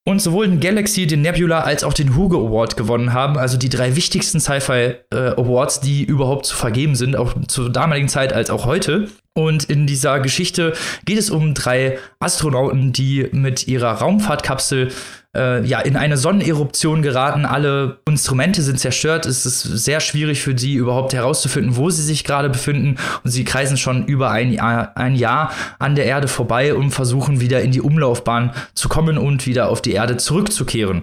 und 0.09 0.23
sowohl 0.23 0.47
den 0.47 0.61
Galaxy, 0.61 1.09
den 1.09 1.23
Nebula 1.23 1.61
als 1.63 1.83
auch 1.83 1.93
den 1.93 2.15
Hugo 2.15 2.47
Award 2.47 2.77
gewonnen 2.77 3.13
haben, 3.13 3.37
also 3.37 3.59
die 3.59 3.69
drei 3.69 3.97
wichtigsten 3.97 4.39
Sci-Fi 4.39 4.95
äh, 5.11 5.17
Awards, 5.17 5.81
die 5.81 6.05
überhaupt 6.05 6.47
zu 6.47 6.55
vergeben 6.55 6.95
sind, 6.95 7.17
auch 7.17 7.35
zur 7.49 7.71
damaligen 7.71 8.09
Zeit 8.09 8.33
als 8.33 8.49
auch 8.49 8.67
heute. 8.67 9.09
Und 9.35 9.65
in 9.65 9.87
dieser 9.87 10.21
Geschichte 10.21 10.75
geht 11.05 11.19
es 11.19 11.29
um 11.29 11.55
drei 11.55 11.99
Astronauten, 12.21 12.93
die 12.93 13.29
mit 13.33 13.67
ihrer 13.67 13.95
Raumfahrtkapsel 13.95 14.93
äh, 15.37 15.65
ja, 15.65 15.81
in 15.81 15.97
eine 15.97 16.17
Sonneneruption 16.17 17.03
geraten. 17.03 17.45
Alle 17.45 17.99
Instrumente 18.09 18.63
sind 18.63 18.81
zerstört. 18.81 19.27
Es 19.27 19.47
ist 19.47 19.63
sehr 19.63 20.01
schwierig 20.01 20.41
für 20.41 20.59
sie 20.59 20.75
überhaupt 20.75 21.13
herauszufinden, 21.13 21.77
wo 21.77 21.91
sie 21.91 22.03
sich 22.03 22.25
gerade 22.25 22.49
befinden. 22.49 22.97
Und 23.23 23.31
sie 23.31 23.45
kreisen 23.45 23.77
schon 23.77 24.07
über 24.07 24.31
ein 24.31 24.53
Jahr, 24.53 24.97
ein 24.97 25.15
Jahr 25.15 25.53
an 25.79 25.95
der 25.95 26.07
Erde 26.07 26.29
vorbei 26.29 26.75
und 26.75 26.91
versuchen 26.91 27.41
wieder 27.41 27.61
in 27.61 27.71
die 27.71 27.81
Umlaufbahn 27.81 28.53
zu 28.75 28.89
kommen 28.89 29.19
und 29.19 29.47
wieder 29.47 29.69
auf 29.69 29.83
die 29.83 29.93
Erde 29.93 30.17
zurückzukehren. 30.17 31.03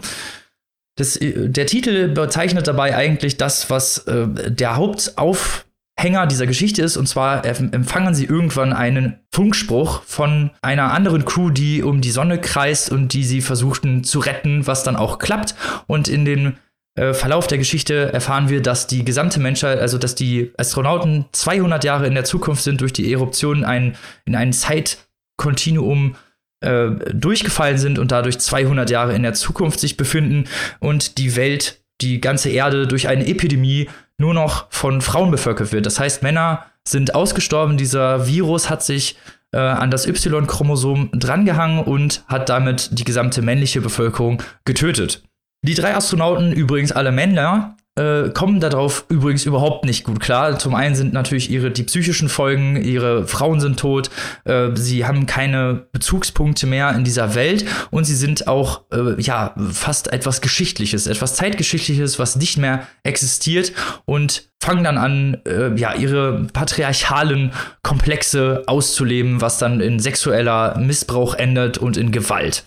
Das, 0.96 1.16
äh, 1.18 1.50
der 1.50 1.66
Titel 1.66 2.10
bezeichnet 2.10 2.68
dabei 2.68 2.96
eigentlich 2.96 3.38
das, 3.38 3.70
was 3.70 4.00
äh, 4.00 4.28
der 4.50 4.76
Hauptauf 4.76 5.66
Hänger 6.04 6.28
dieser 6.28 6.46
Geschichte 6.46 6.82
ist. 6.82 6.98
Und 6.98 7.08
zwar 7.08 7.46
empfangen 7.46 8.14
sie 8.14 8.26
irgendwann 8.26 8.74
einen 8.74 9.20
Funkspruch 9.32 10.04
von 10.04 10.52
einer 10.62 10.92
anderen 10.92 11.26
Crew, 11.26 11.50
die 11.50 11.82
um 11.82 12.02
die 12.02 12.12
Sonne 12.12 12.40
kreist 12.40 12.92
und 12.92 13.14
die 13.14 13.24
sie 13.24 13.42
versuchten 13.42 14.04
zu 14.04 14.20
retten, 14.20 14.68
was 14.68 14.84
dann 14.84 14.96
auch 14.96 15.18
klappt. 15.18 15.56
Und 15.88 16.08
in 16.08 16.26
dem 16.26 16.58
äh, 16.96 17.14
Verlauf 17.14 17.48
der 17.48 17.58
Geschichte 17.58 18.14
erfahren 18.14 18.50
wir, 18.50 18.62
dass 18.62 18.86
die 18.86 19.04
gesamte 19.04 19.40
Menschheit, 19.40 19.80
also 19.80 19.98
dass 19.98 20.14
die 20.14 20.52
Astronauten 20.58 21.26
200 21.32 21.84
Jahre 21.84 22.06
in 22.06 22.14
der 22.14 22.26
Zukunft 22.26 22.64
sind, 22.64 22.82
durch 22.82 22.94
die 22.94 23.12
Eruption 23.12 23.64
ein, 23.64 23.96
in 24.26 24.36
ein 24.36 24.54
Zeitkontinuum 24.54 26.16
äh, 26.62 26.92
durchgefallen 27.14 27.78
sind 27.78 27.98
und 27.98 28.12
dadurch 28.12 28.38
200 28.40 28.90
Jahre 28.90 29.16
in 29.16 29.24
der 29.24 29.34
Zukunft 29.34 29.80
sich 29.80 29.98
befinden 29.98 30.46
und 30.80 31.18
die 31.18 31.36
Welt 31.36 31.84
die 32.02 32.22
ganze 32.22 32.50
Erde 32.50 32.88
durch 32.88 33.08
eine 33.08 33.26
Epidemie 33.26 33.90
nur 34.24 34.34
noch 34.34 34.68
von 34.70 35.02
Frauen 35.02 35.32
bevölkert 35.32 35.74
wird. 35.74 35.86
Das 35.86 36.00
heißt, 36.00 36.24
Männer 36.24 36.66
sind 36.88 37.14
ausgestorben. 37.14 37.76
Dieser 37.76 38.26
Virus 38.26 38.70
hat 38.70 38.82
sich 38.82 39.18
äh, 39.52 39.58
an 39.58 39.92
das 39.92 40.08
Y-Chromosom 40.08 41.10
drangehangen 41.12 41.84
und 41.84 42.24
hat 42.28 42.48
damit 42.48 42.98
die 42.98 43.04
gesamte 43.04 43.42
männliche 43.42 43.82
Bevölkerung 43.82 44.42
getötet. 44.64 45.24
Die 45.66 45.76
drei 45.76 45.94
Astronauten, 45.96 46.54
übrigens 46.54 46.94
alle 46.94 47.12
Männer, 47.12 47.76
äh, 47.96 48.30
kommen 48.30 48.60
darauf 48.60 49.06
übrigens 49.10 49.46
überhaupt 49.46 49.86
nicht 49.86 50.04
gut 50.04 50.20
klar. 50.20 50.58
Zum 50.58 50.74
einen 50.74 50.96
sind 50.96 51.14
natürlich 51.14 51.52
ihre 51.52 51.72
die 51.72 51.84
psychischen 51.84 52.30
Folgen, 52.30 52.76
ihre 52.76 53.28
Frauen 53.28 53.60
sind 53.60 53.80
tot, 53.80 54.10
äh, 54.46 54.70
sie 54.74 55.06
haben 55.06 55.26
keine 55.26 55.86
Bezugspunkte 55.92 56.66
mehr 56.66 56.94
in 56.96 57.04
dieser 57.04 57.36
Welt 57.36 57.66
und 57.92 58.06
sie 58.06 58.16
sind 58.16 58.48
auch 58.48 58.82
äh, 58.92 59.22
ja 59.22 59.54
fast 59.72 60.12
etwas 60.12 60.42
Geschichtliches, 60.42 61.08
etwas 61.08 61.36
Zeitgeschichtliches, 61.36 62.18
was 62.18 62.36
nicht 62.36 62.58
mehr 62.58 62.88
existiert 63.04 63.74
und 64.06 64.50
fangen 64.60 64.84
dann 64.84 64.98
an, 64.98 65.38
äh, 65.46 65.76
ja, 65.76 65.94
ihre 65.94 66.48
patriarchalen 66.54 67.52
Komplexe 67.84 68.64
auszuleben, 68.66 69.42
was 69.42 69.58
dann 69.58 69.82
in 69.82 70.00
sexueller 70.00 70.78
Missbrauch 70.80 71.36
endet 71.36 71.78
und 71.78 71.98
in 71.98 72.12
Gewalt. 72.12 72.64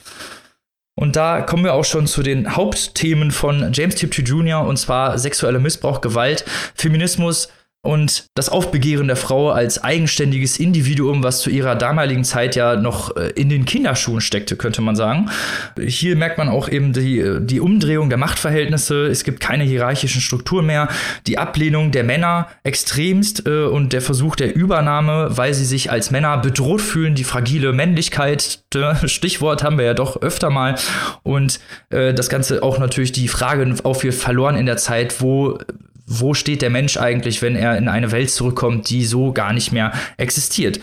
Und 0.98 1.14
da 1.14 1.42
kommen 1.42 1.62
wir 1.62 1.74
auch 1.74 1.84
schon 1.84 2.06
zu 2.06 2.22
den 2.22 2.56
Hauptthemen 2.56 3.30
von 3.30 3.70
James 3.72 3.96
Tiptree 3.96 4.22
Jr. 4.22 4.66
und 4.66 4.78
zwar 4.78 5.18
sexueller 5.18 5.58
Missbrauch, 5.58 6.00
Gewalt, 6.00 6.44
Feminismus, 6.74 7.48
und 7.86 8.26
das 8.34 8.48
Aufbegehren 8.48 9.06
der 9.06 9.16
Frau 9.16 9.50
als 9.50 9.82
eigenständiges 9.82 10.58
Individuum, 10.58 11.22
was 11.22 11.40
zu 11.40 11.50
ihrer 11.50 11.76
damaligen 11.76 12.24
Zeit 12.24 12.56
ja 12.56 12.76
noch 12.76 13.16
äh, 13.16 13.30
in 13.36 13.48
den 13.48 13.64
Kinderschuhen 13.64 14.20
steckte, 14.20 14.56
könnte 14.56 14.82
man 14.82 14.96
sagen. 14.96 15.30
Hier 15.78 16.16
merkt 16.16 16.36
man 16.36 16.48
auch 16.48 16.68
eben 16.68 16.92
die, 16.92 17.24
die 17.40 17.60
Umdrehung 17.60 18.08
der 18.08 18.18
Machtverhältnisse. 18.18 19.06
Es 19.06 19.24
gibt 19.24 19.40
keine 19.40 19.64
hierarchischen 19.64 20.20
Strukturen 20.20 20.66
mehr. 20.66 20.88
Die 21.26 21.38
Ablehnung 21.38 21.92
der 21.92 22.04
Männer 22.04 22.48
extremst 22.64 23.46
äh, 23.46 23.64
und 23.64 23.92
der 23.92 24.02
Versuch 24.02 24.36
der 24.36 24.54
Übernahme, 24.54 25.28
weil 25.30 25.54
sie 25.54 25.64
sich 25.64 25.90
als 25.90 26.10
Männer 26.10 26.38
bedroht 26.38 26.80
fühlen. 26.80 27.14
Die 27.14 27.24
fragile 27.24 27.72
Männlichkeit, 27.72 28.60
Stichwort 29.04 29.62
haben 29.62 29.78
wir 29.78 29.84
ja 29.84 29.94
doch 29.94 30.20
öfter 30.20 30.50
mal. 30.50 30.74
Und 31.22 31.60
äh, 31.90 32.12
das 32.12 32.28
Ganze 32.28 32.62
auch 32.62 32.78
natürlich 32.78 33.12
die 33.12 33.28
Frage 33.28 33.74
aufwirft, 33.84 34.20
verloren 34.20 34.56
in 34.56 34.66
der 34.66 34.76
Zeit, 34.76 35.20
wo 35.20 35.58
wo 36.06 36.34
steht 36.34 36.62
der 36.62 36.70
Mensch 36.70 36.96
eigentlich, 36.96 37.42
wenn 37.42 37.56
er 37.56 37.76
in 37.76 37.88
eine 37.88 38.12
Welt 38.12 38.30
zurückkommt, 38.30 38.88
die 38.88 39.04
so 39.04 39.32
gar 39.32 39.52
nicht 39.52 39.72
mehr 39.72 39.92
existiert. 40.16 40.80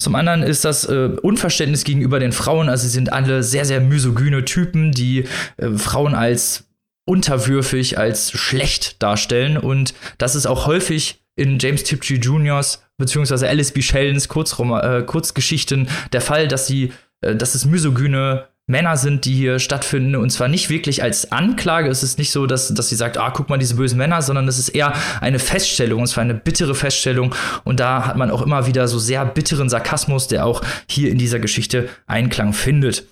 Zum 0.00 0.14
anderen 0.14 0.42
ist 0.42 0.64
das 0.64 0.84
äh, 0.84 1.10
Unverständnis 1.22 1.84
gegenüber 1.84 2.18
den 2.18 2.32
Frauen. 2.32 2.68
Also 2.68 2.84
sie 2.84 2.92
sind 2.92 3.12
alle 3.12 3.42
sehr, 3.42 3.64
sehr 3.64 3.80
misogyne 3.80 4.44
Typen, 4.44 4.92
die 4.92 5.24
äh, 5.56 5.70
Frauen 5.76 6.14
als 6.14 6.68
unterwürfig, 7.06 7.98
als 7.98 8.32
schlecht 8.32 9.02
darstellen. 9.02 9.56
Und 9.56 9.94
das 10.18 10.34
ist 10.34 10.46
auch 10.46 10.66
häufig 10.66 11.22
in 11.36 11.58
James 11.58 11.84
Tiptree 11.84 12.14
Jr.'s 12.14 12.82
beziehungsweise 12.96 13.48
Alice 13.48 13.72
B. 13.72 13.82
Sheldons 13.82 14.28
Kurzroma, 14.28 14.98
äh, 14.98 15.02
Kurzgeschichten 15.02 15.88
der 16.12 16.20
Fall, 16.20 16.48
dass 16.48 16.66
sie, 16.66 16.92
äh, 17.20 17.34
dass 17.34 17.54
es 17.54 17.64
misogyne 17.64 18.48
Männer 18.66 18.96
sind, 18.96 19.26
die 19.26 19.34
hier 19.34 19.58
stattfinden. 19.58 20.16
Und 20.16 20.30
zwar 20.30 20.48
nicht 20.48 20.70
wirklich 20.70 21.02
als 21.02 21.32
Anklage. 21.32 21.90
Es 21.90 22.02
ist 22.02 22.18
nicht 22.18 22.30
so, 22.30 22.46
dass, 22.46 22.72
dass 22.72 22.88
sie 22.88 22.96
sagt, 22.96 23.18
ah, 23.18 23.30
guck 23.30 23.50
mal, 23.50 23.58
diese 23.58 23.74
bösen 23.74 23.98
Männer, 23.98 24.22
sondern 24.22 24.48
es 24.48 24.58
ist 24.58 24.70
eher 24.70 24.94
eine 25.20 25.38
Feststellung. 25.38 26.02
Es 26.02 26.16
war 26.16 26.22
eine 26.22 26.34
bittere 26.34 26.74
Feststellung. 26.74 27.34
Und 27.64 27.78
da 27.80 28.06
hat 28.06 28.16
man 28.16 28.30
auch 28.30 28.40
immer 28.40 28.66
wieder 28.66 28.88
so 28.88 28.98
sehr 28.98 29.26
bitteren 29.26 29.68
Sarkasmus, 29.68 30.28
der 30.28 30.46
auch 30.46 30.62
hier 30.88 31.10
in 31.10 31.18
dieser 31.18 31.40
Geschichte 31.40 31.88
Einklang 32.06 32.54
findet. 32.54 33.04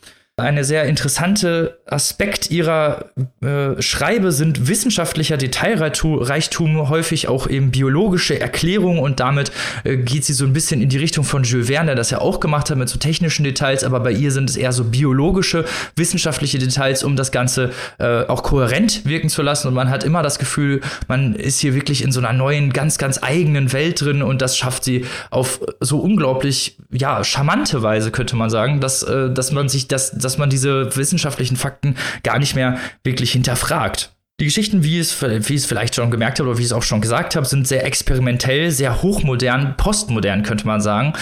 Eine 0.42 0.64
sehr 0.64 0.84
interessante 0.84 1.78
Aspekt 1.86 2.50
ihrer 2.50 3.06
äh, 3.42 3.80
Schreibe 3.80 4.32
sind 4.32 4.66
wissenschaftlicher 4.66 5.36
Detailreichtum, 5.36 6.88
häufig 6.88 7.28
auch 7.28 7.46
eben 7.46 7.70
biologische 7.70 8.40
Erklärungen 8.40 8.98
und 8.98 9.20
damit 9.20 9.52
äh, 9.84 9.96
geht 9.96 10.24
sie 10.24 10.32
so 10.32 10.44
ein 10.44 10.52
bisschen 10.52 10.82
in 10.82 10.88
die 10.88 10.98
Richtung 10.98 11.22
von 11.22 11.44
Jules 11.44 11.68
Verne, 11.68 11.86
der 11.86 11.94
das 11.94 12.10
ja 12.10 12.20
auch 12.20 12.40
gemacht 12.40 12.70
hat 12.70 12.76
mit 12.76 12.88
so 12.88 12.98
technischen 12.98 13.44
Details, 13.44 13.84
aber 13.84 14.00
bei 14.00 14.10
ihr 14.10 14.32
sind 14.32 14.50
es 14.50 14.56
eher 14.56 14.72
so 14.72 14.82
biologische, 14.82 15.64
wissenschaftliche 15.94 16.58
Details, 16.58 17.04
um 17.04 17.14
das 17.14 17.30
Ganze 17.30 17.70
äh, 17.98 18.24
auch 18.24 18.42
kohärent 18.42 19.04
wirken 19.04 19.28
zu 19.28 19.42
lassen. 19.42 19.68
Und 19.68 19.74
man 19.74 19.90
hat 19.90 20.02
immer 20.02 20.24
das 20.24 20.40
Gefühl, 20.40 20.80
man 21.06 21.36
ist 21.36 21.60
hier 21.60 21.74
wirklich 21.76 22.02
in 22.02 22.10
so 22.10 22.18
einer 22.18 22.32
neuen, 22.32 22.72
ganz, 22.72 22.98
ganz 22.98 23.22
eigenen 23.22 23.72
Welt 23.72 24.00
drin 24.00 24.22
und 24.22 24.42
das 24.42 24.58
schafft 24.58 24.82
sie 24.82 25.04
auf 25.30 25.60
so 25.78 26.00
unglaublich, 26.00 26.78
ja, 26.90 27.22
charmante 27.22 27.82
Weise, 27.84 28.10
könnte 28.10 28.34
man 28.34 28.50
sagen, 28.50 28.80
dass, 28.80 29.04
äh, 29.04 29.30
dass 29.30 29.52
man 29.52 29.68
sich 29.68 29.86
das 29.86 30.10
dass 30.32 30.38
man 30.38 30.48
diese 30.48 30.96
wissenschaftlichen 30.96 31.56
Fakten 31.56 31.96
gar 32.22 32.38
nicht 32.38 32.54
mehr 32.54 32.78
wirklich 33.04 33.32
hinterfragt. 33.32 34.12
Die 34.40 34.46
Geschichten, 34.46 34.82
wie 34.82 34.98
es, 34.98 35.20
wie 35.20 35.54
es 35.54 35.66
vielleicht 35.66 35.94
schon 35.94 36.10
gemerkt 36.10 36.40
habt 36.40 36.48
oder 36.48 36.56
wie 36.56 36.62
ich 36.62 36.68
es 36.68 36.72
auch 36.72 36.82
schon 36.82 37.02
gesagt 37.02 37.36
habe, 37.36 37.44
sind 37.44 37.68
sehr 37.68 37.84
experimentell, 37.84 38.70
sehr 38.70 39.02
hochmodern, 39.02 39.76
postmodern, 39.76 40.42
könnte 40.42 40.66
man 40.66 40.80
sagen. 40.80 41.12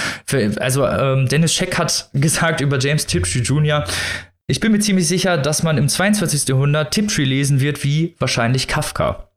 Also 0.60 0.86
ähm, 0.86 1.26
Dennis 1.26 1.52
Scheck 1.52 1.76
hat 1.76 2.08
gesagt 2.14 2.60
über 2.60 2.78
James 2.78 3.06
Tiptree 3.06 3.40
Jr., 3.40 3.84
ich 4.46 4.58
bin 4.58 4.72
mir 4.72 4.80
ziemlich 4.80 5.06
sicher, 5.06 5.38
dass 5.38 5.62
man 5.62 5.78
im 5.78 5.88
22. 5.88 6.48
Jahrhundert 6.48 6.92
Tiptree 6.92 7.22
lesen 7.22 7.60
wird 7.60 7.84
wie 7.84 8.16
wahrscheinlich 8.18 8.66
Kafka. 8.66 9.28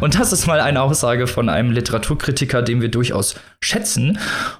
Und 0.00 0.18
das 0.18 0.32
ist 0.32 0.46
mal 0.46 0.60
eine 0.60 0.82
Aussage 0.82 1.26
von 1.26 1.48
einem 1.48 1.70
Literaturkritiker, 1.70 2.62
den 2.62 2.80
wir 2.80 2.88
durchaus 2.88 3.36
schätzen. 3.60 4.18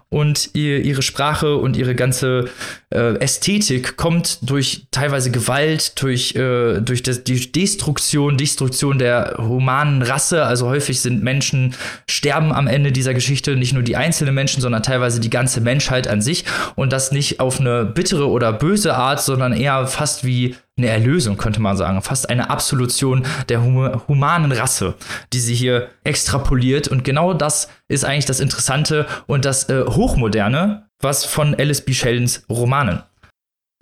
Und 0.09 0.51
ihr, 0.55 0.81
ihre 0.81 1.03
Sprache 1.03 1.57
und 1.57 1.77
ihre 1.77 1.95
ganze 1.95 2.49
äh, 2.93 3.15
Ästhetik 3.19 3.97
kommt 3.97 4.39
durch 4.49 4.87
teilweise 4.91 5.31
Gewalt, 5.31 6.01
durch, 6.03 6.35
äh, 6.35 6.81
durch 6.81 7.03
das, 7.03 7.23
die 7.23 7.53
Destruktion, 7.53 8.37
Destruktion 8.37 8.99
der 8.99 9.37
humanen 9.39 10.03
Rasse. 10.03 10.45
Also 10.45 10.69
häufig 10.69 11.01
sind 11.01 11.23
Menschen, 11.23 11.75
sterben 12.09 12.53
am 12.53 12.67
Ende 12.67 12.91
dieser 12.91 13.15
Geschichte 13.15 13.57
nicht 13.57 13.73
nur 13.73 13.85
die 13.85 13.97
einzelnen 13.97 14.35
Menschen, 14.35 14.61
sondern 14.61 14.83
teilweise 14.83 15.21
die 15.21 15.31
ganze 15.31 15.61
Menschheit 15.61 16.09
an 16.09 16.21
sich. 16.21 16.45
Und 16.75 16.93
das 16.93 17.13
nicht 17.13 17.39
auf 17.41 17.61
eine 17.61 17.85
bittere 17.85 18.29
oder 18.29 18.53
böse 18.53 18.95
Art, 18.95 19.21
sondern 19.21 19.53
eher 19.53 19.87
fast 19.87 20.25
wie 20.25 20.57
eine 20.83 20.93
Erlösung, 20.93 21.37
könnte 21.37 21.61
man 21.61 21.77
sagen. 21.77 22.03
Fast 22.03 22.29
eine 22.29 22.51
Absolution 22.51 23.25
der 23.49 23.63
hum 23.63 24.03
humanen 24.09 24.53
Rasse, 24.53 24.95
die 25.33 25.41
sie 25.41 25.55
hier 25.55 25.89
extrapoliert. 26.05 26.89
Und 26.89 27.05
genau 27.05 27.35
das 27.35 27.69
ist 27.89 28.05
eigentlich 28.05 28.27
das 28.27 28.41
Interessante 28.41 29.07
und 29.27 29.45
das 29.45 29.69
äh, 29.69 29.85
Hochmoderne, 29.87 30.87
was 31.01 31.25
von 31.25 31.55
Alice 31.55 31.83
B. 31.83 31.93
Sheldons 31.93 32.45
Romanen. 32.49 33.03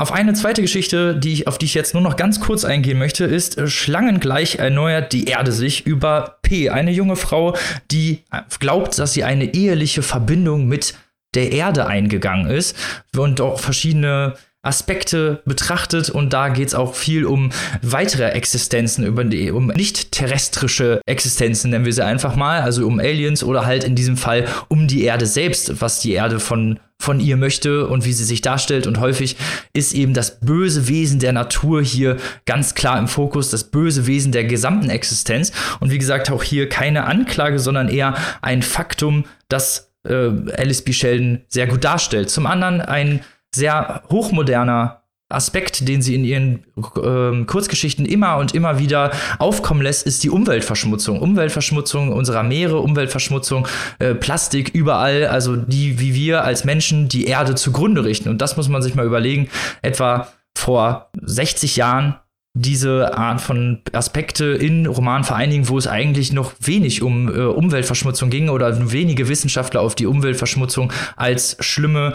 Auf 0.00 0.12
eine 0.12 0.32
zweite 0.32 0.62
Geschichte, 0.62 1.16
die 1.16 1.32
ich, 1.32 1.48
auf 1.48 1.58
die 1.58 1.66
ich 1.66 1.74
jetzt 1.74 1.92
nur 1.92 2.02
noch 2.02 2.14
ganz 2.14 2.38
kurz 2.38 2.64
eingehen 2.64 2.98
möchte, 2.98 3.24
ist 3.24 3.58
äh, 3.58 3.66
Schlangengleich 3.66 4.56
erneuert 4.56 5.12
die 5.12 5.24
Erde 5.24 5.50
sich 5.50 5.86
über 5.86 6.38
P, 6.42 6.70
eine 6.70 6.92
junge 6.92 7.16
Frau, 7.16 7.56
die 7.90 8.24
äh, 8.30 8.42
glaubt, 8.60 8.98
dass 8.98 9.14
sie 9.14 9.24
eine 9.24 9.54
eheliche 9.54 10.02
Verbindung 10.02 10.68
mit 10.68 10.94
der 11.34 11.52
Erde 11.52 11.86
eingegangen 11.86 12.48
ist 12.48 12.76
und 13.16 13.40
auch 13.40 13.58
verschiedene 13.60 14.34
Aspekte 14.62 15.42
betrachtet 15.44 16.10
und 16.10 16.32
da 16.32 16.48
geht 16.48 16.68
es 16.68 16.74
auch 16.74 16.94
viel 16.94 17.24
um 17.24 17.50
weitere 17.80 18.30
Existenzen, 18.30 19.04
über 19.04 19.24
die, 19.24 19.52
um 19.52 19.68
nicht 19.68 20.10
terrestrische 20.12 21.00
Existenzen, 21.06 21.70
nennen 21.70 21.84
wir 21.84 21.92
sie 21.92 22.04
einfach 22.04 22.34
mal, 22.34 22.62
also 22.62 22.86
um 22.86 22.98
Aliens 22.98 23.44
oder 23.44 23.66
halt 23.66 23.84
in 23.84 23.94
diesem 23.94 24.16
Fall 24.16 24.46
um 24.68 24.88
die 24.88 25.04
Erde 25.04 25.26
selbst, 25.26 25.80
was 25.80 26.00
die 26.00 26.12
Erde 26.12 26.40
von 26.40 26.80
von 27.00 27.20
ihr 27.20 27.36
möchte 27.36 27.86
und 27.86 28.04
wie 28.04 28.12
sie 28.12 28.24
sich 28.24 28.40
darstellt. 28.40 28.86
Und 28.88 28.98
häufig 28.98 29.36
ist 29.72 29.94
eben 29.94 30.14
das 30.14 30.40
böse 30.40 30.88
Wesen 30.88 31.20
der 31.20 31.32
Natur 31.32 31.80
hier 31.80 32.16
ganz 32.44 32.74
klar 32.74 32.98
im 32.98 33.06
Fokus, 33.06 33.50
das 33.50 33.64
böse 33.64 34.06
Wesen 34.08 34.32
der 34.32 34.44
gesamten 34.44 34.90
Existenz. 34.90 35.52
Und 35.78 35.92
wie 35.92 35.98
gesagt, 35.98 36.28
auch 36.30 36.42
hier 36.42 36.68
keine 36.68 37.04
Anklage, 37.04 37.60
sondern 37.60 37.88
eher 37.88 38.16
ein 38.42 38.62
Faktum, 38.62 39.26
das 39.48 39.92
äh, 40.08 40.30
Alice 40.56 40.82
B. 40.82 40.92
Sheldon 40.92 41.42
sehr 41.48 41.68
gut 41.68 41.84
darstellt. 41.84 42.30
Zum 42.30 42.46
anderen 42.46 42.80
ein 42.80 43.20
sehr 43.54 44.02
hochmoderner 44.10 45.02
Aspekt, 45.30 45.86
den 45.86 46.00
sie 46.00 46.14
in 46.14 46.24
ihren 46.24 46.64
äh, 46.96 47.44
Kurzgeschichten 47.44 48.06
immer 48.06 48.38
und 48.38 48.54
immer 48.54 48.78
wieder 48.78 49.10
aufkommen 49.38 49.82
lässt, 49.82 50.06
ist 50.06 50.24
die 50.24 50.30
Umweltverschmutzung. 50.30 51.20
Umweltverschmutzung 51.20 52.12
unserer 52.12 52.42
Meere, 52.42 52.78
Umweltverschmutzung, 52.78 53.68
äh, 53.98 54.14
Plastik 54.14 54.70
überall, 54.70 55.26
also 55.26 55.56
die, 55.56 56.00
wie 56.00 56.14
wir 56.14 56.44
als 56.44 56.64
Menschen 56.64 57.10
die 57.10 57.26
Erde 57.26 57.56
zugrunde 57.56 58.04
richten. 58.04 58.30
Und 58.30 58.40
das 58.40 58.56
muss 58.56 58.70
man 58.70 58.80
sich 58.80 58.94
mal 58.94 59.04
überlegen. 59.04 59.50
Etwa 59.82 60.28
vor 60.56 61.10
60 61.20 61.76
Jahren 61.76 62.16
diese 62.54 63.16
Art 63.16 63.40
von 63.40 63.82
Aspekte 63.92 64.46
in 64.46 64.86
Romanen 64.86 65.24
vereinigen, 65.24 65.68
wo 65.68 65.78
es 65.78 65.86
eigentlich 65.86 66.32
noch 66.32 66.54
wenig 66.60 67.02
um 67.02 67.28
äh, 67.28 67.42
Umweltverschmutzung 67.42 68.30
ging 68.30 68.48
oder 68.48 68.90
wenige 68.90 69.28
Wissenschaftler 69.28 69.82
auf 69.82 69.94
die 69.94 70.06
Umweltverschmutzung 70.06 70.92
als 71.16 71.56
schlimme 71.60 72.14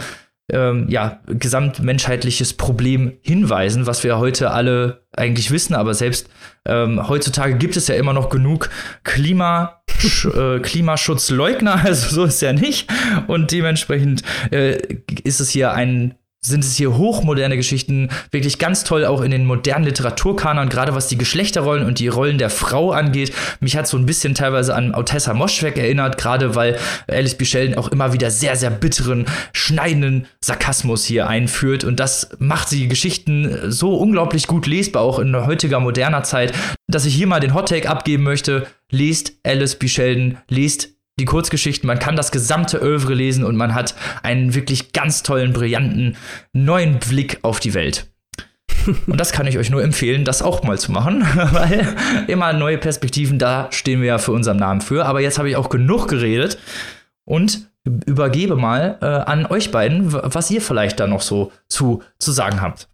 ähm, 0.52 0.86
ja, 0.88 1.20
gesamtmenschheitliches 1.26 2.54
Problem 2.54 3.12
hinweisen, 3.22 3.86
was 3.86 4.04
wir 4.04 4.18
heute 4.18 4.50
alle 4.50 5.06
eigentlich 5.16 5.50
wissen, 5.50 5.74
aber 5.74 5.94
selbst 5.94 6.28
ähm, 6.66 7.08
heutzutage 7.08 7.54
gibt 7.56 7.76
es 7.76 7.88
ja 7.88 7.94
immer 7.94 8.12
noch 8.12 8.28
genug 8.28 8.68
Klima, 9.04 9.82
äh, 10.24 10.60
Klimaschutzleugner, 10.60 11.76
also 11.84 12.14
so 12.14 12.24
ist 12.24 12.42
ja 12.42 12.52
nicht. 12.52 12.90
Und 13.26 13.52
dementsprechend 13.52 14.22
äh, 14.50 14.78
ist 15.22 15.40
es 15.40 15.50
hier 15.50 15.72
ein 15.72 16.14
sind 16.44 16.64
es 16.64 16.76
hier 16.76 16.96
hochmoderne 16.96 17.56
Geschichten, 17.56 18.10
wirklich 18.30 18.58
ganz 18.58 18.84
toll 18.84 19.04
auch 19.04 19.22
in 19.22 19.30
den 19.30 19.46
modernen 19.46 19.84
Literaturkanon, 19.84 20.68
gerade 20.68 20.94
was 20.94 21.08
die 21.08 21.18
Geschlechterrollen 21.18 21.86
und 21.86 21.98
die 21.98 22.08
Rollen 22.08 22.38
der 22.38 22.50
Frau 22.50 22.92
angeht. 22.92 23.32
Mich 23.60 23.76
hat 23.76 23.88
so 23.88 23.96
ein 23.96 24.06
bisschen 24.06 24.34
teilweise 24.34 24.74
an 24.74 24.94
Autessa 24.94 25.34
Moschweg 25.34 25.76
erinnert, 25.76 26.18
gerade 26.18 26.54
weil 26.54 26.78
Alice 27.08 27.36
B. 27.36 27.44
Sheldon 27.44 27.78
auch 27.78 27.88
immer 27.88 28.12
wieder 28.12 28.30
sehr, 28.30 28.56
sehr 28.56 28.70
bitteren, 28.70 29.26
schneidenden 29.52 30.26
Sarkasmus 30.40 31.04
hier 31.04 31.28
einführt 31.28 31.84
und 31.84 32.00
das 32.00 32.28
macht 32.38 32.70
die 32.70 32.88
Geschichten 32.88 33.70
so 33.70 33.94
unglaublich 33.94 34.46
gut 34.46 34.66
lesbar, 34.66 35.02
auch 35.02 35.18
in 35.18 35.34
heutiger 35.34 35.80
moderner 35.80 36.22
Zeit, 36.22 36.52
dass 36.86 37.06
ich 37.06 37.14
hier 37.14 37.26
mal 37.26 37.40
den 37.40 37.54
Hottake 37.54 37.88
abgeben 37.88 38.22
möchte. 38.22 38.66
Lest 38.90 39.32
Alice 39.44 39.76
B. 39.76 39.88
Sheldon, 39.88 40.38
lest 40.48 40.93
die 41.18 41.24
Kurzgeschichten, 41.24 41.86
man 41.86 41.98
kann 41.98 42.16
das 42.16 42.32
gesamte 42.32 42.78
Övre 42.78 43.14
lesen 43.14 43.44
und 43.44 43.56
man 43.56 43.74
hat 43.74 43.94
einen 44.22 44.54
wirklich 44.54 44.92
ganz 44.92 45.22
tollen, 45.22 45.52
brillanten, 45.52 46.16
neuen 46.52 46.98
Blick 46.98 47.38
auf 47.42 47.60
die 47.60 47.74
Welt. 47.74 48.08
Und 49.06 49.18
das 49.18 49.32
kann 49.32 49.46
ich 49.46 49.56
euch 49.56 49.70
nur 49.70 49.82
empfehlen, 49.82 50.24
das 50.24 50.42
auch 50.42 50.62
mal 50.62 50.78
zu 50.78 50.92
machen, 50.92 51.22
weil 51.52 51.94
immer 52.26 52.52
neue 52.52 52.78
Perspektiven, 52.78 53.38
da 53.38 53.68
stehen 53.70 54.00
wir 54.00 54.08
ja 54.08 54.18
für 54.18 54.32
unseren 54.32 54.58
Namen 54.58 54.80
für. 54.80 55.06
Aber 55.06 55.20
jetzt 55.20 55.38
habe 55.38 55.48
ich 55.48 55.56
auch 55.56 55.70
genug 55.70 56.08
geredet 56.08 56.58
und 57.24 57.70
übergebe 57.84 58.56
mal 58.56 58.98
äh, 59.00 59.06
an 59.06 59.46
euch 59.46 59.70
beiden, 59.70 60.12
was 60.12 60.50
ihr 60.50 60.60
vielleicht 60.60 61.00
da 61.00 61.06
noch 61.06 61.22
so 61.22 61.52
zu, 61.68 62.02
zu 62.18 62.32
sagen 62.32 62.60
habt. 62.60 62.88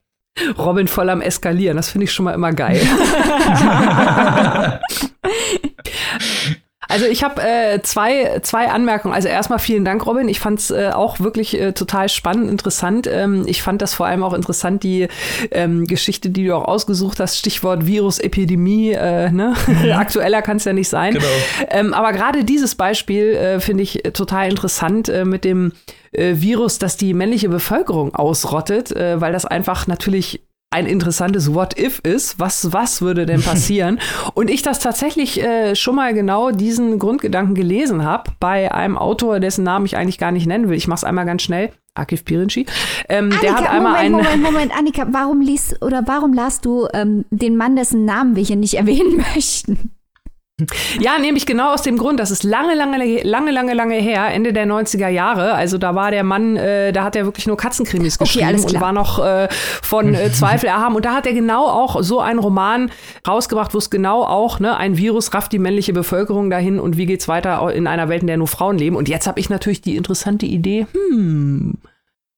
Robin 0.58 0.88
voll 0.88 1.10
am 1.10 1.20
Eskalieren, 1.20 1.76
das 1.76 1.90
finde 1.90 2.04
ich 2.04 2.12
schon 2.12 2.24
mal 2.24 2.34
immer 2.34 2.52
geil. 2.52 2.80
Also 6.90 7.06
ich 7.06 7.22
habe 7.22 7.40
äh, 7.40 7.80
zwei, 7.82 8.40
zwei 8.42 8.68
Anmerkungen. 8.68 9.14
Also 9.14 9.28
erstmal 9.28 9.58
vielen 9.58 9.84
Dank, 9.84 10.04
Robin. 10.06 10.28
Ich 10.28 10.40
fand 10.40 10.58
es 10.58 10.70
äh, 10.70 10.90
auch 10.92 11.20
wirklich 11.20 11.58
äh, 11.58 11.72
total 11.72 12.08
spannend, 12.08 12.50
interessant. 12.50 13.08
Ähm, 13.10 13.44
ich 13.46 13.62
fand 13.62 13.80
das 13.80 13.94
vor 13.94 14.06
allem 14.06 14.22
auch 14.22 14.34
interessant, 14.34 14.82
die 14.82 15.08
ähm, 15.52 15.86
Geschichte, 15.86 16.30
die 16.30 16.44
du 16.44 16.56
auch 16.56 16.64
ausgesucht 16.64 17.20
hast, 17.20 17.38
Stichwort 17.38 17.86
Virusepidemie. 17.86 18.90
Äh, 18.90 19.30
ne? 19.30 19.54
Mhm. 19.66 19.92
Aktueller 19.92 20.42
kann 20.42 20.56
es 20.56 20.64
ja 20.64 20.72
nicht 20.72 20.88
sein. 20.88 21.14
Genau. 21.14 21.26
Ähm, 21.70 21.94
aber 21.94 22.12
gerade 22.12 22.44
dieses 22.44 22.74
Beispiel 22.74 23.34
äh, 23.34 23.60
finde 23.60 23.82
ich 23.84 24.02
total 24.12 24.50
interessant 24.50 25.08
äh, 25.08 25.24
mit 25.24 25.44
dem 25.44 25.72
äh, 26.12 26.34
Virus, 26.36 26.78
das 26.78 26.96
die 26.96 27.14
männliche 27.14 27.48
Bevölkerung 27.48 28.14
ausrottet, 28.14 28.90
äh, 28.90 29.20
weil 29.20 29.32
das 29.32 29.44
einfach 29.44 29.86
natürlich 29.86 30.42
ein 30.70 30.86
interessantes 30.86 31.52
What-If 31.52 31.98
ist. 32.00 32.38
Was, 32.38 32.72
was 32.72 33.02
würde 33.02 33.26
denn 33.26 33.42
passieren? 33.42 33.98
und 34.34 34.50
ich 34.50 34.62
das 34.62 34.78
tatsächlich 34.78 35.42
äh, 35.42 35.74
schon 35.74 35.96
mal 35.96 36.14
genau 36.14 36.50
diesen 36.50 36.98
Grundgedanken 36.98 37.54
gelesen 37.54 38.04
habe 38.04 38.32
bei 38.38 38.72
einem 38.72 38.96
Autor, 38.96 39.40
dessen 39.40 39.64
Namen 39.64 39.86
ich 39.86 39.96
eigentlich 39.96 40.18
gar 40.18 40.32
nicht 40.32 40.46
nennen 40.46 40.68
will. 40.68 40.76
Ich 40.76 40.88
mache 40.88 40.98
es 40.98 41.04
einmal 41.04 41.26
ganz 41.26 41.42
schnell. 41.42 41.72
Akif 41.94 42.24
Pirinci. 42.24 42.66
Ähm, 43.08 43.26
Annika, 43.26 43.40
der 43.40 43.54
hat 43.56 43.70
einmal 43.70 43.92
Moment, 43.92 43.98
einen. 43.98 44.12
Moment, 44.12 44.42
Moment, 44.52 44.78
Annika, 44.78 45.06
warum 45.10 45.40
liest 45.40 45.82
oder 45.82 46.02
warum 46.06 46.32
lasst 46.32 46.64
du 46.64 46.86
ähm, 46.94 47.24
den 47.30 47.56
Mann, 47.56 47.74
dessen 47.74 48.04
Namen 48.04 48.36
wir 48.36 48.44
hier 48.44 48.56
nicht 48.56 48.74
erwähnen 48.74 49.16
möchten? 49.34 49.90
Ja, 51.00 51.18
nämlich 51.18 51.46
genau 51.46 51.72
aus 51.72 51.82
dem 51.82 51.98
Grund, 51.98 52.20
das 52.20 52.30
ist 52.30 52.42
lange, 52.42 52.74
lange, 52.74 53.22
lange, 53.22 53.50
lange, 53.50 53.74
lange 53.74 53.94
her, 53.96 54.26
Ende 54.32 54.52
der 54.52 54.66
90er 54.66 55.08
Jahre. 55.08 55.54
Also 55.54 55.78
da 55.78 55.94
war 55.94 56.10
der 56.10 56.24
Mann, 56.24 56.56
äh, 56.56 56.92
da 56.92 57.04
hat 57.04 57.16
er 57.16 57.24
wirklich 57.24 57.46
nur 57.46 57.56
Katzenkrimis 57.56 58.16
Okay, 58.16 58.24
geschrieben 58.24 58.46
alles 58.46 58.64
und 58.64 58.70
klar. 58.70 58.82
war 58.82 58.92
noch 58.92 59.24
äh, 59.24 59.48
von 59.82 60.14
äh, 60.14 60.32
Zweifel 60.32 60.66
erhaben. 60.66 60.96
Und 60.96 61.04
da 61.04 61.14
hat 61.14 61.26
er 61.26 61.32
genau 61.32 61.66
auch 61.66 62.02
so 62.02 62.20
einen 62.20 62.38
Roman 62.38 62.90
rausgebracht, 63.26 63.74
wo 63.74 63.78
es 63.78 63.90
genau 63.90 64.22
auch, 64.24 64.60
ne, 64.60 64.76
ein 64.76 64.96
Virus 64.96 65.32
rafft 65.34 65.52
die 65.52 65.58
männliche 65.58 65.92
Bevölkerung 65.92 66.50
dahin 66.50 66.78
und 66.78 66.96
wie 66.96 67.06
geht's 67.06 67.28
weiter 67.28 67.72
in 67.72 67.86
einer 67.86 68.08
Welt, 68.08 68.22
in 68.22 68.26
der 68.26 68.36
nur 68.36 68.48
Frauen 68.48 68.78
leben. 68.78 68.96
Und 68.96 69.08
jetzt 69.08 69.26
habe 69.26 69.40
ich 69.40 69.50
natürlich 69.50 69.80
die 69.80 69.96
interessante 69.96 70.46
Idee, 70.46 70.86
hm, 70.92 71.74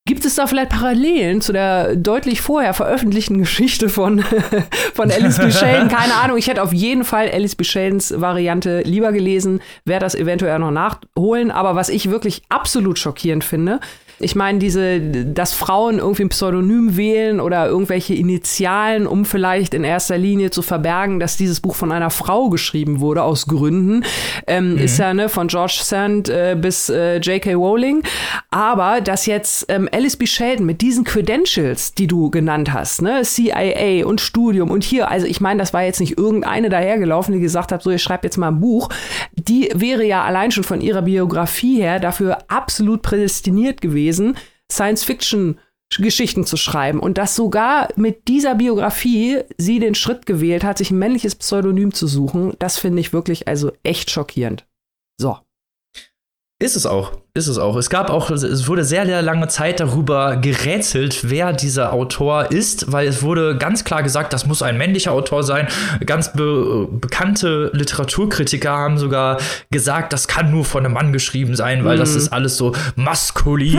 Gibt 0.05 0.25
es 0.25 0.35
da 0.35 0.49
vielleicht 0.49 0.71
Parallelen 0.71 1.41
zu 1.41 1.53
der 1.53 1.95
deutlich 1.95 2.41
vorher 2.41 2.75
veröffentlichten 2.75 3.39
Geschichte 3.39 3.89
von, 3.89 4.25
von 4.95 5.13
Alice 5.13 5.39
B. 5.43 5.53
Sheldon? 5.53 5.89
Keine 5.89 6.15
Ahnung, 6.15 6.37
ich 6.37 6.49
hätte 6.49 6.63
auf 6.63 6.73
jeden 6.73 7.05
Fall 7.05 7.31
Alice 7.31 7.55
B. 7.55 7.63
Sheldons 7.63 8.13
Variante 8.21 8.81
lieber 8.81 9.13
gelesen, 9.13 9.61
werde 9.85 10.05
das 10.05 10.17
eventuell 10.17 10.59
noch 10.59 10.73
nachholen. 10.73 11.53
Aber 11.53 11.77
was 11.77 11.89
ich 11.89 12.11
wirklich 12.11 12.43
absolut 12.49 12.99
schockierend 12.99 13.45
finde, 13.45 13.79
ich 14.23 14.35
meine, 14.37 14.59
diese, 14.59 15.01
dass 15.01 15.53
Frauen 15.53 15.99
irgendwie 15.99 16.25
ein 16.25 16.29
Pseudonym 16.29 16.97
wählen 16.97 17.41
oder 17.41 17.67
irgendwelche 17.67 18.15
Initialen, 18.15 19.07
um 19.07 19.25
vielleicht 19.25 19.75
in 19.75 19.85
erster 19.85 20.17
Linie 20.17 20.51
zu 20.51 20.63
verbergen, 20.63 21.21
dass 21.21 21.37
dieses 21.37 21.61
Buch 21.61 21.75
von 21.75 21.93
einer 21.93 22.11
Frau 22.11 22.49
geschrieben 22.49 23.01
wurde, 23.01 23.23
aus 23.23 23.47
Gründen, 23.47 24.05
ähm, 24.47 24.79
ist 24.79 24.99
ja 24.99 25.13
ne, 25.13 25.29
von 25.29 25.49
George 25.49 25.81
Sand 25.83 26.29
äh, 26.29 26.57
bis 26.59 26.89
äh, 26.89 27.17
J.K. 27.17 27.55
Rowling. 27.55 28.03
Aber 28.51 29.01
dass 29.01 29.27
jetzt 29.27 29.67
ähm, 29.69 29.89
Alice 29.93 30.17
B. 30.17 30.27
Sheldon 30.27 30.67
mit 30.67 30.81
diesen 30.81 31.05
Credentials, 31.05 31.95
die 31.95 32.07
du 32.07 32.31
genannt 32.31 32.73
hast, 32.73 33.03
ne, 33.03 33.23
CIA 33.23 34.07
und 34.07 34.21
Studium 34.21 34.71
und 34.71 34.85
hier, 34.85 35.11
also 35.11 35.27
ich 35.27 35.41
meine, 35.41 35.59
das 35.59 35.75
war 35.75 35.83
jetzt 35.83 36.01
nicht 36.01 36.19
irgendeine 36.19 36.69
dahergelaufen, 36.69 37.35
die 37.35 37.41
gesagt 37.41 37.73
hat, 37.73 37.83
so, 37.83 37.91
ich 37.91 38.03
schreibe 38.03 38.27
jetzt 38.27 38.37
mal 38.37 38.49
ein 38.49 38.61
Buch. 38.61 38.89
Die 39.35 39.71
wäre 39.75 40.05
ja 40.05 40.23
allein 40.23 40.51
schon 40.51 40.65
von 40.65 40.81
ihrer 40.81 41.03
Biografie 41.03 41.81
her 41.81 41.99
dafür 41.99 42.39
absolut 42.49 43.03
prädestiniert 43.03 43.81
gewesen, 43.81 44.12
Science-Fiction 44.71 45.59
Geschichten 45.99 46.47
zu 46.47 46.57
schreiben 46.57 47.01
und 47.01 47.19
dass 47.19 47.37
sogar 47.37 47.89
mit 47.97 48.29
dieser 48.29 48.55
Biografie 48.55 49.41
sie 49.59 49.79
den 49.79 49.95
Schritt 49.95 50.25
gewählt 50.25 50.65
hat, 50.65 50.79
sich 50.79 50.91
ein 50.91 50.99
männliches 50.99 51.35
Pseudonym 51.35 51.93
zu 51.93 52.07
suchen, 52.07 52.55
das 52.59 52.79
finde 52.79 53.01
ich 53.01 53.13
wirklich 53.13 53.47
also 53.47 53.73
echt 53.83 54.11
schockierend. 54.11 54.67
So. 55.19 55.37
Ist 56.63 56.77
es 56.77 56.87
auch, 56.87 57.11
ist 57.35 57.49
es 57.49 57.59
auch. 57.59 57.75
Es 57.75 57.91
gab 57.91 58.09
auch, 58.09 58.31
es 58.31 58.69
wurde 58.69 58.85
sehr, 58.85 59.05
sehr 59.05 59.21
lange 59.21 59.49
Zeit 59.49 59.81
darüber 59.81 60.37
gerätselt, 60.37 61.29
wer 61.29 61.53
dieser 61.53 61.93
Autor 61.93 62.53
ist, 62.53 62.93
weil 62.93 63.09
es 63.09 63.25
wurde 63.25 63.59
ganz 63.59 63.83
klar 63.83 64.05
gesagt, 64.05 64.33
das 64.33 64.47
muss 64.47 64.63
ein 64.63 64.79
männlicher 64.79 65.11
Autor 65.11 65.43
sein. 65.43 65.67
Ganz 66.07 66.33
be 66.35 66.87
bekannte 66.89 67.71
Literaturkritiker 67.73 68.71
haben 68.71 68.97
sogar 68.97 69.39
gesagt, 69.73 70.13
das 70.13 70.29
kann 70.29 70.53
nur 70.53 70.65
von 70.65 70.85
einem 70.85 70.95
Mann 70.95 71.13
geschrieben 71.13 71.57
sein, 71.57 71.85
weil 71.85 71.99
das 71.99 72.15
ist 72.15 72.33
alles 72.33 72.57
so 72.57 72.77
maskulin. 72.95 73.73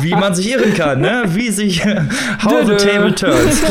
Wie 0.00 0.16
man 0.16 0.34
sich 0.34 0.50
irren 0.50 0.74
kann, 0.74 1.02
ne? 1.02 1.22
Wie 1.28 1.50
sich 1.50 1.84
How 2.44 2.66
the 2.66 2.74
Table 2.74 3.14
Turns. 3.14 3.62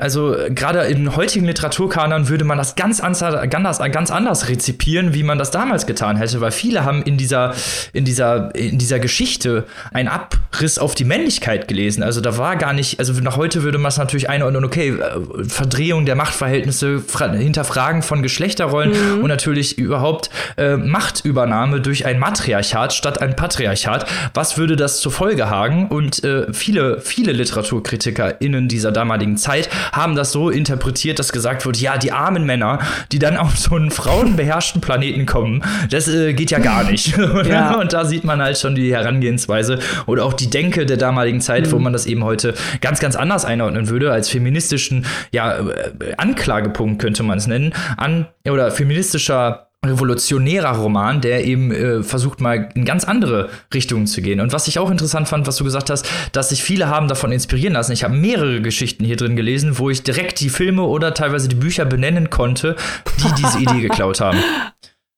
Also 0.00 0.36
äh, 0.36 0.50
gerade 0.50 0.80
in 0.80 1.14
heutigen 1.16 1.46
Literaturkanern 1.46 2.28
würde 2.28 2.44
man 2.44 2.58
das 2.58 2.76
ganz 2.76 3.00
anders, 3.00 3.48
ganz, 3.50 4.10
anders 4.10 4.48
rezipieren, 4.48 5.14
wie 5.14 5.22
man 5.22 5.38
das 5.38 5.50
damals 5.50 5.86
getan 5.86 6.16
hätte, 6.16 6.40
weil 6.40 6.50
viele 6.50 6.84
haben 6.84 7.02
in 7.02 7.16
dieser, 7.16 7.54
in 7.92 8.04
dieser, 8.04 8.54
in 8.54 8.78
dieser 8.78 8.98
Geschichte 8.98 9.66
einen 9.92 10.08
Abriss 10.08 10.78
auf 10.78 10.94
die 10.94 11.04
Männlichkeit 11.04 11.68
gelesen. 11.68 12.02
Also 12.02 12.20
da 12.20 12.36
war 12.38 12.56
gar 12.56 12.72
nicht, 12.72 12.98
also 12.98 13.12
nach 13.20 13.36
heute 13.36 13.62
würde 13.62 13.78
man 13.78 13.88
es 13.88 13.98
natürlich 13.98 14.28
einordnen, 14.28 14.64
okay, 14.64 14.90
äh, 14.90 15.44
Verdrehung 15.44 16.06
der 16.06 16.16
Machtverhältnisse, 16.16 17.00
Fra 17.00 17.30
Hinterfragen 17.32 18.02
von 18.02 18.22
Geschlechterrollen 18.22 18.90
Mhm. 18.90 19.22
und 19.22 19.28
natürlich 19.28 19.78
überhaupt 19.78 20.30
äh, 20.56 20.76
Machtübernahme 20.76 21.80
durch 21.80 22.06
ein 22.06 22.18
Matriarchat 22.18 22.92
statt 22.92 23.20
ein 23.20 23.36
Patriarchat. 23.36 24.06
Was 24.34 24.58
würde 24.58 24.76
das 24.76 25.00
zur 25.00 25.12
Folge 25.12 25.50
haben? 25.50 25.88
Und 25.88 26.24
äh, 26.24 26.52
viele, 26.52 27.00
viele 27.00 27.32
LiteraturkritikerInnen 27.32 28.68
dieser 28.68 28.92
damaligen 28.92 29.36
Zeit 29.36 29.68
haben 29.92 30.14
das 30.14 30.32
so 30.32 30.50
interpretiert, 30.50 31.18
dass 31.18 31.32
gesagt 31.32 31.66
wird, 31.66 31.78
ja, 31.78 31.98
die 31.98 32.12
armen 32.12 32.44
Männer, 32.44 32.78
die 33.12 33.18
dann 33.18 33.36
auf 33.36 33.56
so 33.56 33.74
einen 33.74 33.90
frauenbeherrschten 33.90 34.80
Planeten 34.80 35.26
kommen, 35.26 35.62
das 35.90 36.08
äh, 36.08 36.32
geht 36.32 36.50
ja 36.50 36.58
gar 36.58 36.84
nicht. 36.84 37.14
Ja. 37.50 37.80
Und 37.80 37.92
da 37.92 38.04
sieht 38.04 38.22
man 38.24 38.40
halt 38.42 38.58
schon 38.58 38.74
die 38.74 38.92
Herangehensweise 38.92 39.78
oder 40.06 40.24
auch 40.24 40.34
die 40.34 40.50
Denke 40.50 40.84
der 40.84 40.96
damaligen 40.96 41.40
Zeit, 41.40 41.72
wo 41.72 41.78
man 41.78 41.92
das 41.92 42.06
eben 42.06 42.22
heute 42.22 42.54
ganz, 42.80 43.00
ganz 43.00 43.16
anders 43.16 43.44
einordnen 43.44 43.88
würde, 43.88 44.12
als 44.12 44.28
feministischen, 44.28 45.06
ja, 45.32 45.58
äh, 45.58 46.14
Anklagepunkt 46.16 47.00
könnte 47.00 47.22
man 47.22 47.38
es 47.38 47.46
nennen, 47.46 47.72
an, 47.96 48.26
oder 48.48 48.70
feministischer 48.70 49.69
revolutionärer 49.84 50.76
Roman, 50.76 51.22
der 51.22 51.44
eben 51.44 51.72
äh, 51.72 52.02
versucht 52.02 52.40
mal 52.40 52.68
in 52.74 52.84
ganz 52.84 53.04
andere 53.04 53.48
Richtungen 53.72 54.06
zu 54.06 54.20
gehen. 54.20 54.40
Und 54.40 54.52
was 54.52 54.68
ich 54.68 54.78
auch 54.78 54.90
interessant 54.90 55.26
fand, 55.26 55.46
was 55.46 55.56
du 55.56 55.64
gesagt 55.64 55.88
hast, 55.88 56.06
dass 56.32 56.50
sich 56.50 56.62
viele 56.62 56.88
haben 56.88 57.08
davon 57.08 57.32
inspirieren 57.32 57.72
lassen. 57.72 57.92
Ich 57.92 58.04
habe 58.04 58.14
mehrere 58.14 58.60
Geschichten 58.60 59.04
hier 59.04 59.16
drin 59.16 59.36
gelesen, 59.36 59.78
wo 59.78 59.88
ich 59.88 60.02
direkt 60.02 60.40
die 60.40 60.50
Filme 60.50 60.82
oder 60.82 61.14
teilweise 61.14 61.48
die 61.48 61.56
Bücher 61.56 61.86
benennen 61.86 62.28
konnte, 62.28 62.76
die 63.18 63.42
diese 63.42 63.58
Idee 63.58 63.80
geklaut 63.88 64.20
haben. 64.20 64.38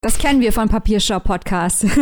Das 0.00 0.18
kennen 0.18 0.40
wir 0.40 0.52
von 0.52 0.68
Papierschau 0.68 1.18
Podcast. 1.18 1.84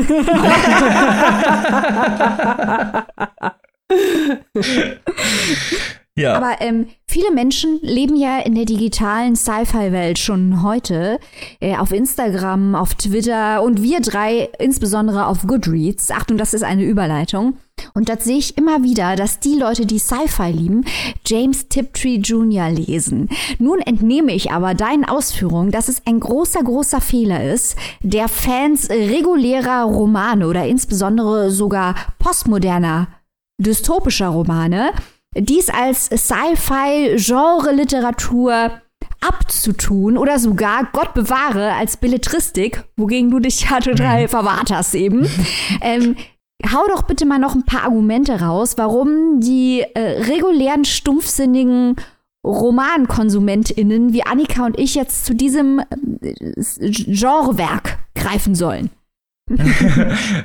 Ja. 6.17 6.35
Aber 6.35 6.61
ähm, 6.61 6.89
viele 7.07 7.31
Menschen 7.31 7.79
leben 7.83 8.17
ja 8.17 8.41
in 8.41 8.55
der 8.55 8.65
digitalen 8.65 9.37
Sci-Fi-Welt 9.37 10.19
schon 10.19 10.63
heute. 10.63 11.19
Äh, 11.61 11.77
auf 11.77 11.93
Instagram, 11.93 12.75
auf 12.75 12.95
Twitter 12.95 13.63
und 13.63 13.83
wir 13.83 14.01
drei 14.01 14.51
insbesondere 14.59 15.27
auf 15.27 15.47
Goodreads. 15.47 16.11
Achtung, 16.11 16.37
das 16.37 16.53
ist 16.53 16.65
eine 16.65 16.85
Überleitung. 16.85 17.59
Und 17.95 18.09
dort 18.09 18.23
sehe 18.23 18.37
ich 18.37 18.59
immer 18.59 18.83
wieder, 18.83 19.17
dass 19.17 19.41
die 19.41 19.55
Leute, 19.55 19.87
die 19.87 19.99
Sci-Fi 19.99 20.51
lieben, 20.51 20.85
James 21.25 21.69
Tiptree 21.69 22.17
Jr. 22.17 22.69
lesen. 22.69 23.31
Nun 23.59 23.79
entnehme 23.79 24.33
ich 24.33 24.51
aber 24.51 24.75
deinen 24.75 25.05
Ausführungen, 25.05 25.71
dass 25.71 25.89
es 25.89 26.03
ein 26.07 26.21
großer, 26.21 26.63
großer 26.63 27.01
Fehler 27.01 27.43
ist, 27.51 27.77
der 28.03 28.29
Fans 28.29 28.91
regulärer 28.91 29.85
Romane 29.85 30.47
oder 30.47 30.67
insbesondere 30.67 31.51
sogar 31.51 31.95
postmoderner 32.19 33.09
dystopischer 33.59 34.29
Romane, 34.29 34.93
dies 35.37 35.69
als 35.69 36.07
Sci-Fi-Genre-Literatur 36.07 38.81
abzutun 39.21 40.17
oder 40.17 40.39
sogar, 40.39 40.89
Gott 40.93 41.15
bewahre, 41.15 41.75
als 41.75 41.97
Belletristik, 41.97 42.85
wogegen 42.97 43.31
du 43.31 43.39
dich 43.39 43.69
ja 43.69 43.81
total 43.81 44.29
verwahrt 44.29 44.71
hast 44.71 44.95
eben. 44.95 45.29
ähm, 45.83 46.17
hau 46.73 46.87
doch 46.89 47.03
bitte 47.03 47.27
mal 47.27 47.39
noch 47.39 47.55
ein 47.55 47.65
paar 47.65 47.85
Argumente 47.85 48.41
raus, 48.41 48.75
warum 48.77 49.41
die 49.41 49.85
äh, 49.95 50.23
regulären, 50.23 50.85
stumpfsinnigen 50.85 51.97
RomankonsumentInnen 52.47 54.15
wie 54.15 54.25
Annika 54.25 54.65
und 54.65 54.79
ich 54.79 54.95
jetzt 54.95 55.27
zu 55.27 55.35
diesem 55.35 55.81
äh, 55.81 56.35
Genrewerk 56.81 57.99
greifen 58.15 58.55
sollen. 58.55 58.91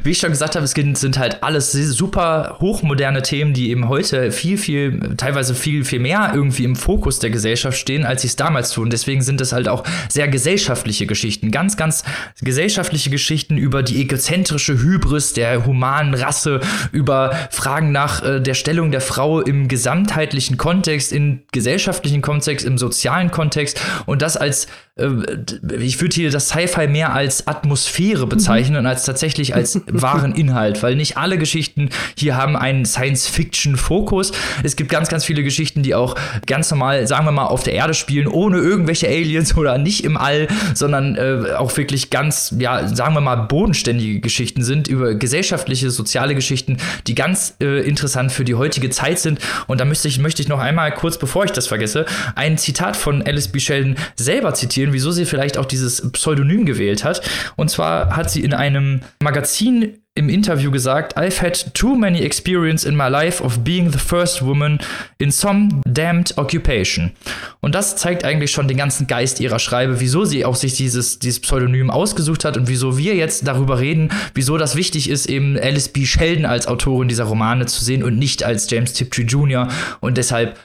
Wie 0.03 0.11
ich 0.11 0.17
schon 0.17 0.31
gesagt 0.31 0.55
habe, 0.55 0.65
es 0.65 0.71
sind 0.71 1.19
halt 1.19 1.43
alles 1.43 1.71
super 1.71 2.57
hochmoderne 2.59 3.21
Themen, 3.21 3.53
die 3.53 3.69
eben 3.69 3.87
heute 3.87 4.31
viel, 4.31 4.57
viel, 4.57 5.15
teilweise 5.17 5.53
viel, 5.53 5.85
viel 5.85 5.99
mehr 5.99 6.31
irgendwie 6.33 6.63
im 6.63 6.75
Fokus 6.75 7.19
der 7.19 7.29
Gesellschaft 7.29 7.77
stehen, 7.77 8.03
als 8.03 8.23
sie 8.23 8.29
es 8.29 8.35
damals 8.35 8.71
tun. 8.71 8.89
Deswegen 8.89 9.21
sind 9.21 9.41
es 9.41 9.53
halt 9.53 9.67
auch 9.67 9.83
sehr 10.09 10.27
gesellschaftliche 10.27 11.05
Geschichten. 11.05 11.51
Ganz, 11.51 11.77
ganz 11.77 12.03
gesellschaftliche 12.41 13.11
Geschichten 13.11 13.57
über 13.57 13.83
die 13.83 14.01
egozentrische 14.01 14.79
Hybris 14.79 15.33
der 15.33 15.65
humanen 15.67 16.15
Rasse, 16.15 16.61
über 16.91 17.31
Fragen 17.51 17.91
nach 17.91 18.23
äh, 18.23 18.41
der 18.41 18.55
Stellung 18.55 18.91
der 18.91 19.01
Frau 19.01 19.41
im 19.41 19.67
gesamtheitlichen 19.67 20.57
Kontext, 20.57 21.13
im 21.13 21.41
gesellschaftlichen 21.51 22.23
Kontext, 22.23 22.65
im 22.65 22.79
sozialen 22.79 23.29
Kontext 23.29 23.79
und 24.07 24.23
das 24.23 24.35
als 24.35 24.67
ich 24.97 25.99
würde 25.99 26.15
hier 26.15 26.31
das 26.31 26.47
Sci-Fi 26.47 26.87
mehr 26.87 27.13
als 27.13 27.47
Atmosphäre 27.47 28.27
bezeichnen 28.27 28.83
mhm. 28.83 28.87
als 28.87 29.03
tatsächlich 29.03 29.53
als 29.55 29.81
wahren 29.87 30.33
Inhalt, 30.33 30.83
weil 30.83 30.95
nicht 30.95 31.17
alle 31.17 31.37
Geschichten 31.37 31.89
hier 32.17 32.37
haben 32.37 32.55
einen 32.55 32.85
Science-Fiction-Fokus. 32.85 34.31
Es 34.63 34.77
gibt 34.77 34.89
ganz, 34.89 35.09
ganz 35.09 35.25
viele 35.25 35.43
Geschichten, 35.43 35.83
die 35.83 35.95
auch 35.95 36.15
ganz 36.45 36.71
normal, 36.71 37.07
sagen 37.07 37.25
wir 37.25 37.33
mal, 37.33 37.45
auf 37.45 37.63
der 37.63 37.73
Erde 37.73 37.93
spielen, 37.93 38.27
ohne 38.27 38.57
irgendwelche 38.59 39.07
Aliens 39.07 39.57
oder 39.57 39.77
nicht 39.77 40.05
im 40.05 40.15
All, 40.15 40.47
sondern 40.73 41.15
äh, 41.15 41.55
auch 41.57 41.75
wirklich 41.75 42.09
ganz, 42.09 42.55
ja, 42.57 42.87
sagen 42.87 43.15
wir 43.15 43.21
mal, 43.21 43.35
bodenständige 43.35 44.21
Geschichten 44.21 44.63
sind, 44.63 44.87
über 44.87 45.15
gesellschaftliche, 45.15 45.91
soziale 45.91 46.35
Geschichten, 46.35 46.77
die 47.07 47.15
ganz 47.15 47.55
äh, 47.59 47.85
interessant 47.85 48.31
für 48.31 48.45
die 48.45 48.55
heutige 48.55 48.89
Zeit 48.91 49.19
sind. 49.19 49.39
Und 49.67 49.81
da 49.81 49.85
möchte 49.85 50.07
ich, 50.07 50.19
möchte 50.19 50.41
ich 50.41 50.47
noch 50.47 50.59
einmal 50.59 50.93
kurz, 50.93 51.17
bevor 51.17 51.43
ich 51.43 51.51
das 51.51 51.67
vergesse, 51.67 52.05
ein 52.35 52.57
Zitat 52.57 52.95
von 52.95 53.21
Alice 53.23 53.49
B. 53.49 53.59
Sheldon 53.59 53.97
selber 54.15 54.53
zitieren 54.53 54.84
erzählen, 54.85 54.93
wieso 54.93 55.11
sie 55.11 55.25
vielleicht 55.25 55.57
auch 55.57 55.65
dieses 55.65 56.11
Pseudonym 56.11 56.65
gewählt 56.65 57.03
hat. 57.03 57.21
Und 57.55 57.69
zwar 57.69 58.15
hat 58.15 58.29
sie 58.29 58.43
in 58.43 58.53
einem 58.53 59.01
Magazin 59.21 59.97
im 60.17 60.29
Interview 60.29 60.71
gesagt, 60.71 61.17
I've 61.17 61.41
had 61.41 61.73
too 61.73 61.93
many 61.93 62.21
experience 62.21 62.85
in 62.85 62.95
my 62.95 63.09
life 63.09 63.43
of 63.43 63.59
being 63.65 63.91
the 63.91 63.99
first 63.99 64.41
woman 64.41 64.79
in 65.17 65.29
some 65.29 65.81
damned 65.85 66.37
occupation. 66.37 67.11
Und 67.59 67.75
das 67.75 67.97
zeigt 67.97 68.23
eigentlich 68.23 68.51
schon 68.51 68.69
den 68.69 68.77
ganzen 68.77 69.07
Geist 69.07 69.41
ihrer 69.41 69.59
Schreibe, 69.59 69.99
wieso 69.99 70.23
sie 70.23 70.45
auch 70.45 70.55
sich 70.55 70.75
dieses, 70.75 71.19
dieses 71.19 71.41
Pseudonym 71.41 71.89
ausgesucht 71.89 72.45
hat 72.45 72.55
und 72.55 72.69
wieso 72.69 72.97
wir 72.97 73.15
jetzt 73.15 73.45
darüber 73.45 73.79
reden, 73.79 74.09
wieso 74.33 74.57
das 74.57 74.77
wichtig 74.77 75.09
ist, 75.09 75.25
eben 75.25 75.59
Alice 75.59 75.89
B. 75.89 76.05
Sheldon 76.05 76.45
als 76.45 76.67
Autorin 76.67 77.09
dieser 77.09 77.25
Romane 77.25 77.65
zu 77.65 77.83
sehen 77.83 78.01
und 78.01 78.17
nicht 78.17 78.45
als 78.45 78.69
James 78.69 78.93
Tiptree 78.93 79.23
Jr. 79.23 79.67
Und 79.99 80.17
deshalb, 80.17 80.57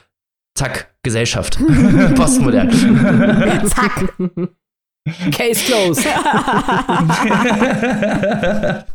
zack, 0.57 0.93
Gesellschaft. 1.03 1.59
Postmodern. 2.15 2.71
zack. 3.67 4.13
Case 5.31 5.65
closed. 5.65 6.05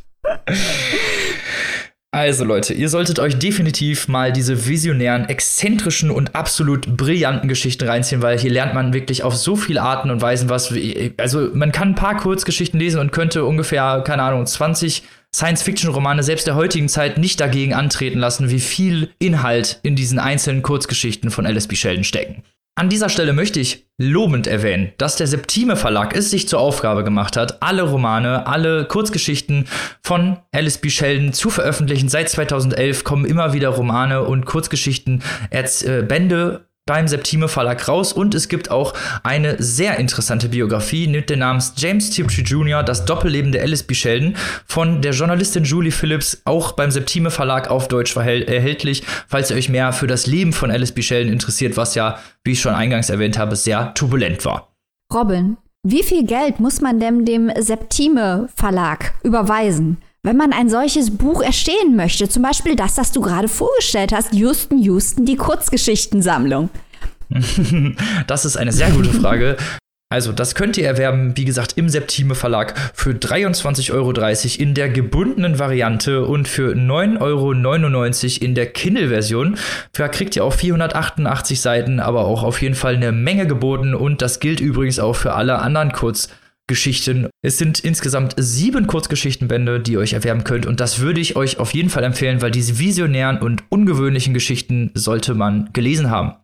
Also 2.16 2.46
Leute, 2.46 2.72
ihr 2.72 2.88
solltet 2.88 3.18
euch 3.18 3.38
definitiv 3.38 4.08
mal 4.08 4.32
diese 4.32 4.66
visionären, 4.66 5.28
exzentrischen 5.28 6.10
und 6.10 6.34
absolut 6.34 6.96
brillanten 6.96 7.46
Geschichten 7.46 7.86
reinziehen, 7.86 8.22
weil 8.22 8.38
hier 8.38 8.50
lernt 8.50 8.72
man 8.72 8.94
wirklich 8.94 9.22
auf 9.22 9.36
so 9.36 9.54
viele 9.54 9.82
Arten 9.82 10.10
und 10.10 10.22
Weisen 10.22 10.48
was. 10.48 10.72
Also 11.18 11.50
man 11.52 11.72
kann 11.72 11.90
ein 11.90 11.94
paar 11.94 12.16
Kurzgeschichten 12.16 12.80
lesen 12.80 13.00
und 13.00 13.12
könnte 13.12 13.44
ungefähr, 13.44 14.02
keine 14.06 14.22
Ahnung, 14.22 14.46
20 14.46 15.02
Science-Fiction-Romane 15.34 16.22
selbst 16.22 16.46
der 16.46 16.54
heutigen 16.54 16.88
Zeit 16.88 17.18
nicht 17.18 17.40
dagegen 17.40 17.74
antreten 17.74 18.18
lassen, 18.18 18.50
wie 18.50 18.60
viel 18.60 19.10
Inhalt 19.18 19.80
in 19.82 19.96
diesen 19.96 20.18
einzelnen 20.18 20.62
Kurzgeschichten 20.62 21.30
von 21.30 21.46
Alice 21.46 21.68
B. 21.68 21.76
Sheldon 21.76 22.04
stecken. 22.04 22.42
An 22.78 22.90
dieser 22.90 23.08
Stelle 23.08 23.32
möchte 23.32 23.58
ich 23.58 23.86
lobend 23.96 24.46
erwähnen, 24.46 24.92
dass 24.98 25.16
der 25.16 25.26
Septime 25.26 25.76
Verlag 25.76 26.14
es 26.14 26.30
sich 26.30 26.46
zur 26.46 26.60
Aufgabe 26.60 27.04
gemacht 27.04 27.38
hat, 27.38 27.62
alle 27.62 27.84
Romane, 27.84 28.46
alle 28.46 28.84
Kurzgeschichten 28.84 29.66
von 30.02 30.36
Alice 30.52 30.76
B. 30.76 30.90
Sheldon 30.90 31.32
zu 31.32 31.48
veröffentlichen. 31.48 32.10
Seit 32.10 32.28
2011 32.28 33.02
kommen 33.02 33.24
immer 33.24 33.54
wieder 33.54 33.70
Romane 33.70 34.24
und 34.24 34.44
Kurzgeschichten, 34.44 35.22
äh, 35.50 36.02
Bände 36.02 36.65
beim 36.86 37.08
Septime 37.08 37.48
Verlag 37.48 37.88
raus 37.88 38.12
und 38.12 38.34
es 38.34 38.48
gibt 38.48 38.70
auch 38.70 38.94
eine 39.24 39.60
sehr 39.60 39.98
interessante 39.98 40.48
Biografie 40.48 41.08
mit 41.08 41.28
dem 41.28 41.40
Namen 41.40 41.62
James 41.76 42.10
Tiptree 42.10 42.42
Jr., 42.42 42.84
das 42.84 43.04
Doppelleben 43.04 43.50
der 43.50 43.62
Alice 43.62 43.82
B. 43.82 43.94
Sheldon 43.94 44.36
von 44.66 45.02
der 45.02 45.12
Journalistin 45.12 45.64
Julie 45.64 45.90
Phillips, 45.90 46.42
auch 46.44 46.72
beim 46.72 46.92
Septime 46.92 47.32
Verlag 47.32 47.68
auf 47.68 47.88
Deutsch 47.88 48.16
erhältlich, 48.16 49.02
falls 49.26 49.50
ihr 49.50 49.56
euch 49.56 49.68
mehr 49.68 49.92
für 49.92 50.06
das 50.06 50.26
Leben 50.26 50.52
von 50.52 50.70
Alice 50.70 50.92
B. 50.92 51.02
Sheldon 51.02 51.32
interessiert, 51.32 51.76
was 51.76 51.96
ja, 51.96 52.20
wie 52.44 52.52
ich 52.52 52.60
schon 52.60 52.74
eingangs 52.74 53.10
erwähnt 53.10 53.36
habe, 53.36 53.56
sehr 53.56 53.92
turbulent 53.94 54.44
war. 54.44 54.72
Robin, 55.12 55.56
wie 55.82 56.04
viel 56.04 56.24
Geld 56.24 56.60
muss 56.60 56.80
man 56.80 57.00
denn 57.00 57.24
dem 57.24 57.50
Septime 57.58 58.48
Verlag 58.54 59.14
überweisen? 59.24 59.98
Wenn 60.26 60.36
man 60.36 60.52
ein 60.52 60.68
solches 60.68 61.16
Buch 61.16 61.40
erstehen 61.40 61.94
möchte. 61.94 62.28
Zum 62.28 62.42
Beispiel 62.42 62.74
das, 62.74 62.96
das 62.96 63.12
du 63.12 63.20
gerade 63.20 63.46
vorgestellt 63.46 64.12
hast, 64.12 64.34
Houston 64.34 64.82
Houston, 64.82 65.24
die 65.24 65.36
Kurzgeschichtensammlung. 65.36 66.68
das 68.26 68.44
ist 68.44 68.56
eine 68.56 68.72
sehr 68.72 68.90
gute 68.90 69.10
Frage. 69.10 69.56
Also, 70.08 70.32
das 70.32 70.54
könnt 70.54 70.76
ihr 70.78 70.86
erwerben, 70.86 71.36
wie 71.36 71.44
gesagt, 71.44 71.76
im 71.76 71.88
Septime 71.88 72.34
Verlag 72.34 72.74
für 72.94 73.10
23,30 73.10 73.92
Euro 73.92 74.12
in 74.62 74.74
der 74.74 74.88
gebundenen 74.88 75.58
Variante 75.58 76.24
und 76.24 76.46
für 76.48 76.74
9,99 76.74 77.20
Euro 78.40 78.44
in 78.44 78.54
der 78.54 78.66
Kindle-Version. 78.66 79.58
Da 79.92 80.08
kriegt 80.08 80.34
ihr 80.36 80.44
auch 80.44 80.52
488 80.52 81.60
Seiten, 81.60 82.00
aber 82.00 82.24
auch 82.24 82.42
auf 82.42 82.62
jeden 82.62 82.76
Fall 82.76 82.96
eine 82.96 83.12
Menge 83.12 83.46
geboten 83.46 83.94
und 83.94 84.22
das 84.22 84.40
gilt 84.40 84.60
übrigens 84.60 84.98
auch 84.98 85.14
für 85.14 85.34
alle 85.34 85.58
anderen 85.58 85.92
Kurzgeschichten. 85.92 86.45
Geschichten. 86.68 87.28
Es 87.42 87.58
sind 87.58 87.80
insgesamt 87.80 88.34
sieben 88.36 88.86
Kurzgeschichtenbände, 88.86 89.80
die 89.80 89.92
ihr 89.92 90.00
euch 90.00 90.14
erwerben 90.14 90.44
könnt. 90.44 90.66
Und 90.66 90.80
das 90.80 90.98
würde 91.00 91.20
ich 91.20 91.36
euch 91.36 91.58
auf 91.58 91.72
jeden 91.72 91.90
Fall 91.90 92.04
empfehlen, 92.04 92.42
weil 92.42 92.50
diese 92.50 92.78
visionären 92.78 93.38
und 93.38 93.64
ungewöhnlichen 93.68 94.34
Geschichten 94.34 94.90
sollte 94.94 95.34
man 95.34 95.70
gelesen 95.72 96.10
haben. 96.10 96.34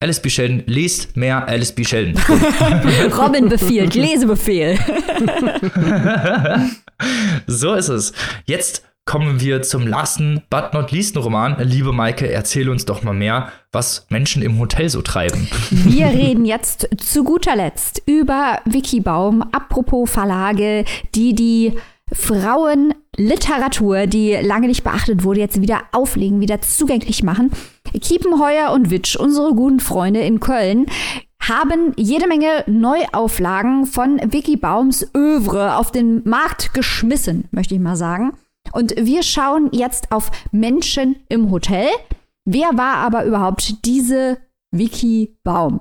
Alice 0.00 0.20
B. 0.20 0.28
Sheldon, 0.28 0.62
lest 0.66 1.16
mehr 1.16 1.48
Alice 1.48 1.72
B. 1.72 1.82
Sheldon. 1.82 2.20
Robin 3.18 3.48
befiehlt, 3.48 3.94
Lesebefehl. 3.94 4.78
so 7.46 7.74
ist 7.74 7.88
es. 7.88 8.12
Jetzt 8.44 8.84
kommen 9.06 9.40
wir 9.40 9.62
zum 9.62 9.86
lasten, 9.86 10.42
but 10.50 10.74
not 10.74 10.90
least 10.90 11.16
Roman. 11.16 11.56
Liebe 11.60 11.92
Maike, 11.92 12.30
erzähle 12.30 12.72
uns 12.72 12.84
doch 12.84 13.02
mal 13.02 13.14
mehr, 13.14 13.50
was 13.72 14.04
Menschen 14.10 14.42
im 14.42 14.58
Hotel 14.58 14.90
so 14.90 15.00
treiben. 15.00 15.48
Wir 15.70 16.06
reden 16.06 16.44
jetzt 16.44 16.88
zu 16.98 17.24
guter 17.24 17.56
Letzt 17.56 18.02
über 18.04 18.58
Wikibaum. 18.64 19.42
Apropos 19.52 20.10
Verlage, 20.10 20.84
die 21.14 21.34
die 21.34 21.74
Frauenliteratur, 22.12 24.06
die 24.06 24.32
lange 24.42 24.66
nicht 24.66 24.84
beachtet 24.84 25.22
wurde, 25.24 25.40
jetzt 25.40 25.60
wieder 25.60 25.82
auflegen, 25.92 26.40
wieder 26.40 26.60
zugänglich 26.60 27.22
machen. 27.22 27.52
Kiepenheuer 28.00 28.72
und 28.72 28.90
Witsch, 28.90 29.16
unsere 29.16 29.54
guten 29.54 29.80
Freunde 29.80 30.20
in 30.20 30.40
Köln, 30.40 30.86
haben 31.40 31.92
jede 31.96 32.26
Menge 32.26 32.64
Neuauflagen 32.66 33.86
von 33.86 34.20
Wikibaums 34.32 35.06
Övre 35.16 35.76
auf 35.76 35.92
den 35.92 36.22
Markt 36.28 36.74
geschmissen, 36.74 37.44
möchte 37.52 37.74
ich 37.74 37.80
mal 37.80 37.96
sagen. 37.96 38.32
Und 38.72 38.94
wir 38.96 39.22
schauen 39.22 39.70
jetzt 39.72 40.12
auf 40.12 40.30
Menschen 40.52 41.16
im 41.28 41.50
Hotel. 41.50 41.88
Wer 42.44 42.70
war 42.74 42.96
aber 42.96 43.24
überhaupt 43.24 43.84
diese 43.84 44.38
Vicky 44.70 45.38
Baum? 45.42 45.80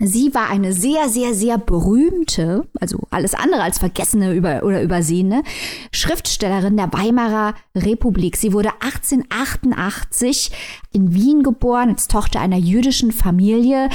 Sie 0.00 0.32
war 0.32 0.48
eine 0.48 0.72
sehr, 0.72 1.08
sehr, 1.08 1.34
sehr 1.34 1.58
berühmte, 1.58 2.68
also 2.80 3.00
alles 3.10 3.34
andere 3.34 3.62
als 3.62 3.80
vergessene 3.80 4.32
über, 4.32 4.62
oder 4.62 4.80
übersehene 4.80 5.42
Schriftstellerin 5.90 6.76
der 6.76 6.92
Weimarer 6.92 7.54
Republik. 7.74 8.36
Sie 8.36 8.52
wurde 8.52 8.70
1888 8.78 10.52
in 10.92 11.14
Wien 11.14 11.42
geboren, 11.42 11.88
als 11.88 12.06
Tochter 12.06 12.38
einer 12.38 12.58
jüdischen 12.58 13.10
Familie. 13.10 13.88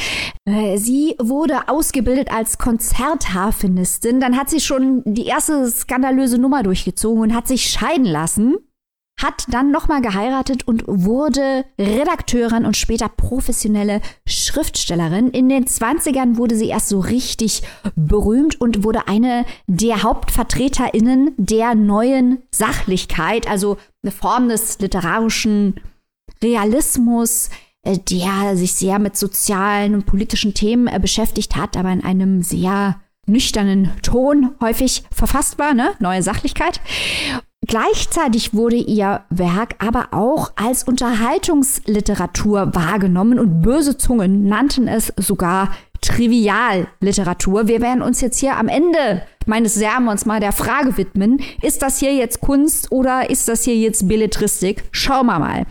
Äh, 0.43 0.78
sie 0.78 1.16
wurde 1.22 1.70
ausgebildet 1.70 2.34
als 2.34 2.58
Konzertharfenistin. 2.58 4.20
Dann 4.20 4.36
hat 4.36 4.49
sie 4.49 4.60
schon 4.60 5.04
die 5.06 5.28
erste 5.28 5.72
skandalöse 5.72 6.38
Nummer 6.38 6.64
durchgezogen 6.64 7.22
und 7.22 7.34
hat 7.34 7.47
sich 7.47 7.70
scheiden 7.70 8.06
lassen 8.06 8.58
hat 9.24 9.45
dann 9.47 9.71
nochmal 9.71 10.01
geheiratet 10.01 10.67
und 10.67 10.84
wurde 10.86 11.65
Redakteurin 11.80 12.65
und 12.65 12.78
später 12.78 13.09
professionelle 13.09 14.01
Schriftstellerin. 14.28 15.30
In 15.30 15.49
den 15.49 15.65
20ern 15.65 16.38
wurde 16.38 16.55
sie 16.55 16.67
erst 16.67 16.89
so 16.89 16.99
richtig 16.99 17.63
berühmt 17.95 18.59
und 18.59 18.84
wurde 18.84 19.07
eine 19.07 19.45
der 19.67 20.03
Hauptvertreterinnen 20.03 21.34
der 21.38 21.74
neuen 21.74 22.43
Sachlichkeit, 22.51 23.49
also 23.49 23.78
eine 24.03 24.11
Form 24.11 24.49
des 24.49 24.80
literarischen 24.80 25.80
Realismus, 26.43 27.49
äh, 27.84 27.97
der 27.97 28.57
sich 28.57 28.74
sehr 28.74 28.99
mit 28.99 29.15
sozialen 29.15 29.95
und 29.95 30.05
politischen 30.05 30.53
Themen 30.53 30.88
äh, 30.88 30.99
beschäftigt 30.99 31.55
hat, 31.55 31.78
aber 31.78 31.91
in 31.91 32.03
einem 32.03 32.41
sehr 32.41 32.99
nüchternen 33.26 33.91
Ton 34.01 34.55
häufig 34.59 35.03
verfasst 35.11 35.57
war, 35.57 35.74
ne? 35.74 35.91
Neue 35.99 36.21
Sachlichkeit. 36.21 36.82
Gleichzeitig 37.66 38.53
wurde 38.53 38.76
ihr 38.76 39.22
Werk 39.30 39.76
aber 39.80 40.09
auch 40.11 40.51
als 40.55 40.84
Unterhaltungsliteratur 40.84 42.76
wahrgenommen 42.76 43.39
und 43.39 43.61
böse 43.61 43.97
Zungen 43.97 44.47
nannten 44.47 44.88
es 44.88 45.14
sogar 45.18 45.72
Trivialliteratur. 46.01 47.70
Wir 47.70 47.82
werden 47.82 48.01
uns 48.01 48.20
jetzt 48.20 48.39
hier 48.39 48.57
am 48.57 48.68
Ende 48.68 49.24
meines 49.45 49.76
Sermons 49.76 50.26
mal 50.26 50.39
der 50.39 50.51
Frage 50.51 50.97
widmen, 50.97 51.39
ist 51.61 51.82
das 51.82 51.99
hier 51.99 52.14
jetzt 52.14 52.41
Kunst 52.41 52.91
oder 52.91 53.30
ist 53.30 53.47
das 53.47 53.64
hier 53.64 53.76
jetzt 53.76 54.07
Belletristik? 54.07 54.84
Schauen 54.91 55.28
wir 55.28 55.39
mal. 55.39 55.66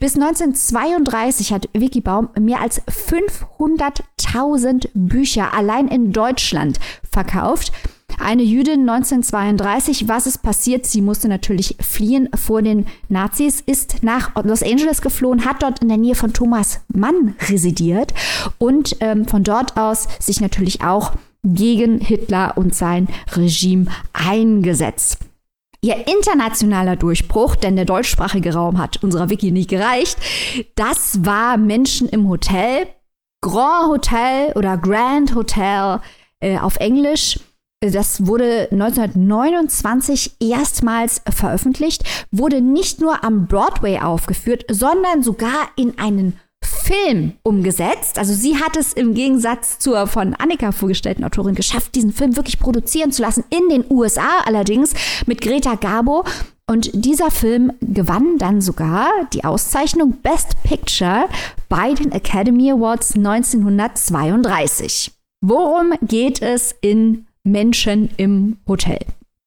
Bis 0.00 0.16
1932 0.16 1.52
hat 1.52 1.68
Vicky 1.72 2.00
Baum 2.00 2.28
mehr 2.38 2.60
als 2.60 2.82
500.000 2.86 4.88
Bücher 4.94 5.54
allein 5.54 5.88
in 5.88 6.12
Deutschland 6.12 6.78
verkauft. 7.08 7.72
Eine 8.18 8.42
Jüdin 8.42 8.88
1932, 8.88 10.08
was 10.08 10.26
ist 10.26 10.42
passiert? 10.42 10.86
Sie 10.86 11.02
musste 11.02 11.28
natürlich 11.28 11.76
fliehen 11.80 12.28
vor 12.34 12.62
den 12.62 12.86
Nazis, 13.08 13.60
ist 13.60 14.02
nach 14.02 14.34
Los 14.44 14.62
Angeles 14.62 15.02
geflohen, 15.02 15.44
hat 15.44 15.62
dort 15.62 15.80
in 15.80 15.88
der 15.88 15.98
Nähe 15.98 16.14
von 16.14 16.32
Thomas 16.32 16.80
Mann 16.88 17.34
residiert 17.48 18.14
und 18.58 18.96
ähm, 19.00 19.26
von 19.26 19.44
dort 19.44 19.76
aus 19.76 20.08
sich 20.18 20.40
natürlich 20.40 20.82
auch 20.82 21.12
gegen 21.44 22.00
Hitler 22.00 22.54
und 22.56 22.74
sein 22.74 23.08
Regime 23.34 23.86
eingesetzt. 24.12 25.18
Ihr 25.82 26.06
internationaler 26.08 26.96
Durchbruch, 26.96 27.54
denn 27.54 27.76
der 27.76 27.84
deutschsprachige 27.84 28.54
Raum 28.54 28.78
hat 28.78 29.02
unserer 29.02 29.30
Wiki 29.30 29.52
nicht 29.52 29.70
gereicht, 29.70 30.16
das 30.74 31.24
war 31.24 31.58
Menschen 31.58 32.08
im 32.08 32.28
Hotel, 32.28 32.88
Grand 33.40 33.88
Hotel 33.88 34.52
oder 34.54 34.78
Grand 34.78 35.34
Hotel 35.34 36.00
äh, 36.40 36.58
auf 36.58 36.76
Englisch. 36.78 37.38
Das 37.80 38.26
wurde 38.26 38.68
1929 38.72 40.36
erstmals 40.40 41.20
veröffentlicht, 41.28 42.04
wurde 42.30 42.62
nicht 42.62 43.00
nur 43.00 43.22
am 43.22 43.46
Broadway 43.46 43.98
aufgeführt, 43.98 44.64
sondern 44.70 45.22
sogar 45.22 45.68
in 45.76 45.98
einen 45.98 46.40
Film 46.64 47.34
umgesetzt. 47.42 48.18
Also 48.18 48.32
sie 48.32 48.56
hat 48.56 48.76
es 48.78 48.94
im 48.94 49.12
Gegensatz 49.12 49.78
zur 49.78 50.06
von 50.06 50.34
Annika 50.34 50.72
vorgestellten 50.72 51.24
Autorin 51.24 51.54
geschafft, 51.54 51.94
diesen 51.94 52.12
Film 52.12 52.36
wirklich 52.36 52.58
produzieren 52.58 53.12
zu 53.12 53.20
lassen, 53.22 53.44
in 53.50 53.68
den 53.68 53.84
USA 53.90 54.40
allerdings 54.46 54.94
mit 55.26 55.42
Greta 55.42 55.74
Garbo. 55.74 56.24
Und 56.68 56.90
dieser 56.92 57.30
Film 57.30 57.72
gewann 57.80 58.38
dann 58.38 58.60
sogar 58.60 59.08
die 59.32 59.44
Auszeichnung 59.44 60.12
Best 60.22 60.56
Picture 60.64 61.26
bei 61.68 61.92
den 61.92 62.10
Academy 62.10 62.72
Awards 62.72 63.14
1932. 63.14 65.12
Worum 65.42 65.92
geht 66.02 66.40
es 66.42 66.74
in 66.80 67.25
Menschen 67.46 68.10
im 68.16 68.58
Hotel? 68.66 68.98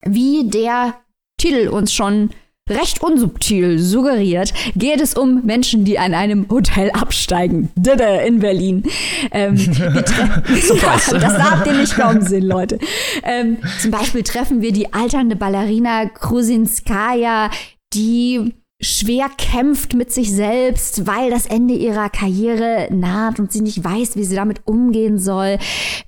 Wie 0.04 0.48
der 0.48 0.94
Titel 1.38 1.68
uns 1.68 1.92
schon 1.92 2.30
recht 2.68 3.02
unsubtil 3.02 3.78
suggeriert, 3.78 4.54
geht 4.76 5.00
es 5.00 5.14
um 5.14 5.44
Menschen, 5.44 5.84
die 5.84 5.98
an 5.98 6.14
einem 6.14 6.48
Hotel 6.48 6.90
absteigen. 6.90 7.68
Dede 7.74 8.04
in 8.26 8.38
Berlin. 8.38 8.84
Ähm, 9.32 9.56
das 9.56 11.10
darf 11.18 11.64
dir 11.64 11.72
nicht 11.74 11.96
kommen 11.96 12.22
sehen, 12.22 12.44
Leute. 12.44 12.78
Ähm, 13.24 13.58
zum 13.80 13.90
Beispiel 13.90 14.22
treffen 14.22 14.62
wir 14.62 14.72
die 14.72 14.92
alternde 14.92 15.36
Ballerina 15.36 16.06
Krusinskaya, 16.06 17.50
die 17.92 18.54
schwer 18.80 19.26
kämpft 19.36 19.94
mit 19.94 20.10
sich 20.12 20.32
selbst, 20.32 21.06
weil 21.06 21.30
das 21.30 21.46
Ende 21.46 21.74
ihrer 21.74 22.08
Karriere 22.08 22.88
naht 22.90 23.38
und 23.38 23.52
sie 23.52 23.60
nicht 23.60 23.84
weiß, 23.84 24.16
wie 24.16 24.24
sie 24.24 24.34
damit 24.34 24.62
umgehen 24.64 25.18
soll. 25.18 25.58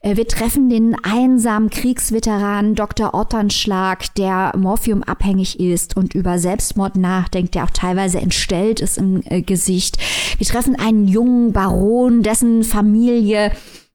Äh, 0.01 0.17
wir 0.17 0.27
treffen 0.27 0.71
den 0.71 0.97
einsamen 1.03 1.69
Kriegsveteran 1.69 2.75
Dr. 2.75 3.15
Otternschlag, 3.15 4.15
der 4.15 4.53
morphiumabhängig 4.57 5.61
ist 5.61 5.97
und 5.97 6.15
über 6.15 6.39
Selbstmord 6.39 6.97
nachdenkt, 6.97 7.55
der 7.55 7.65
auch 7.65 7.71
teilweise 7.71 8.21
entstellt 8.21 8.81
ist 8.81 8.97
im 8.97 9.23
äh, 9.27 9.43
Gesicht. 9.43 9.99
Wir 10.39 10.47
treffen 10.47 10.77
einen 10.77 11.07
jungen 11.07 11.53
Baron, 11.53 12.23
dessen 12.23 12.65
Familie 12.65 13.53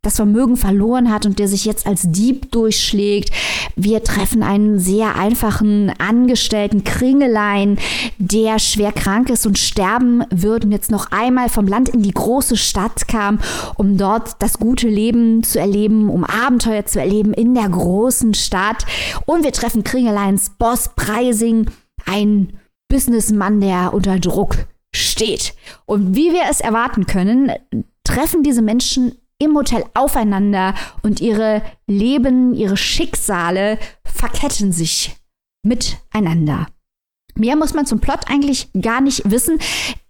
das 0.08 0.16
Vermögen 0.16 0.56
verloren 0.56 1.12
hat 1.12 1.26
und 1.26 1.38
der 1.38 1.50
sich 1.50 1.66
jetzt 1.66 1.86
als 1.86 2.04
Dieb 2.06 2.50
durchschlägt. 2.52 3.30
Wir 3.76 4.02
treffen 4.04 4.42
einen 4.42 4.80
sehr 4.80 5.16
einfachen 5.16 5.92
Angestellten 6.00 6.86
Kringelein, 6.86 7.78
der 8.18 8.58
schwer 8.58 8.94
krank 8.94 9.30
ist 9.30 9.46
und 9.46 9.60
sterben 9.60 10.24
wird 10.30 10.64
und 10.64 10.72
jetzt 10.72 10.92
noch 10.92 11.12
einmal 11.12 11.50
vom 11.50 11.68
Land 11.68 11.90
in 11.90 12.04
die 12.04 12.14
große 12.14 12.56
Stadt 12.56 13.10
kam, 13.10 13.40
um 13.76 13.98
dort 13.98 14.42
das 14.42 14.60
gute 14.60 14.88
Leben 14.88 15.44
zu 15.44 15.60
erleben, 15.60 16.10
um 16.10 16.24
Abenteuer 16.24 16.86
zu 16.86 17.02
erleben 17.02 17.34
in 17.34 17.54
der 17.54 17.68
großen 17.68 18.34
Stadt. 18.34 18.86
Und 19.26 19.44
wir 19.44 19.52
treffen 19.52 19.84
Kringeleins 19.84 20.52
Boss 20.52 20.92
Preising, 20.96 21.70
ein 22.06 22.54
Businessmann, 22.88 23.60
der 23.60 23.94
unter 23.94 24.20
Druck 24.20 24.56
steht. 24.96 25.54
Und 25.86 26.16
wie 26.16 26.32
wir 26.32 26.44
es 26.50 26.62
erwarten 26.62 27.08
können, 27.08 27.52
treffen 28.06 28.44
diese 28.44 28.62
Menschen 28.62 29.18
im 29.40 29.56
Hotel 29.56 29.84
aufeinander 29.94 30.74
und 31.04 31.22
ihre 31.22 31.62
Leben, 31.86 32.54
ihre 32.54 32.78
Schicksale 32.78 33.78
verketten 34.04 34.72
sich 34.72 35.16
miteinander. 35.64 36.68
Mehr 37.36 37.56
muss 37.56 37.74
man 37.74 37.86
zum 37.86 38.00
Plot 38.00 38.22
eigentlich 38.30 38.70
gar 38.82 39.02
nicht 39.02 39.30
wissen. 39.30 39.60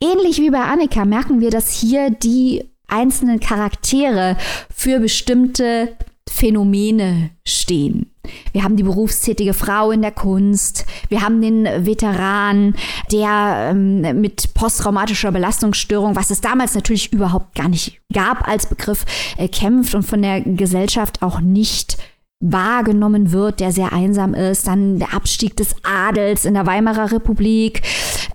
Ähnlich 0.01 0.39
wie 0.39 0.49
bei 0.49 0.61
Annika 0.61 1.03
merken 1.03 1.41
wir, 1.41 1.51
dass 1.51 1.71
hier 1.71 2.09
die 2.09 2.71
einzelnen 2.87 3.41
Charaktere 3.41 4.37
für 4.73 4.99
bestimmte 4.99 5.97
Phänomene 6.37 7.31
stehen. 7.45 8.11
Wir 8.51 8.63
haben 8.63 8.75
die 8.75 8.83
berufstätige 8.83 9.53
Frau 9.53 9.89
in 9.91 10.01
der 10.01 10.11
Kunst. 10.11 10.85
Wir 11.09 11.21
haben 11.21 11.41
den 11.41 11.65
Veteran, 11.85 12.75
der 13.11 13.69
ähm, 13.71 14.21
mit 14.21 14.53
posttraumatischer 14.53 15.31
Belastungsstörung, 15.31 16.15
was 16.15 16.29
es 16.29 16.41
damals 16.41 16.75
natürlich 16.75 17.11
überhaupt 17.11 17.55
gar 17.55 17.69
nicht 17.69 17.99
gab 18.13 18.47
als 18.47 18.67
Begriff, 18.67 19.05
äh, 19.37 19.47
kämpft 19.47 19.95
und 19.95 20.03
von 20.03 20.21
der 20.21 20.41
Gesellschaft 20.41 21.23
auch 21.23 21.39
nicht 21.39 21.97
wahrgenommen 22.39 23.31
wird, 23.31 23.59
der 23.59 23.71
sehr 23.71 23.91
einsam 23.91 24.35
ist, 24.35 24.67
dann 24.67 24.99
der 24.99 25.15
Abstieg 25.15 25.57
des 25.57 25.75
Adels 25.81 26.45
in 26.45 26.53
der 26.53 26.67
Weimarer 26.67 27.11
Republik. 27.11 27.81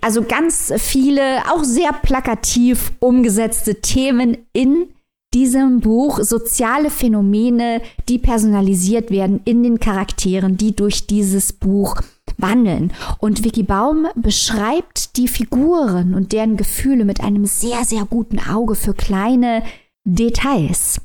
Also 0.01 0.23
ganz 0.23 0.73
viele, 0.75 1.21
auch 1.53 1.63
sehr 1.63 1.93
plakativ 1.93 2.91
umgesetzte 2.99 3.79
Themen 3.79 4.37
in 4.51 4.87
diesem 5.33 5.79
Buch 5.79 6.19
soziale 6.21 6.89
Phänomene, 6.89 7.81
die 8.07 8.19
personalisiert 8.19 9.11
werden 9.11 9.41
in 9.45 9.63
den 9.63 9.79
Charakteren, 9.79 10.57
die 10.57 10.75
durch 10.75 11.07
dieses 11.07 11.53
Buch 11.53 12.01
wandeln. 12.37 12.93
Und 13.19 13.43
Vicky 13.43 13.63
Baum 13.63 14.07
beschreibt 14.15 15.17
die 15.17 15.27
Figuren 15.27 16.13
und 16.13 16.31
deren 16.31 16.57
Gefühle 16.57 17.05
mit 17.05 17.21
einem 17.21 17.45
sehr, 17.45 17.83
sehr 17.85 18.05
guten 18.05 18.39
Auge 18.39 18.75
für 18.75 18.93
kleine 18.93 19.63
Details. 20.03 21.01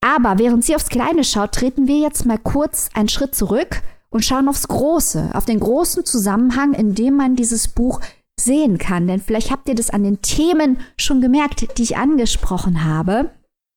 Aber 0.00 0.38
während 0.38 0.64
sie 0.64 0.74
aufs 0.76 0.88
Kleine 0.88 1.24
schaut, 1.24 1.52
treten 1.52 1.88
wir 1.88 1.98
jetzt 1.98 2.26
mal 2.26 2.38
kurz 2.38 2.90
einen 2.94 3.08
Schritt 3.08 3.34
zurück 3.34 3.82
und 4.10 4.24
schauen 4.24 4.48
aufs 4.48 4.68
Große, 4.68 5.30
auf 5.32 5.46
den 5.46 5.60
großen 5.60 6.04
Zusammenhang, 6.04 6.74
in 6.74 6.94
dem 6.94 7.16
man 7.16 7.36
dieses 7.36 7.68
Buch 7.68 8.00
sehen 8.38 8.78
kann. 8.78 9.08
Denn 9.08 9.20
vielleicht 9.20 9.50
habt 9.50 9.68
ihr 9.68 9.74
das 9.74 9.90
an 9.90 10.04
den 10.04 10.22
Themen 10.22 10.78
schon 10.96 11.20
gemerkt, 11.20 11.78
die 11.78 11.82
ich 11.82 11.96
angesprochen 11.96 12.84
habe. 12.84 13.30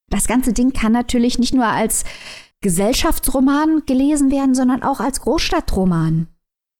Das 0.10 0.28
ganze 0.28 0.53
Ding 0.53 0.74
kann 0.74 0.91
natürlich 0.91 1.39
nicht 1.39 1.53
nur 1.53 1.66
als 1.66 2.03
Gesellschaftsroman 2.62 3.84
gelesen 3.86 4.32
werden, 4.32 4.55
sondern 4.55 4.84
auch 4.84 4.99
als 4.99 5.22
Großstadtroman. 5.22 6.28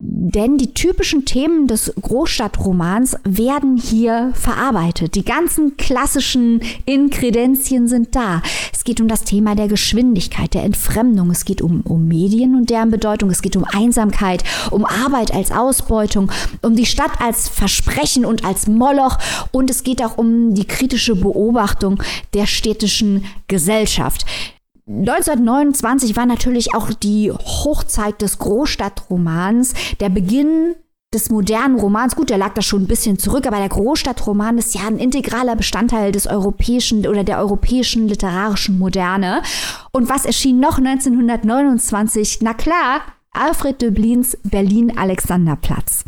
Denn 0.02 0.58
die 0.58 0.74
typischen 0.74 1.26
Themen 1.26 1.68
des 1.68 1.94
Großstadtromans 2.02 3.18
werden 3.26 3.76
hier 3.76 4.32
verarbeitet. 4.34 5.16
Die 5.16 5.26
ganzen 5.26 5.76
klassischen 5.76 6.62
Inkredenzien 6.86 7.90
sind 7.90 8.16
da. 8.16 8.42
Es 8.72 8.86
geht 8.86 9.02
um 9.02 9.10
das 9.10 9.26
Thema 9.26 9.56
der 9.56 9.68
Geschwindigkeit, 9.68 10.54
der 10.54 10.64
Entfremdung. 10.64 11.32
Es 11.32 11.44
geht 11.44 11.62
um, 11.62 11.82
um 11.82 12.08
Medien 12.08 12.56
und 12.56 12.70
deren 12.70 12.92
Bedeutung. 12.92 13.30
Es 13.30 13.42
geht 13.42 13.58
um 13.58 13.66
Einsamkeit, 13.66 14.46
um 14.72 14.86
Arbeit 14.86 15.34
als 15.34 15.52
Ausbeutung, 15.52 16.32
um 16.62 16.78
die 16.78 16.86
Stadt 16.86 17.20
als 17.20 17.50
Versprechen 17.50 18.24
und 18.24 18.46
als 18.46 18.68
Moloch. 18.68 19.18
Und 19.52 19.70
es 19.70 19.84
geht 19.84 20.02
auch 20.02 20.18
um 20.18 20.54
die 20.54 20.66
kritische 20.66 21.18
Beobachtung 21.18 22.02
der 22.34 22.46
städtischen 22.46 23.26
Gesellschaft. 23.50 24.26
1929 24.90 26.16
war 26.16 26.26
natürlich 26.26 26.74
auch 26.74 26.92
die 26.92 27.32
Hochzeit 27.32 28.24
des 28.24 28.40
Großstadtromans, 28.40 29.76
der 30.00 30.10
Beginn 30.10 30.74
des 31.14 31.30
modernen 31.30 31.80
Romans, 31.80 32.16
gut, 32.16 32.32
der 32.32 32.40
lag 32.40 32.54
da 32.56 32.62
schon 32.62 32.84
ein 32.84 32.88
bisschen 32.88 33.20
zurück, 33.20 33.46
aber 33.46 33.58
der 33.58 33.70
Großstadtroman 33.70 34.58
ist 34.58 34.74
ja 34.74 34.88
ein 34.88 34.98
integraler 34.98 35.56
Bestandteil 35.56 36.12
des 36.12 36.26
europäischen 36.26 37.06
oder 37.06 37.24
der 37.24 37.40
europäischen 37.40 38.08
literarischen 38.08 38.80
Moderne. 38.80 39.44
Und 39.92 40.10
was 40.10 40.26
erschien 40.26 40.60
noch 40.60 40.80
1929? 40.80 42.40
Na 42.42 42.54
klar, 42.56 43.02
Alfred 43.32 43.82
Döblins 43.82 44.38
Berlin 44.44 44.98
Alexanderplatz. 44.98 46.04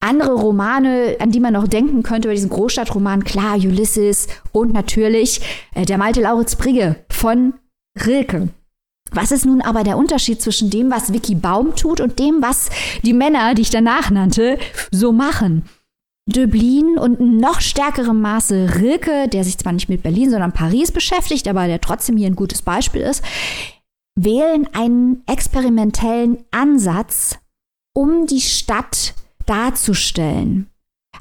Andere 0.00 0.34
Romane, 0.34 1.16
an 1.20 1.30
die 1.30 1.40
man 1.40 1.54
noch 1.54 1.68
denken 1.68 2.02
könnte 2.02 2.28
über 2.28 2.34
diesen 2.34 2.50
Großstadtroman, 2.50 3.24
klar, 3.24 3.56
Ulysses 3.56 4.26
und 4.52 4.72
natürlich 4.72 5.42
äh, 5.74 5.84
der 5.84 5.98
Malte 5.98 6.22
Lauritz 6.22 6.56
Brigge 6.56 6.96
von 7.10 7.54
Rilke. 7.98 8.48
Was 9.12 9.32
ist 9.32 9.44
nun 9.44 9.60
aber 9.60 9.82
der 9.82 9.98
Unterschied 9.98 10.40
zwischen 10.40 10.70
dem, 10.70 10.90
was 10.90 11.12
Vicky 11.12 11.34
Baum 11.34 11.74
tut 11.74 12.00
und 12.00 12.18
dem, 12.18 12.42
was 12.42 12.70
die 13.02 13.12
Männer, 13.12 13.54
die 13.54 13.62
ich 13.62 13.70
danach 13.70 14.10
nannte, 14.10 14.58
so 14.90 15.12
machen? 15.12 15.64
Döblin 16.26 16.96
und 16.96 17.18
in 17.18 17.38
noch 17.38 17.60
stärkerem 17.60 18.20
Maße 18.20 18.76
Rilke, 18.76 19.26
der 19.28 19.42
sich 19.42 19.58
zwar 19.58 19.72
nicht 19.72 19.88
mit 19.88 20.02
Berlin, 20.02 20.30
sondern 20.30 20.52
Paris 20.52 20.92
beschäftigt, 20.92 21.48
aber 21.48 21.66
der 21.66 21.80
trotzdem 21.80 22.16
hier 22.16 22.28
ein 22.28 22.36
gutes 22.36 22.62
Beispiel 22.62 23.00
ist, 23.00 23.24
wählen 24.14 24.68
einen 24.72 25.24
experimentellen 25.26 26.38
Ansatz, 26.52 27.38
um 27.94 28.26
die 28.26 28.40
Stadt 28.40 29.14
darzustellen 29.46 30.69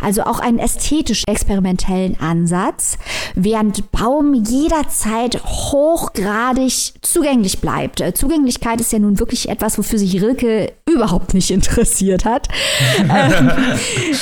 also 0.01 0.23
auch 0.23 0.39
einen 0.39 0.59
ästhetisch-experimentellen 0.59 2.19
Ansatz, 2.19 2.97
während 3.35 3.91
Baum 3.91 4.33
jederzeit 4.33 5.43
hochgradig 5.43 6.93
zugänglich 7.01 7.59
bleibt. 7.59 7.99
Äh, 7.99 8.13
Zugänglichkeit 8.13 8.79
ist 8.79 8.93
ja 8.93 8.99
nun 8.99 9.19
wirklich 9.19 9.49
etwas, 9.49 9.77
wofür 9.77 9.99
sich 9.99 10.21
Rilke 10.21 10.71
überhaupt 10.89 11.33
nicht 11.33 11.51
interessiert 11.51 12.25
hat. 12.25 12.47
ähm, 12.99 13.51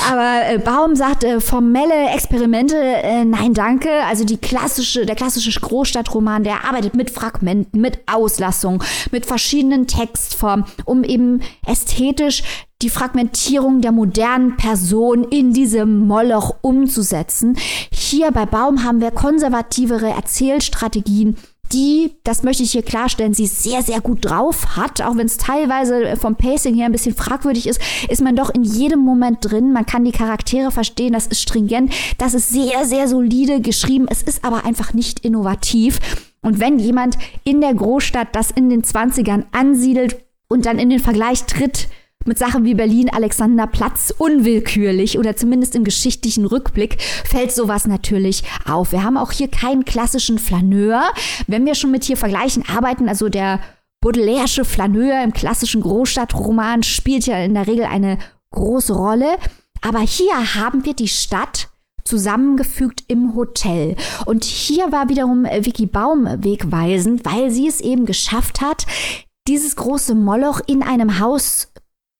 aber 0.09 0.49
äh, 0.49 0.57
Baum 0.57 0.95
sagt 0.95 1.23
äh, 1.23 1.39
formelle 1.39 2.09
Experimente, 2.13 2.75
äh, 2.77 3.23
nein, 3.23 3.53
danke. 3.53 3.89
Also 4.07 4.23
die 4.23 4.37
klassische, 4.37 5.05
der 5.05 5.15
klassische 5.15 5.59
Großstadtroman, 5.59 6.43
der 6.43 6.65
arbeitet 6.65 6.95
mit 6.95 7.11
Fragmenten, 7.11 7.81
mit 7.81 7.99
Auslassung, 8.07 8.83
mit 9.11 9.25
verschiedenen 9.25 9.85
Textformen, 9.85 10.65
um 10.85 11.03
eben 11.03 11.41
ästhetisch 11.65 12.43
die 12.81 12.89
Fragmentierung 12.89 13.81
der 13.81 13.91
modernen 13.91 14.55
Person 14.57 15.23
in 15.23 15.53
diesem 15.53 16.05
Moloch 16.07 16.57
umzusetzen. 16.61 17.57
Hier 17.91 18.31
bei 18.31 18.45
Baum 18.45 18.83
haben 18.83 19.01
wir 19.01 19.11
konservativere 19.11 20.09
Erzählstrategien, 20.09 21.37
die, 21.73 22.13
das 22.23 22.43
möchte 22.43 22.63
ich 22.63 22.71
hier 22.71 22.83
klarstellen, 22.83 23.33
sie 23.33 23.47
sehr, 23.47 23.81
sehr 23.81 23.99
gut 24.01 24.23
drauf 24.23 24.77
hat, 24.77 25.01
auch 25.01 25.17
wenn 25.17 25.25
es 25.25 25.37
teilweise 25.37 26.15
vom 26.15 26.35
Pacing 26.35 26.75
her 26.75 26.85
ein 26.85 26.91
bisschen 26.91 27.15
fragwürdig 27.15 27.67
ist, 27.67 27.81
ist 28.09 28.21
man 28.21 28.35
doch 28.35 28.49
in 28.49 28.63
jedem 28.63 28.99
Moment 28.99 29.39
drin. 29.41 29.73
Man 29.73 29.85
kann 29.85 30.05
die 30.05 30.11
Charaktere 30.11 30.71
verstehen, 30.71 31.13
das 31.13 31.27
ist 31.27 31.41
stringent, 31.41 31.93
das 32.17 32.33
ist 32.33 32.49
sehr, 32.49 32.85
sehr 32.85 33.07
solide 33.07 33.59
geschrieben, 33.61 34.07
es 34.09 34.23
ist 34.23 34.45
aber 34.45 34.65
einfach 34.65 34.93
nicht 34.93 35.19
innovativ. 35.25 35.99
Und 36.41 36.59
wenn 36.59 36.79
jemand 36.79 37.17
in 37.43 37.59
der 37.59 37.73
Großstadt 37.73 38.29
das 38.33 38.51
in 38.51 38.69
den 38.69 38.83
20ern 38.83 39.45
ansiedelt 39.51 40.23
und 40.47 40.65
dann 40.65 40.79
in 40.79 40.89
den 40.89 40.99
Vergleich 40.99 41.43
tritt 41.45 41.89
mit 42.27 42.37
Sachen 42.37 42.65
wie 42.65 42.75
Berlin, 42.75 43.09
Alexanderplatz 43.09 44.13
unwillkürlich 44.17 45.17
oder 45.17 45.35
zumindest 45.35 45.75
im 45.75 45.83
geschichtlichen 45.83 46.45
Rückblick 46.45 47.01
fällt 47.25 47.51
sowas 47.51 47.87
natürlich 47.87 48.43
auf. 48.65 48.91
Wir 48.91 49.03
haben 49.03 49.17
auch 49.17 49.31
hier 49.31 49.47
keinen 49.47 49.85
klassischen 49.85 50.39
Flaneur. 50.39 51.03
Wenn 51.47 51.65
wir 51.65 51.75
schon 51.75 51.91
mit 51.91 52.03
hier 52.03 52.17
vergleichen 52.17 52.63
arbeiten, 52.67 53.09
also 53.09 53.29
der 53.29 53.59
Baudelaire'sche 54.03 54.63
Flaneur 54.63 55.23
im 55.23 55.33
klassischen 55.33 55.81
Großstadtroman 55.81 56.83
spielt 56.83 57.25
ja 57.25 57.37
in 57.37 57.53
der 57.55 57.67
Regel 57.67 57.85
eine 57.85 58.17
große 58.51 58.93
Rolle. 58.93 59.37
Aber 59.81 59.99
hier 59.99 60.55
haben 60.55 60.85
wir 60.85 60.93
die 60.93 61.07
Stadt 61.07 61.69
zusammengefügt 62.03 63.03
im 63.07 63.35
Hotel. 63.35 63.95
Und 64.25 64.45
hier 64.45 64.91
war 64.91 65.09
wiederum 65.09 65.43
Vicky 65.43 65.85
Baum 65.85 66.27
wegweisend, 66.43 67.25
weil 67.25 67.51
sie 67.51 67.67
es 67.67 67.81
eben 67.81 68.05
geschafft 68.05 68.61
hat, 68.61 68.85
dieses 69.47 69.75
große 69.75 70.15
Moloch 70.15 70.61
in 70.67 70.83
einem 70.83 71.19
Haus 71.19 71.71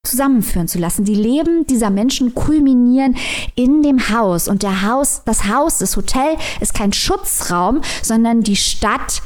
zusammenführen 0.08 0.68
zu 0.68 0.80
lassen. 0.80 1.06
Die 1.06 1.16
Leben 1.16 1.68
dieser 1.68 1.90
Menschen 1.90 2.34
kulminieren 2.34 3.16
in 3.56 3.84
dem 3.84 4.10
Haus 4.10 4.48
und 4.48 4.64
der 4.64 4.84
Haus, 4.84 5.22
das 5.26 5.48
Haus, 5.48 5.78
das 5.78 5.96
Hotel 5.96 6.38
ist 6.60 6.74
kein 6.74 6.94
Schutzraum, 6.94 7.82
sondern 8.02 8.42
die 8.42 8.56
Stadt 8.56 9.22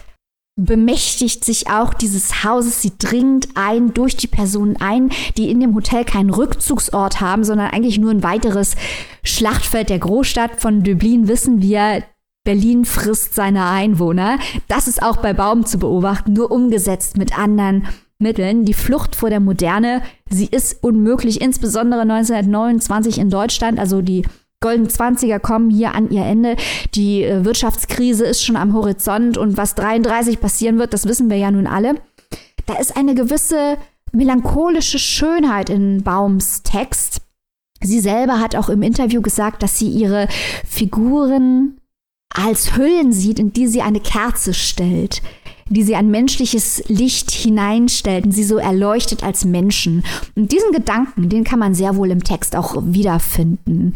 bemächtigt 0.57 1.45
sich 1.45 1.69
auch 1.69 1.93
dieses 1.93 2.43
Hauses. 2.43 2.81
Sie 2.81 2.91
dringt 2.97 3.49
ein 3.55 3.93
durch 3.93 4.17
die 4.17 4.27
Personen 4.27 4.77
ein, 4.77 5.09
die 5.37 5.49
in 5.49 5.59
dem 5.59 5.73
Hotel 5.73 6.03
keinen 6.03 6.29
Rückzugsort 6.29 7.21
haben, 7.21 7.43
sondern 7.43 7.71
eigentlich 7.71 7.99
nur 7.99 8.11
ein 8.11 8.23
weiteres 8.23 8.75
Schlachtfeld 9.23 9.89
der 9.89 9.99
Großstadt. 9.99 10.59
Von 10.59 10.83
Dublin 10.83 11.27
wissen 11.27 11.61
wir, 11.61 12.03
Berlin 12.43 12.85
frisst 12.85 13.35
seine 13.35 13.67
Einwohner. 13.67 14.39
Das 14.67 14.87
ist 14.87 15.01
auch 15.01 15.17
bei 15.17 15.33
Baum 15.33 15.65
zu 15.65 15.77
beobachten, 15.77 16.33
nur 16.33 16.51
umgesetzt 16.51 17.17
mit 17.17 17.37
anderen 17.37 17.87
Mitteln. 18.21 18.65
Die 18.65 18.73
Flucht 18.73 19.15
vor 19.15 19.29
der 19.29 19.39
Moderne, 19.39 20.01
sie 20.29 20.45
ist 20.45 20.83
unmöglich, 20.83 21.41
insbesondere 21.41 22.01
1929 22.01 23.17
in 23.17 23.29
Deutschland. 23.29 23.79
Also 23.79 24.01
die 24.01 24.23
Golden 24.61 24.89
Zwanziger 24.89 25.39
kommen 25.39 25.69
hier 25.71 25.95
an 25.95 26.11
ihr 26.11 26.23
Ende. 26.23 26.55
Die 26.93 27.23
äh, 27.23 27.43
Wirtschaftskrise 27.43 28.25
ist 28.25 28.43
schon 28.43 28.55
am 28.55 28.73
Horizont 28.73 29.37
und 29.37 29.57
was 29.57 29.75
33 29.75 30.39
passieren 30.39 30.77
wird, 30.77 30.93
das 30.93 31.07
wissen 31.07 31.29
wir 31.29 31.37
ja 31.37 31.49
nun 31.49 31.65
alle. 31.65 31.95
Da 32.67 32.75
ist 32.75 32.95
eine 32.95 33.15
gewisse 33.15 33.77
melancholische 34.11 34.99
Schönheit 34.99 35.69
in 35.69 36.03
Baums 36.03 36.61
Text. 36.61 37.21
Sie 37.81 37.99
selber 37.99 38.39
hat 38.39 38.55
auch 38.55 38.69
im 38.69 38.83
Interview 38.83 39.21
gesagt, 39.21 39.63
dass 39.63 39.79
sie 39.79 39.89
ihre 39.89 40.27
Figuren 40.67 41.77
als 42.29 42.77
Hüllen 42.77 43.11
sieht, 43.11 43.39
in 43.39 43.53
die 43.53 43.67
sie 43.67 43.81
eine 43.81 43.99
Kerze 43.99 44.53
stellt 44.53 45.21
die 45.73 45.83
sie 45.83 45.95
an 45.95 46.09
menschliches 46.09 46.83
Licht 46.87 47.31
hineinstellt 47.31 48.25
und 48.25 48.31
sie 48.31 48.43
so 48.43 48.57
erleuchtet 48.57 49.23
als 49.23 49.45
Menschen. 49.45 50.03
Und 50.35 50.51
diesen 50.51 50.71
Gedanken, 50.71 51.29
den 51.29 51.43
kann 51.43 51.59
man 51.59 51.73
sehr 51.73 51.95
wohl 51.95 52.11
im 52.11 52.23
Text 52.23 52.55
auch 52.55 52.75
wiederfinden. 52.85 53.93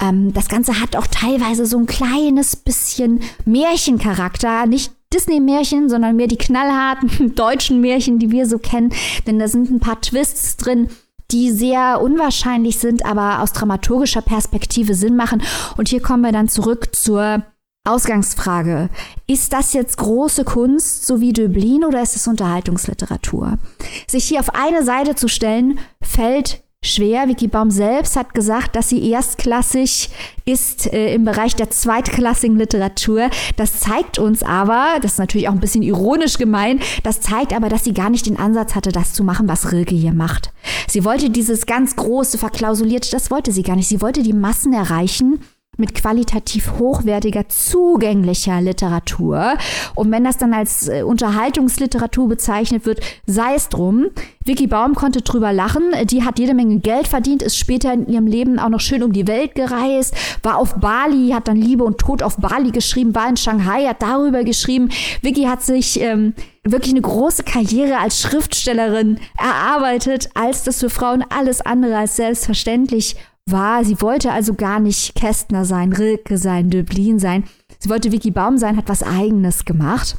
Ähm, 0.00 0.32
das 0.32 0.48
Ganze 0.48 0.80
hat 0.80 0.96
auch 0.96 1.06
teilweise 1.06 1.66
so 1.66 1.78
ein 1.78 1.86
kleines 1.86 2.56
bisschen 2.56 3.20
Märchencharakter, 3.44 4.66
nicht 4.66 4.92
Disney-Märchen, 5.12 5.88
sondern 5.88 6.16
mehr 6.16 6.26
die 6.26 6.36
knallharten 6.36 7.34
deutschen 7.34 7.80
Märchen, 7.80 8.18
die 8.18 8.30
wir 8.30 8.46
so 8.46 8.58
kennen. 8.58 8.92
Denn 9.26 9.38
da 9.38 9.48
sind 9.48 9.70
ein 9.70 9.80
paar 9.80 10.00
Twists 10.00 10.56
drin, 10.56 10.88
die 11.30 11.50
sehr 11.50 12.00
unwahrscheinlich 12.00 12.78
sind, 12.78 13.04
aber 13.04 13.42
aus 13.42 13.52
dramaturgischer 13.52 14.22
Perspektive 14.22 14.94
Sinn 14.94 15.16
machen. 15.16 15.42
Und 15.76 15.88
hier 15.88 16.00
kommen 16.00 16.22
wir 16.22 16.32
dann 16.32 16.48
zurück 16.48 16.94
zur 16.94 17.42
Ausgangsfrage. 17.88 18.90
Ist 19.26 19.52
das 19.52 19.72
jetzt 19.72 19.96
große 19.98 20.44
Kunst, 20.44 21.06
so 21.06 21.20
wie 21.20 21.32
Döblin, 21.32 21.84
oder 21.84 22.02
ist 22.02 22.16
es 22.16 22.28
Unterhaltungsliteratur? 22.28 23.58
Sich 24.06 24.24
hier 24.24 24.40
auf 24.40 24.54
eine 24.54 24.84
Seite 24.84 25.14
zu 25.14 25.28
stellen, 25.28 25.78
fällt 26.00 26.62
schwer. 26.84 27.28
Vicky 27.28 27.48
Baum 27.48 27.70
selbst 27.70 28.16
hat 28.16 28.34
gesagt, 28.34 28.76
dass 28.76 28.88
sie 28.88 29.10
erstklassig 29.10 30.10
ist 30.44 30.92
äh, 30.92 31.14
im 31.14 31.24
Bereich 31.24 31.56
der 31.56 31.70
zweitklassigen 31.70 32.56
Literatur. 32.56 33.30
Das 33.56 33.80
zeigt 33.80 34.18
uns 34.18 34.42
aber, 34.42 34.98
das 35.02 35.12
ist 35.12 35.18
natürlich 35.18 35.48
auch 35.48 35.52
ein 35.52 35.60
bisschen 35.60 35.82
ironisch 35.82 36.38
gemeint, 36.38 36.82
das 37.02 37.20
zeigt 37.20 37.52
aber, 37.52 37.68
dass 37.68 37.84
sie 37.84 37.94
gar 37.94 38.10
nicht 38.10 38.26
den 38.26 38.38
Ansatz 38.38 38.74
hatte, 38.74 38.92
das 38.92 39.12
zu 39.12 39.24
machen, 39.24 39.48
was 39.48 39.72
Rilke 39.72 39.94
hier 39.94 40.12
macht. 40.12 40.52
Sie 40.86 41.04
wollte 41.04 41.30
dieses 41.30 41.66
ganz 41.66 41.96
große, 41.96 42.38
verklausulierte, 42.38 43.10
das 43.10 43.30
wollte 43.30 43.52
sie 43.52 43.62
gar 43.62 43.76
nicht. 43.76 43.88
Sie 43.88 44.00
wollte 44.00 44.22
die 44.22 44.32
Massen 44.32 44.72
erreichen 44.72 45.40
mit 45.78 45.94
qualitativ 45.94 46.72
hochwertiger, 46.78 47.48
zugänglicher 47.48 48.60
Literatur. 48.60 49.54
Und 49.94 50.10
wenn 50.10 50.24
das 50.24 50.36
dann 50.36 50.52
als 50.52 50.88
äh, 50.88 51.02
Unterhaltungsliteratur 51.02 52.28
bezeichnet 52.28 52.84
wird, 52.84 53.00
sei 53.26 53.54
es 53.54 53.68
drum. 53.68 54.08
Vicky 54.44 54.66
Baum 54.66 54.94
konnte 54.94 55.22
drüber 55.22 55.52
lachen. 55.52 55.84
Die 56.04 56.24
hat 56.24 56.38
jede 56.38 56.54
Menge 56.54 56.80
Geld 56.80 57.06
verdient, 57.06 57.42
ist 57.42 57.56
später 57.56 57.92
in 57.92 58.08
ihrem 58.08 58.26
Leben 58.26 58.58
auch 58.58 58.70
noch 58.70 58.80
schön 58.80 59.02
um 59.02 59.12
die 59.12 59.28
Welt 59.28 59.54
gereist, 59.54 60.14
war 60.42 60.56
auf 60.56 60.74
Bali, 60.76 61.30
hat 61.30 61.48
dann 61.48 61.56
Liebe 61.56 61.84
und 61.84 61.98
Tod 61.98 62.22
auf 62.22 62.38
Bali 62.38 62.70
geschrieben, 62.70 63.14
war 63.14 63.28
in 63.28 63.36
Shanghai, 63.36 63.86
hat 63.86 64.02
darüber 64.02 64.42
geschrieben. 64.42 64.88
Vicky 65.22 65.44
hat 65.44 65.62
sich 65.62 66.00
ähm, 66.00 66.34
wirklich 66.64 66.92
eine 66.92 67.02
große 67.02 67.44
Karriere 67.44 67.98
als 67.98 68.20
Schriftstellerin 68.20 69.20
erarbeitet, 69.38 70.30
als 70.34 70.64
das 70.64 70.80
für 70.80 70.90
Frauen 70.90 71.24
alles 71.28 71.60
andere 71.60 71.96
als 71.96 72.16
selbstverständlich 72.16 73.16
war. 73.50 73.84
Sie 73.84 74.00
wollte 74.00 74.32
also 74.32 74.54
gar 74.54 74.80
nicht 74.80 75.14
Kästner 75.14 75.64
sein, 75.64 75.92
Rilke 75.92 76.38
sein, 76.38 76.70
Döblin 76.70 77.18
sein. 77.18 77.44
Sie 77.78 77.90
wollte 77.90 78.12
Vicky 78.12 78.30
Baum 78.30 78.58
sein, 78.58 78.76
hat 78.76 78.88
was 78.88 79.02
Eigenes 79.02 79.64
gemacht. 79.64 80.18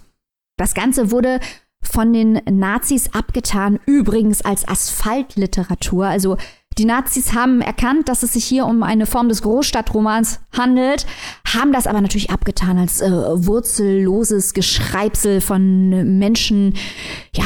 Das 0.58 0.74
Ganze 0.74 1.12
wurde 1.12 1.40
von 1.82 2.12
den 2.14 2.42
Nazis 2.50 3.14
abgetan, 3.14 3.80
übrigens 3.86 4.42
als 4.42 4.68
Asphaltliteratur. 4.68 6.08
Also 6.08 6.38
die 6.80 6.86
Nazis 6.86 7.34
haben 7.34 7.60
erkannt, 7.60 8.08
dass 8.08 8.24
es 8.24 8.34
sich 8.34 8.46
hier 8.46 8.66
um 8.66 8.84
eine 8.84 9.06
Form 9.06 9.28
des 9.28 9.42
Großstadtromans 9.42 10.40
handelt, 10.58 11.06
haben 11.46 11.74
das 11.74 11.88
aber 11.88 12.00
natürlich 12.00 12.32
abgetan 12.32 12.78
als 12.78 13.02
äh, 13.02 13.12
wurzelloses 13.12 14.54
Geschreibsel 14.54 15.42
von 15.42 16.18
Menschen, 16.18 16.76
ja, 17.36 17.44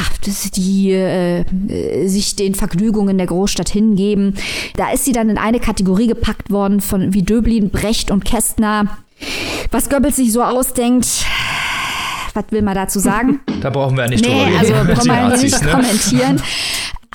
die 0.55 0.91
äh, 0.91 2.07
sich 2.07 2.35
den 2.35 2.53
Vergnügungen 2.53 3.17
der 3.17 3.25
Großstadt 3.25 3.69
hingeben. 3.69 4.35
Da 4.75 4.91
ist 4.91 5.05
sie 5.05 5.13
dann 5.13 5.29
in 5.29 5.39
eine 5.39 5.59
Kategorie 5.59 6.07
gepackt 6.07 6.51
worden 6.51 6.79
von 6.79 7.15
wie 7.15 7.23
Döblin, 7.23 7.71
Brecht 7.71 8.11
und 8.11 8.25
Kästner. 8.25 8.97
Was 9.71 9.89
Goebbels 9.89 10.17
sich 10.17 10.31
so 10.31 10.43
ausdenkt, 10.43 11.07
was 12.35 12.45
will 12.51 12.61
man 12.61 12.75
dazu 12.75 12.99
sagen? 12.99 13.39
Da 13.61 13.69
brauchen 13.69 13.95
wir 13.95 14.03
ja 14.03 14.09
nicht 14.09 14.25
nee, 14.25 14.29
drüber 14.29 14.45
reden. 14.45 14.59
Also 14.59 14.73
brauchen 15.07 15.31
wir 15.31 15.37
nicht 15.37 15.63
ne? 15.63 15.71
kommentieren. 15.71 16.41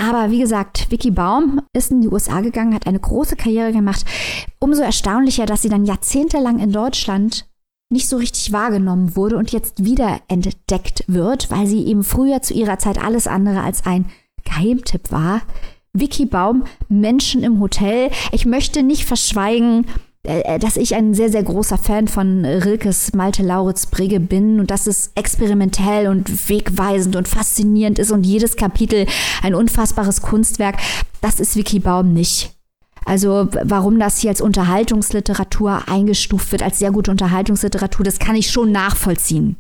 Aber 0.01 0.31
wie 0.31 0.39
gesagt, 0.39 0.93
Vicky 0.93 1.11
Baum 1.11 1.61
ist 1.73 1.91
in 1.91 2.01
die 2.01 2.09
USA 2.09 2.41
gegangen, 2.41 2.73
hat 2.73 2.87
eine 2.87 3.01
große 3.01 3.35
Karriere 3.35 3.73
gemacht. 3.73 4.05
Umso 4.61 4.83
erstaunlicher, 4.83 5.45
dass 5.45 5.63
sie 5.63 5.69
dann 5.69 5.85
jahrzehntelang 5.85 6.61
in 6.61 6.71
Deutschland 6.71 7.47
nicht 7.91 8.09
so 8.09 8.17
richtig 8.17 8.53
wahrgenommen 8.53 9.17
wurde 9.17 9.37
und 9.37 9.51
jetzt 9.51 9.85
wieder 9.85 10.21
entdeckt 10.29 11.03
wird, 11.09 11.51
weil 11.51 11.67
sie 11.67 11.85
eben 11.85 12.05
früher 12.05 12.43
zu 12.43 12.55
ihrer 12.55 12.79
Zeit 12.79 13.03
alles 13.03 13.27
andere 13.27 13.63
als 13.63 13.87
ein 13.87 14.07
Geheimtipp 14.45 15.11
war. 15.11 15.43
Vicky 15.93 16.27
Baum, 16.27 16.65
Menschen 16.89 17.43
im 17.43 17.59
Hotel. 17.59 18.11
Ich 18.31 18.47
möchte 18.47 18.85
nicht 18.85 19.05
verschweigen, 19.05 19.87
dass 20.61 20.77
ich 20.77 20.95
ein 20.95 21.15
sehr, 21.15 21.31
sehr 21.31 21.43
großer 21.43 21.79
Fan 21.79 22.07
von 22.07 22.45
Rilkes 22.45 23.15
Malte 23.15 23.43
Lauritz 23.43 23.87
Brigge 23.87 24.21
bin 24.21 24.61
und 24.61 24.71
dass 24.71 24.87
es 24.87 25.11
experimentell 25.15 26.09
und 26.09 26.49
wegweisend 26.51 27.17
und 27.17 27.29
faszinierend 27.29 27.99
ist 27.99 28.11
und 28.11 28.25
jedes 28.25 28.57
Kapitel 28.57 29.07
ein 29.43 29.55
unfassbares 29.55 30.21
Kunstwerk. 30.21 30.77
Das 31.23 31.41
ist 31.41 31.57
Vicky 31.57 31.79
Baum 31.79 32.13
nicht. 32.13 32.53
Also 33.07 33.49
warum 33.63 33.99
das 33.99 34.19
hier 34.19 34.29
als 34.29 34.43
Unterhaltungsliteratur 34.43 35.89
eingestuft 35.89 36.53
wird, 36.53 36.63
als 36.63 36.79
sehr 36.79 36.91
gute 36.91 37.11
Unterhaltungsliteratur, 37.11 38.05
das 38.05 38.19
kann 38.19 38.37
ich 38.37 38.51
schon 38.51 38.71
nachvollziehen. 38.71 39.57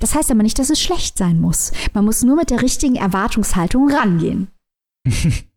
Das 0.00 0.14
heißt 0.14 0.30
aber 0.30 0.42
nicht, 0.42 0.58
dass 0.58 0.70
es 0.70 0.80
schlecht 0.80 1.16
sein 1.16 1.40
muss. 1.40 1.70
Man 1.94 2.04
muss 2.04 2.24
nur 2.24 2.34
mit 2.34 2.50
der 2.50 2.62
richtigen 2.62 2.96
Erwartungshaltung 2.96 3.90
rangehen. 3.90 4.48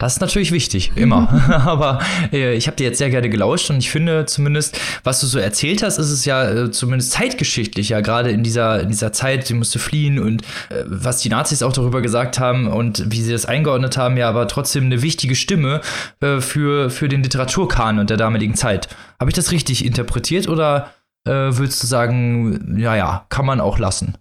Das 0.00 0.12
ist 0.12 0.20
natürlich 0.20 0.52
wichtig, 0.52 0.92
immer. 0.94 1.28
Aber 1.66 1.98
äh, 2.32 2.54
ich 2.54 2.68
habe 2.68 2.76
dir 2.76 2.84
jetzt 2.84 2.98
sehr 2.98 3.10
gerne 3.10 3.28
gelauscht 3.28 3.68
und 3.68 3.78
ich 3.78 3.90
finde 3.90 4.26
zumindest, 4.26 4.80
was 5.02 5.20
du 5.20 5.26
so 5.26 5.40
erzählt 5.40 5.82
hast, 5.82 5.98
ist 5.98 6.10
es 6.10 6.24
ja 6.24 6.48
äh, 6.48 6.70
zumindest 6.70 7.10
zeitgeschichtlich, 7.10 7.88
ja, 7.88 8.00
gerade 8.00 8.30
in 8.30 8.44
dieser, 8.44 8.80
in 8.80 8.90
dieser 8.90 9.12
Zeit, 9.12 9.48
sie 9.48 9.54
musste 9.54 9.80
fliehen 9.80 10.20
und 10.20 10.42
äh, 10.70 10.84
was 10.86 11.18
die 11.18 11.28
Nazis 11.28 11.64
auch 11.64 11.72
darüber 11.72 12.00
gesagt 12.00 12.38
haben 12.38 12.68
und 12.68 13.10
wie 13.10 13.20
sie 13.22 13.32
das 13.32 13.44
eingeordnet 13.44 13.96
haben, 13.96 14.16
ja, 14.16 14.28
aber 14.28 14.46
trotzdem 14.46 14.84
eine 14.84 15.02
wichtige 15.02 15.34
Stimme 15.34 15.80
äh, 16.20 16.40
für, 16.40 16.90
für 16.90 17.08
den 17.08 17.24
Literaturkanon 17.24 18.06
der 18.06 18.18
damaligen 18.18 18.54
Zeit. 18.54 18.88
Habe 19.18 19.32
ich 19.32 19.34
das 19.34 19.50
richtig 19.50 19.84
interpretiert 19.84 20.48
oder 20.48 20.92
äh, 21.24 21.32
würdest 21.32 21.82
du 21.82 21.88
sagen, 21.88 22.78
ja, 22.78 22.94
ja, 22.94 23.26
kann 23.30 23.46
man 23.46 23.60
auch 23.60 23.80
lassen? 23.80 24.14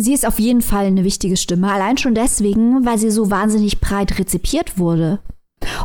Sie 0.00 0.14
ist 0.14 0.24
auf 0.24 0.38
jeden 0.38 0.62
Fall 0.62 0.86
eine 0.86 1.02
wichtige 1.02 1.36
Stimme, 1.36 1.72
allein 1.72 1.98
schon 1.98 2.14
deswegen, 2.14 2.86
weil 2.86 2.98
sie 2.98 3.10
so 3.10 3.32
wahnsinnig 3.32 3.80
breit 3.80 4.16
rezipiert 4.20 4.78
wurde. 4.78 5.18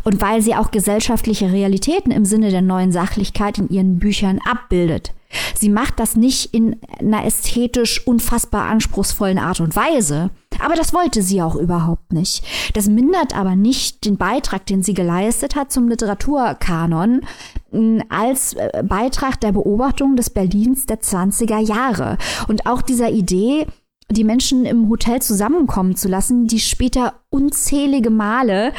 Und 0.03 0.21
weil 0.21 0.39
sie 0.39 0.53
auch 0.53 0.69
gesellschaftliche 0.69 1.51
Realitäten 1.51 2.11
im 2.11 2.23
Sinne 2.23 2.51
der 2.51 2.61
neuen 2.61 2.91
Sachlichkeit 2.91 3.57
in 3.57 3.69
ihren 3.69 3.97
Büchern 3.97 4.39
abbildet. 4.47 5.13
Sie 5.55 5.69
macht 5.69 5.99
das 5.99 6.15
nicht 6.15 6.53
in 6.53 6.75
einer 6.99 7.25
ästhetisch 7.25 8.05
unfassbar 8.05 8.65
anspruchsvollen 8.65 9.39
Art 9.39 9.61
und 9.61 9.75
Weise. 9.75 10.29
Aber 10.63 10.75
das 10.75 10.93
wollte 10.93 11.23
sie 11.23 11.41
auch 11.41 11.55
überhaupt 11.55 12.13
nicht. 12.13 12.43
Das 12.75 12.87
mindert 12.87 13.35
aber 13.35 13.55
nicht 13.55 14.05
den 14.05 14.17
Beitrag, 14.17 14.67
den 14.67 14.83
sie 14.83 14.93
geleistet 14.93 15.55
hat 15.55 15.71
zum 15.71 15.87
Literaturkanon, 15.87 17.21
als 18.09 18.53
äh, 18.53 18.83
Beitrag 18.87 19.41
der 19.41 19.53
Beobachtung 19.53 20.15
des 20.15 20.29
Berlins 20.29 20.85
der 20.85 21.01
20er 21.01 21.57
Jahre. 21.57 22.19
Und 22.47 22.67
auch 22.67 22.83
dieser 22.83 23.09
Idee, 23.09 23.65
die 24.09 24.23
Menschen 24.23 24.65
im 24.65 24.89
Hotel 24.89 25.21
zusammenkommen 25.21 25.95
zu 25.95 26.07
lassen, 26.07 26.47
die 26.47 26.59
später 26.59 27.13
unzählige 27.29 28.09
Male 28.09 28.73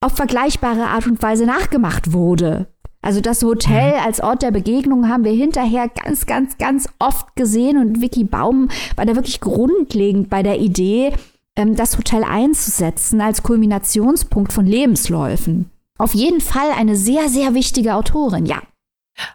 auf 0.00 0.12
vergleichbare 0.12 0.86
Art 0.86 1.06
und 1.06 1.22
Weise 1.22 1.46
nachgemacht 1.46 2.12
wurde. 2.12 2.66
Also 3.02 3.20
das 3.20 3.42
Hotel 3.42 3.92
mhm. 3.92 4.04
als 4.04 4.20
Ort 4.20 4.42
der 4.42 4.50
Begegnung 4.50 5.08
haben 5.08 5.24
wir 5.24 5.32
hinterher 5.32 5.88
ganz, 5.88 6.26
ganz, 6.26 6.58
ganz 6.58 6.88
oft 6.98 7.36
gesehen 7.36 7.78
und 7.78 8.00
Vicky 8.00 8.24
Baum 8.24 8.68
war 8.96 9.06
da 9.06 9.14
wirklich 9.14 9.40
grundlegend 9.40 10.28
bei 10.28 10.42
der 10.42 10.58
Idee, 10.58 11.12
ähm, 11.54 11.76
das 11.76 11.96
Hotel 11.96 12.24
einzusetzen 12.24 13.20
als 13.20 13.42
Kulminationspunkt 13.42 14.52
von 14.52 14.66
Lebensläufen. 14.66 15.70
Auf 15.98 16.14
jeden 16.14 16.40
Fall 16.40 16.70
eine 16.76 16.96
sehr, 16.96 17.28
sehr 17.28 17.54
wichtige 17.54 17.94
Autorin, 17.94 18.44
ja. 18.44 18.60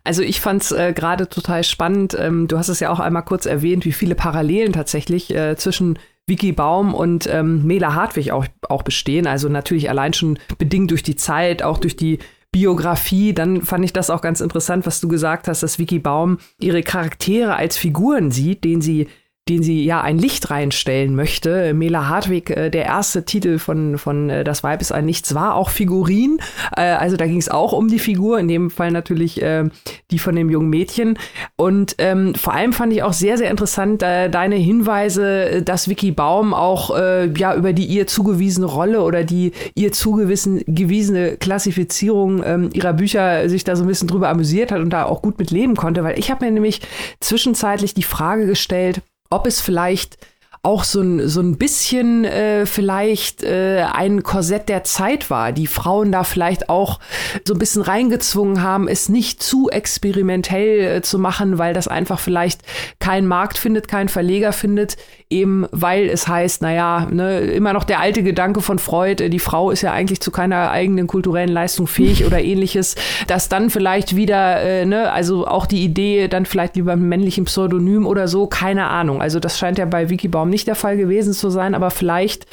Also 0.04 0.22
ich 0.22 0.42
fand 0.42 0.62
es 0.62 0.72
äh, 0.72 0.94
gerade 0.94 1.28
total 1.30 1.64
spannend. 1.64 2.16
Ähm, 2.20 2.48
du 2.48 2.58
hast 2.58 2.70
es 2.70 2.80
ja 2.80 2.90
auch 2.92 3.00
einmal 3.00 3.26
kurz 3.26 3.46
erwähnt, 3.46 3.86
wie 3.86 3.92
viele 3.92 4.16
Parallelen 4.16 4.74
tatsächlich 4.74 5.34
äh, 5.34 5.56
zwischen 5.56 5.98
Vicky 6.28 6.52
Baum 6.52 6.94
und 6.94 7.28
ähm, 7.28 7.66
Mela 7.66 7.94
Hartwig 7.94 8.32
auch, 8.32 8.46
auch 8.70 8.84
bestehen. 8.84 9.28
Also 9.28 9.50
natürlich 9.50 9.90
allein 9.90 10.14
schon 10.14 10.40
bedingt 10.58 10.92
durch 10.92 11.04
die 11.04 11.16
Zeit, 11.16 11.64
auch 11.64 11.78
durch 11.78 11.96
die 11.96 12.20
Biografie, 12.52 13.34
dann 13.34 13.62
fand 13.62 13.86
ich 13.86 13.94
das 13.94 14.10
auch 14.10 14.22
ganz 14.22 14.42
interessant, 14.42 14.86
was 14.86 15.00
du 15.00 15.08
gesagt 15.08 15.48
hast, 15.48 15.64
dass 15.64 15.80
Vicky 15.80 16.00
Baum 16.00 16.38
ihre 16.60 16.84
Charaktere 16.84 17.56
als 17.56 17.78
Figuren 17.78 18.30
sieht, 18.30 18.66
denen 18.66 18.82
sie 18.82 19.08
den 19.50 19.64
sie 19.64 19.84
ja 19.84 20.02
ein 20.02 20.20
Licht 20.20 20.52
reinstellen 20.52 21.16
möchte. 21.16 21.74
Mela 21.74 22.08
Hartwig, 22.08 22.52
äh, 22.52 22.70
der 22.70 22.86
erste 22.86 23.26
Titel 23.26 23.58
von, 23.58 23.98
von 23.98 24.30
äh, 24.30 24.44
Das 24.44 24.64
Weib 24.64 24.82
ist 24.82 24.92
ein 24.92 25.06
Nichts 25.06 25.34
war 25.34 25.56
auch 25.56 25.72
Figurin. 25.72 26.38
Äh, 26.78 26.82
also 26.82 27.18
da 27.18 27.26
ging 27.26 27.38
es 27.38 27.50
auch 27.50 27.74
um 27.74 27.88
die 27.88 27.98
Figur, 27.98 28.38
in 28.38 28.48
dem 28.48 28.70
Fall 28.70 28.92
natürlich 28.92 29.42
äh, 29.42 29.68
die 30.12 30.20
von 30.20 30.36
dem 30.36 30.52
jungen 30.52 30.70
Mädchen. 30.70 31.18
Und 31.58 31.96
ähm, 31.98 32.36
vor 32.36 32.54
allem 32.54 32.72
fand 32.72 32.94
ich 32.94 33.02
auch 33.02 33.14
sehr, 33.14 33.40
sehr 33.40 33.50
interessant 33.50 34.04
äh, 34.04 34.30
deine 34.30 34.58
Hinweise, 34.58 35.64
dass 35.64 35.90
Vicky 35.90 36.12
Baum 36.12 36.54
auch 36.54 36.96
äh, 36.96 37.26
ja 37.34 37.56
über 37.56 37.74
die 37.74 37.86
ihr 37.86 38.06
zugewiesene 38.06 38.68
Rolle 38.68 39.02
oder 39.02 39.24
die 39.24 39.54
ihr 39.74 39.92
zugewiesene 39.92 41.38
Klassifizierung 41.38 42.44
ähm, 42.46 42.70
ihrer 42.74 42.94
Bücher 42.94 43.50
sich 43.50 43.64
da 43.64 43.76
so 43.76 43.84
ein 43.84 43.88
bisschen 43.88 44.08
drüber 44.08 44.30
amüsiert 44.30 44.72
hat 44.72 44.82
und 44.82 44.92
da 44.92 45.06
auch 45.06 45.24
gut 45.24 45.40
mit 45.40 45.50
leben 45.50 45.76
konnte. 45.76 46.04
Weil 46.04 46.20
ich 46.20 46.30
habe 46.30 46.46
mir 46.46 46.52
nämlich 46.52 46.82
zwischenzeitlich 47.20 47.96
die 47.96 48.04
Frage 48.04 48.46
gestellt, 48.46 49.02
ob 49.32 49.48
es 49.48 49.60
vielleicht 49.62 50.18
auch 50.64 50.84
so 50.84 51.02
ein, 51.02 51.28
so 51.28 51.42
ein 51.42 51.58
bisschen 51.58 52.24
äh, 52.24 52.68
vielleicht 52.68 53.42
äh, 53.42 53.84
ein 53.92 54.22
Korsett 54.22 54.70
der 54.70 54.84
Zeit 54.84 55.32
war, 55.32 55.52
die 55.52 55.66
Frauen 55.66 56.12
da 56.12 56.24
vielleicht 56.24 56.70
auch 56.70 57.00
so 57.48 57.54
ein 57.54 57.60
bisschen 57.60 57.82
reingezwungen 57.82 58.62
haben, 58.62 58.88
es 58.88 59.10
nicht 59.10 59.42
zu 59.42 59.72
experimentell 59.72 60.98
äh, 60.98 61.02
zu 61.02 61.18
machen, 61.18 61.58
weil 61.58 61.74
das 61.74 61.88
einfach 61.88 62.20
vielleicht 62.20 62.62
keinen 63.00 63.28
Markt 63.28 63.58
findet, 63.58 63.88
keinen 63.88 64.10
Verleger 64.10 64.54
findet, 64.54 64.98
eben 65.32 65.66
weil 65.72 66.10
es 66.10 66.28
heißt, 66.28 66.62
naja, 66.62 67.08
ne, 67.10 67.40
immer 67.40 67.74
noch 67.74 67.84
der 67.84 68.00
alte 68.00 68.24
Gedanke 68.24 68.62
von 68.62 68.80
Freud, 68.80 69.24
äh, 69.24 69.30
die 69.30 69.40
Frau 69.40 69.72
ist 69.72 69.82
ja 69.82 69.94
eigentlich 69.94 70.22
zu 70.22 70.32
keiner 70.32 70.70
eigenen 70.72 71.08
kulturellen 71.08 71.50
Leistung 71.50 71.88
fähig 71.88 72.26
oder 72.28 72.42
ähnliches, 72.42 72.96
dass 73.28 73.50
dann 73.50 73.70
vielleicht 73.70 74.16
wieder, 74.16 74.62
äh, 74.62 74.86
ne, 74.86 75.12
also 75.12 75.48
auch 75.48 75.66
die 75.66 75.84
Idee, 75.84 76.28
dann 76.28 76.46
vielleicht 76.46 76.76
lieber 76.76 76.96
mit 76.96 77.08
männlichem 77.08 77.46
Pseudonym 77.46 78.06
oder 78.06 78.28
so, 78.28 78.48
keine 78.48 78.88
Ahnung. 78.88 79.22
Also 79.22 79.40
das 79.40 79.58
scheint 79.58 79.78
ja 79.78 79.86
bei 79.86 80.10
Wikibaum 80.10 80.50
nicht 80.50 80.68
der 80.68 80.76
Fall 80.76 80.98
gewesen 80.98 81.34
zu 81.34 81.50
sein, 81.50 81.74
aber 81.74 81.92
vielleicht 81.92 82.46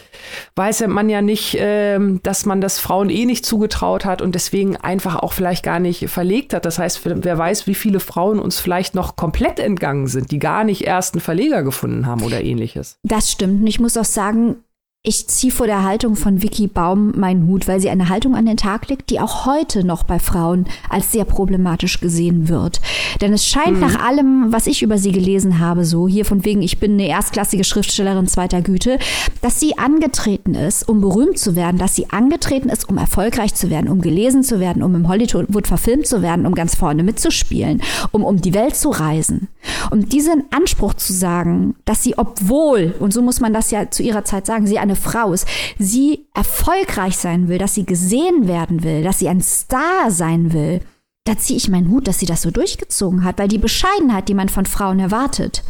weiß 0.55 0.87
man 0.87 1.09
ja 1.09 1.23
nicht, 1.23 1.57
äh, 1.57 1.99
dass 2.23 2.47
man 2.47 2.61
das 2.61 2.79
Frauen 2.79 3.11
eh 3.11 3.27
nicht 3.27 3.45
zugetraut 3.45 4.05
hat 4.05 4.23
und 4.23 4.35
deswegen 4.35 4.77
einfach 4.77 5.17
auch 5.17 5.33
vielleicht 5.33 5.65
gar 5.65 5.81
nicht 5.81 6.09
verlegt 6.09 6.55
hat. 6.55 6.65
Das 6.65 6.79
heißt, 6.79 7.01
wer 7.05 7.39
weiß, 7.39 7.67
wie 7.67 7.75
viele 7.75 8.01
Frauen 8.01 8.39
uns 8.39 8.61
vielleicht 8.61 8.95
noch 8.95 9.17
komplett 9.17 9.59
entgangen 9.59 10.07
sind, 10.07 10.31
die 10.31 10.39
gar 10.39 10.65
nicht 10.65 10.83
erst 10.87 11.15
einen 11.15 11.21
Verleger 11.21 11.63
gefunden 11.63 12.07
haben 12.07 12.23
oder 12.23 12.41
ähnliches. 12.41 12.68
Das 13.03 13.31
stimmt. 13.31 13.61
Und 13.61 13.67
ich 13.67 13.81
muss 13.81 13.97
auch 13.97 14.05
sagen, 14.05 14.65
ich 15.05 15.29
ziehe 15.29 15.53
vor 15.53 15.69
der 15.69 15.85
Haltung 15.85 16.17
von 16.17 16.43
Vicky 16.43 16.67
Baum 16.67 17.13
meinen 17.17 17.47
Hut, 17.47 17.69
weil 17.69 17.79
sie 17.79 17.89
eine 17.89 18.09
Haltung 18.09 18.35
an 18.35 18.47
den 18.47 18.57
Tag 18.57 18.89
legt, 18.89 19.11
die 19.11 19.21
auch 19.21 19.47
heute 19.47 19.85
noch 19.85 20.03
bei 20.03 20.19
Frauen 20.19 20.67
als 20.91 21.13
sehr 21.13 21.25
problematisch 21.25 22.01
gesehen 22.01 22.49
wird. 22.49 22.81
Denn 23.21 23.33
es 23.33 23.47
scheint 23.47 23.75
mhm. 23.75 23.81
nach 23.81 24.05
allem, 24.05 24.53
was 24.53 24.67
ich 24.67 24.83
über 24.83 24.99
sie 24.99 25.13
gelesen 25.13 25.61
habe, 25.61 25.85
so 25.85 26.09
hier 26.09 26.25
von 26.25 26.45
wegen, 26.45 26.63
ich 26.63 26.81
bin 26.81 26.95
eine 26.95 27.07
erstklassige 27.07 27.63
Schriftstellerin 27.63 28.27
zweiter 28.27 28.61
Güte, 28.61 28.99
dass 29.41 29.61
sie 29.61 29.79
angetreten 29.79 30.57
ist, 30.57 30.89
um 30.89 31.01
berühmt 31.01 31.39
zu 31.39 31.55
werden, 31.55 31.79
dass 31.79 31.95
sie 31.95 32.11
angetreten 32.11 32.69
ist, 32.69 32.89
um 32.89 32.99
erfolgreich 32.99 33.55
zu 33.55 33.71
werden, 33.71 33.89
um 33.89 34.01
gelesen 34.01 34.43
zu 34.43 34.59
werden, 34.59 34.83
um 34.83 34.97
im 34.97 35.07
Hollywood 35.07 35.69
verfilmt 35.69 36.09
zu 36.09 36.23
werden, 36.23 36.45
um 36.45 36.57
ganz 36.57 36.75
vorne 36.75 37.05
mitzuspielen, 37.05 37.83
um 38.11 38.25
um 38.25 38.41
die 38.41 38.53
Welt 38.53 38.75
zu 38.75 38.91
reisen. 38.91 39.47
Um 39.93 40.09
diesen 40.09 40.45
Anspruch 40.51 40.95
zu 40.95 41.13
sagen, 41.13 41.77
dass 41.85 42.03
sie, 42.03 42.19
obwohl, 42.19 42.95
und 42.99 43.13
so 43.13 43.23
muss 43.23 43.39
man 43.39 43.53
das 43.53 43.71
ja 43.71 43.91
zu 43.91 44.03
ihrer 44.03 44.25
Zeit 44.25 44.45
sagen, 44.45 44.67
sie 44.67 44.79
eine 44.89 44.97
Frau 44.97 45.33
ist, 45.33 45.47
sie 45.79 46.27
erfolgreich 46.35 47.17
sein 47.17 47.49
will, 47.49 47.59
dass 47.59 47.75
sie 47.75 47.87
gesehen 47.87 48.49
werden 48.49 48.83
will, 48.83 49.03
dass 49.03 49.19
sie 49.19 49.29
ein 49.29 49.43
Star 49.43 50.11
sein 50.11 50.53
will, 50.53 50.81
da 51.29 51.37
ziehe 51.37 51.59
ich 51.59 51.69
meinen 51.69 51.91
Hut, 51.91 52.09
dass 52.09 52.19
sie 52.19 52.27
das 52.27 52.43
so 52.43 52.51
durchgezogen 52.51 53.23
hat, 53.23 53.39
weil 53.39 53.49
die 53.49 53.59
Bescheidenheit, 53.59 54.29
die 54.29 54.35
man 54.35 54.49
von 54.49 54.65
Frauen 54.65 54.99
erwartet, 54.99 55.63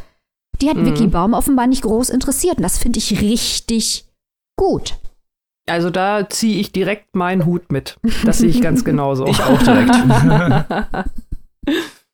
die 0.61 0.69
hat 0.69 0.77
mhm. 0.77 0.87
Vicky 0.87 1.07
Baum 1.09 1.35
offenbar 1.35 1.67
nicht 1.67 1.83
groß 1.83 2.11
interessiert. 2.11 2.59
Und 2.59 2.63
das 2.63 2.79
finde 2.79 2.99
ich 2.99 3.21
richtig 3.21 4.05
gut. 4.57 4.97
Also 5.69 5.91
da 5.91 6.29
ziehe 6.31 6.61
ich 6.61 6.73
direkt 6.73 7.15
meinen 7.15 7.45
Hut 7.45 7.71
mit. 7.71 7.97
Das 8.25 8.39
sehe 8.39 8.49
ich 8.49 8.61
ganz 8.63 8.85
genauso. 8.87 9.27
ich 9.27 9.41
auch 9.41 9.63
direkt. 9.63 9.95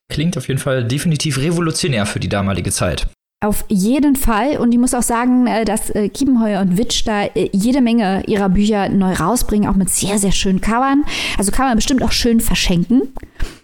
Klingt 0.09 0.37
auf 0.37 0.49
jeden 0.49 0.61
Fall 0.61 0.85
definitiv 0.85 1.39
revolutionär 1.39 2.07
für 2.07 2.21
die 2.21 2.29
damalige 2.29 2.71
Zeit. 2.71 3.07
Auf 3.45 3.67
jeden 3.69 4.17
Fall. 4.17 4.57
Und 4.57 4.73
ich 4.73 4.79
muss 4.79 4.95
auch 4.95 5.03
sagen, 5.03 5.47
äh, 5.47 5.67
dass 5.67 5.91
äh, 5.91 6.09
Kiepenheuer 6.09 6.63
und 6.63 6.79
Witsch 6.79 7.03
da 7.05 7.25
äh, 7.25 7.51
jede 7.53 7.83
Menge 7.83 8.23
ihrer 8.27 8.49
Bücher 8.49 8.89
neu 8.89 9.13
rausbringen, 9.13 9.69
auch 9.69 9.75
mit 9.75 9.91
sehr, 9.91 10.19
sehr 10.19 10.33
schönen 10.33 10.63
Covern. 10.63 11.05
Also 11.37 11.53
kann 11.53 11.67
man 11.67 11.77
bestimmt 11.77 12.03
auch 12.03 12.13
schön 12.13 12.41
verschenken. 12.41 13.13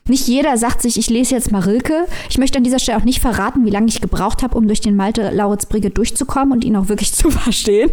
Nicht 0.06 0.28
jeder 0.28 0.58
sagt 0.58 0.82
sich, 0.82 0.98
ich 0.98 1.08
lese 1.08 1.34
jetzt 1.34 1.50
mal 1.50 1.62
Rilke. 1.62 2.04
Ich 2.28 2.36
möchte 2.36 2.58
an 2.58 2.64
dieser 2.64 2.78
Stelle 2.78 2.98
auch 2.98 3.04
nicht 3.04 3.20
verraten, 3.20 3.64
wie 3.64 3.70
lange 3.70 3.86
ich 3.86 4.02
gebraucht 4.02 4.42
habe, 4.42 4.54
um 4.58 4.66
durch 4.66 4.82
den 4.82 4.96
Malte 4.96 5.30
Lauritz 5.30 5.64
Brigge 5.64 5.88
durchzukommen 5.88 6.52
und 6.52 6.62
ihn 6.62 6.76
auch 6.76 6.88
wirklich 6.88 7.12
zu 7.14 7.30
verstehen. 7.30 7.88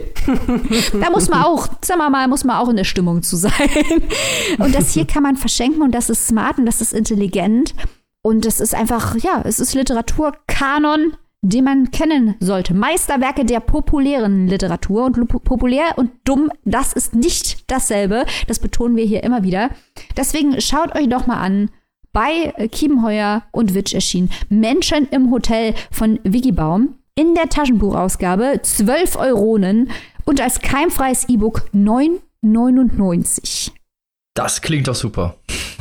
da 1.00 1.10
muss 1.10 1.30
man 1.30 1.44
auch, 1.44 1.70
sagen 1.82 2.02
wir 2.02 2.10
mal, 2.10 2.28
muss 2.28 2.44
man 2.44 2.58
auch 2.58 2.68
in 2.68 2.76
der 2.76 2.84
Stimmung 2.84 3.24
zu 3.24 3.38
sein. 3.38 3.52
Und 4.58 4.76
das 4.76 4.94
hier 4.94 5.06
kann 5.06 5.24
man 5.24 5.38
verschenken 5.38 5.82
und 5.82 5.96
das 5.96 6.10
ist 6.10 6.28
smart 6.28 6.58
und 6.58 6.66
das 6.66 6.82
ist 6.82 6.92
intelligent. 6.92 7.74
Und 8.24 8.46
es 8.46 8.60
ist 8.60 8.76
einfach, 8.76 9.16
ja, 9.20 9.42
es 9.46 9.62
ist 9.62 9.74
Literaturkanon 9.74 11.14
den 11.42 11.64
man 11.64 11.92
kennen 11.92 12.36
sollte. 12.40 12.74
Meisterwerke 12.74 13.46
der 13.46 13.60
populären 13.60 14.48
Literatur 14.48 15.06
und 15.06 15.28
populär 15.28 15.94
und 15.98 16.12
dumm, 16.24 16.50
das 16.66 16.94
ist 16.94 17.16
nicht 17.16 17.72
dasselbe. 17.72 18.26
Das 18.48 18.60
betonen 18.60 18.96
wir 18.96 19.06
hier 19.06 19.24
immer 19.24 19.44
wieder. 19.44 19.70
Deswegen 20.16 20.60
schaut 20.62 20.96
euch 20.96 21.10
doch 21.10 21.28
mal 21.28 21.38
an. 21.40 21.70
Bei 22.12 22.54
Kiebenheuer 22.72 23.44
und 23.52 23.76
Witsch 23.76 23.94
erschienen 23.94 24.32
Menschen 24.50 25.08
im 25.12 25.30
Hotel 25.32 25.76
von 25.92 26.20
Wikibaum. 26.24 26.96
In 27.16 27.36
der 27.36 27.50
Taschenbuchausgabe 27.50 28.60
12 28.62 29.18
Euronen 29.18 29.90
und 30.26 30.42
als 30.42 30.60
keimfreies 30.60 31.30
E-Book 31.30 31.70
9,99. 31.74 33.72
Das 34.38 34.62
klingt 34.62 34.88
doch 34.88 34.94
super. 34.94 35.36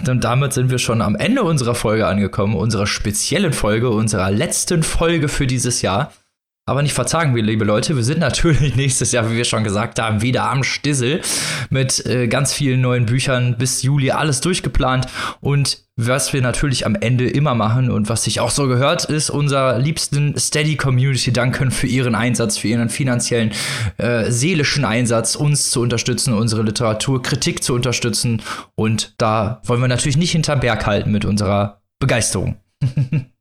Und 0.09 0.25
damit 0.25 0.55
sind 0.55 0.71
wir 0.71 0.79
schon 0.79 1.03
am 1.03 1.15
Ende 1.15 1.43
unserer 1.43 1.75
Folge 1.75 2.07
angekommen, 2.07 2.57
unserer 2.57 2.87
speziellen 2.87 3.53
Folge, 3.53 3.91
unserer 3.91 4.31
letzten 4.31 4.83
Folge 4.83 5.29
für 5.29 5.47
dieses 5.47 5.83
Jahr. 5.83 6.11
Aber 6.69 6.83
nicht 6.83 6.95
verzagen 6.95 7.37
wir, 7.37 7.45
liebe 7.45 7.65
Leute. 7.65 7.95
Wir 7.95 8.03
sind 8.03 8.19
natürlich 8.19 8.75
nächstes 8.77 9.13
Jahr, 9.13 9.31
wie 9.31 9.37
wir 9.37 9.45
schon 9.45 9.63
gesagt 9.63 10.01
haben, 10.01 10.21
wieder 10.21 10.51
am 10.51 10.65
Stissel 10.65 11.21
mit 11.71 12.05
äh, 12.07 12.27
ganz 12.27 12.53
vielen 12.53 12.81
neuen 12.81 13.07
Büchern 13.07 13.57
bis 13.57 13.83
Juli 13.83 14.11
alles 14.11 14.41
durchgeplant. 14.41 15.07
Und 15.41 15.85
was 15.95 16.33
wir 16.33 16.43
natürlich 16.43 16.85
am 16.85 16.97
Ende 16.97 17.31
immer 17.31 17.55
machen 17.55 17.89
und 17.89 18.09
was 18.09 18.25
sich 18.25 18.41
auch 18.41 18.51
so 18.51 18.67
gehört, 18.67 19.05
ist 19.05 19.31
unser 19.31 19.79
liebsten 19.79 20.37
Steady 20.37 20.77
Community 20.77 21.33
danken 21.33 21.71
für 21.71 21.87
ihren 21.87 22.17
Einsatz, 22.17 22.59
für 22.59 22.67
ihren 22.67 22.89
finanziellen, 22.89 23.53
äh, 23.99 24.29
seelischen 24.33 24.85
Einsatz, 24.85 25.37
uns 25.37 25.71
zu 25.71 25.81
unterstützen, 25.81 26.35
unsere 26.35 26.63
Literaturkritik 26.63 27.63
zu 27.63 27.75
unterstützen. 27.75 28.43
Und 28.75 29.15
da 29.19 29.63
wollen 29.65 29.81
wir 29.81 29.89
natürlich 29.89 30.17
nicht 30.17 30.33
hinterm 30.33 30.59
Berg 30.59 30.85
halten 30.85 31.13
mit 31.13 31.25
unserer 31.25 31.81
Begeisterung. 32.01 32.57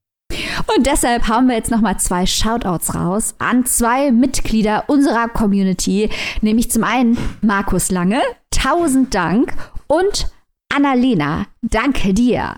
Und 0.75 0.87
deshalb 0.87 1.27
haben 1.27 1.47
wir 1.47 1.55
jetzt 1.55 1.71
nochmal 1.71 1.97
zwei 1.99 2.25
Shoutouts 2.25 2.95
raus 2.95 3.35
an 3.39 3.65
zwei 3.65 4.11
Mitglieder 4.11 4.85
unserer 4.87 5.27
Community, 5.27 6.09
nämlich 6.41 6.71
zum 6.71 6.83
einen 6.83 7.17
Markus 7.41 7.91
Lange, 7.91 8.21
tausend 8.49 9.13
Dank, 9.13 9.53
und 9.87 10.27
Annalena, 10.73 11.45
danke 11.61 12.13
dir. 12.13 12.55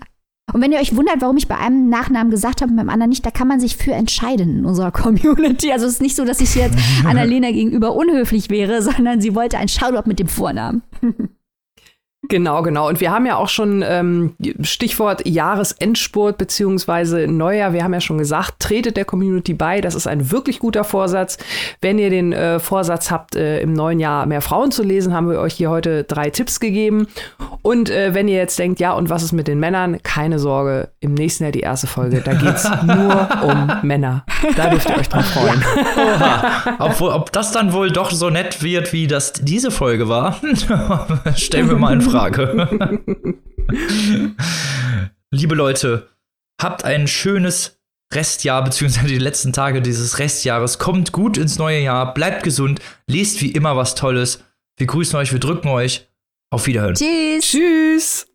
Und 0.52 0.62
wenn 0.62 0.72
ihr 0.72 0.78
euch 0.78 0.96
wundert, 0.96 1.20
warum 1.20 1.36
ich 1.36 1.46
bei 1.46 1.58
einem 1.58 1.90
Nachnamen 1.90 2.30
gesagt 2.30 2.62
habe 2.62 2.70
und 2.70 2.76
beim 2.78 2.88
anderen 2.88 3.10
nicht, 3.10 3.26
da 3.26 3.30
kann 3.30 3.48
man 3.48 3.60
sich 3.60 3.76
für 3.76 3.92
entscheiden 3.92 4.60
in 4.60 4.64
unserer 4.64 4.90
Community. 4.90 5.72
Also 5.72 5.86
es 5.86 5.94
ist 5.94 6.02
nicht 6.02 6.16
so, 6.16 6.24
dass 6.24 6.40
ich 6.40 6.54
jetzt 6.54 6.78
Annalena 7.04 7.50
gegenüber 7.50 7.94
unhöflich 7.94 8.48
wäre, 8.48 8.80
sondern 8.80 9.20
sie 9.20 9.34
wollte 9.34 9.58
ein 9.58 9.68
Shoutout 9.68 10.08
mit 10.08 10.18
dem 10.18 10.28
Vornamen. 10.28 10.82
Genau, 12.28 12.62
genau. 12.62 12.88
Und 12.88 13.00
wir 13.00 13.10
haben 13.10 13.24
ja 13.24 13.36
auch 13.36 13.48
schon 13.48 13.82
ähm, 13.86 14.34
Stichwort 14.60 15.26
Jahresendspurt 15.26 16.36
beziehungsweise 16.36 17.26
Neujahr. 17.26 17.72
Wir 17.72 17.84
haben 17.84 17.94
ja 17.94 18.00
schon 18.00 18.18
gesagt, 18.18 18.60
tretet 18.60 18.98
der 18.98 19.06
Community 19.06 19.54
bei. 19.54 19.80
Das 19.80 19.94
ist 19.94 20.06
ein 20.06 20.30
wirklich 20.30 20.58
guter 20.58 20.84
Vorsatz. 20.84 21.38
Wenn 21.80 21.98
ihr 21.98 22.10
den 22.10 22.32
äh, 22.32 22.58
Vorsatz 22.58 23.10
habt, 23.10 23.34
äh, 23.34 23.60
im 23.60 23.72
neuen 23.72 23.98
Jahr 23.98 24.26
mehr 24.26 24.42
Frauen 24.42 24.70
zu 24.70 24.82
lesen, 24.82 25.14
haben 25.14 25.30
wir 25.30 25.40
euch 25.40 25.54
hier 25.54 25.70
heute 25.70 26.04
drei 26.04 26.28
Tipps 26.28 26.60
gegeben. 26.60 27.08
Und 27.62 27.88
äh, 27.88 28.12
wenn 28.12 28.28
ihr 28.28 28.36
jetzt 28.36 28.58
denkt, 28.58 28.78
ja, 28.78 28.92
und 28.92 29.08
was 29.08 29.22
ist 29.22 29.32
mit 29.32 29.48
den 29.48 29.58
Männern? 29.58 30.02
Keine 30.02 30.38
Sorge, 30.38 30.90
im 31.00 31.14
nächsten 31.14 31.44
Jahr 31.44 31.52
die 31.52 31.60
erste 31.60 31.86
Folge. 31.86 32.20
Da 32.20 32.34
geht's 32.34 32.68
nur 32.84 33.28
um 33.42 33.72
Männer. 33.82 34.24
Da 34.54 34.68
dürft 34.68 34.90
ihr 34.90 34.98
euch 34.98 35.08
drauf 35.08 35.24
freuen. 35.24 35.64
Oha. 35.96 36.76
Obwohl, 36.78 37.12
ob 37.12 37.32
das 37.32 37.52
dann 37.52 37.72
wohl 37.72 37.90
doch 37.90 38.10
so 38.10 38.28
nett 38.28 38.62
wird, 38.62 38.92
wie 38.92 39.06
das 39.06 39.32
diese 39.32 39.70
Folge 39.70 40.08
war, 40.08 40.36
stellen 41.36 41.68
wir 41.68 41.76
mal 41.76 41.94
in 41.94 42.02
Frage. 42.18 42.98
Liebe 45.30 45.54
Leute, 45.54 46.08
habt 46.60 46.84
ein 46.84 47.06
schönes 47.06 47.78
Restjahr, 48.12 48.64
beziehungsweise 48.64 49.06
die 49.06 49.18
letzten 49.18 49.52
Tage 49.52 49.80
dieses 49.82 50.18
Restjahres. 50.18 50.78
Kommt 50.78 51.12
gut 51.12 51.38
ins 51.38 51.58
neue 51.58 51.78
Jahr, 51.78 52.12
bleibt 52.14 52.42
gesund, 52.42 52.80
lest 53.06 53.40
wie 53.40 53.52
immer 53.52 53.76
was 53.76 53.94
Tolles. 53.94 54.42
Wir 54.78 54.88
grüßen 54.88 55.16
euch, 55.16 55.32
wir 55.32 55.38
drücken 55.38 55.68
euch. 55.68 56.08
Auf 56.50 56.66
Wiederhören. 56.66 56.94
Tschüss. 56.94 57.44
Tschüss. 57.44 58.26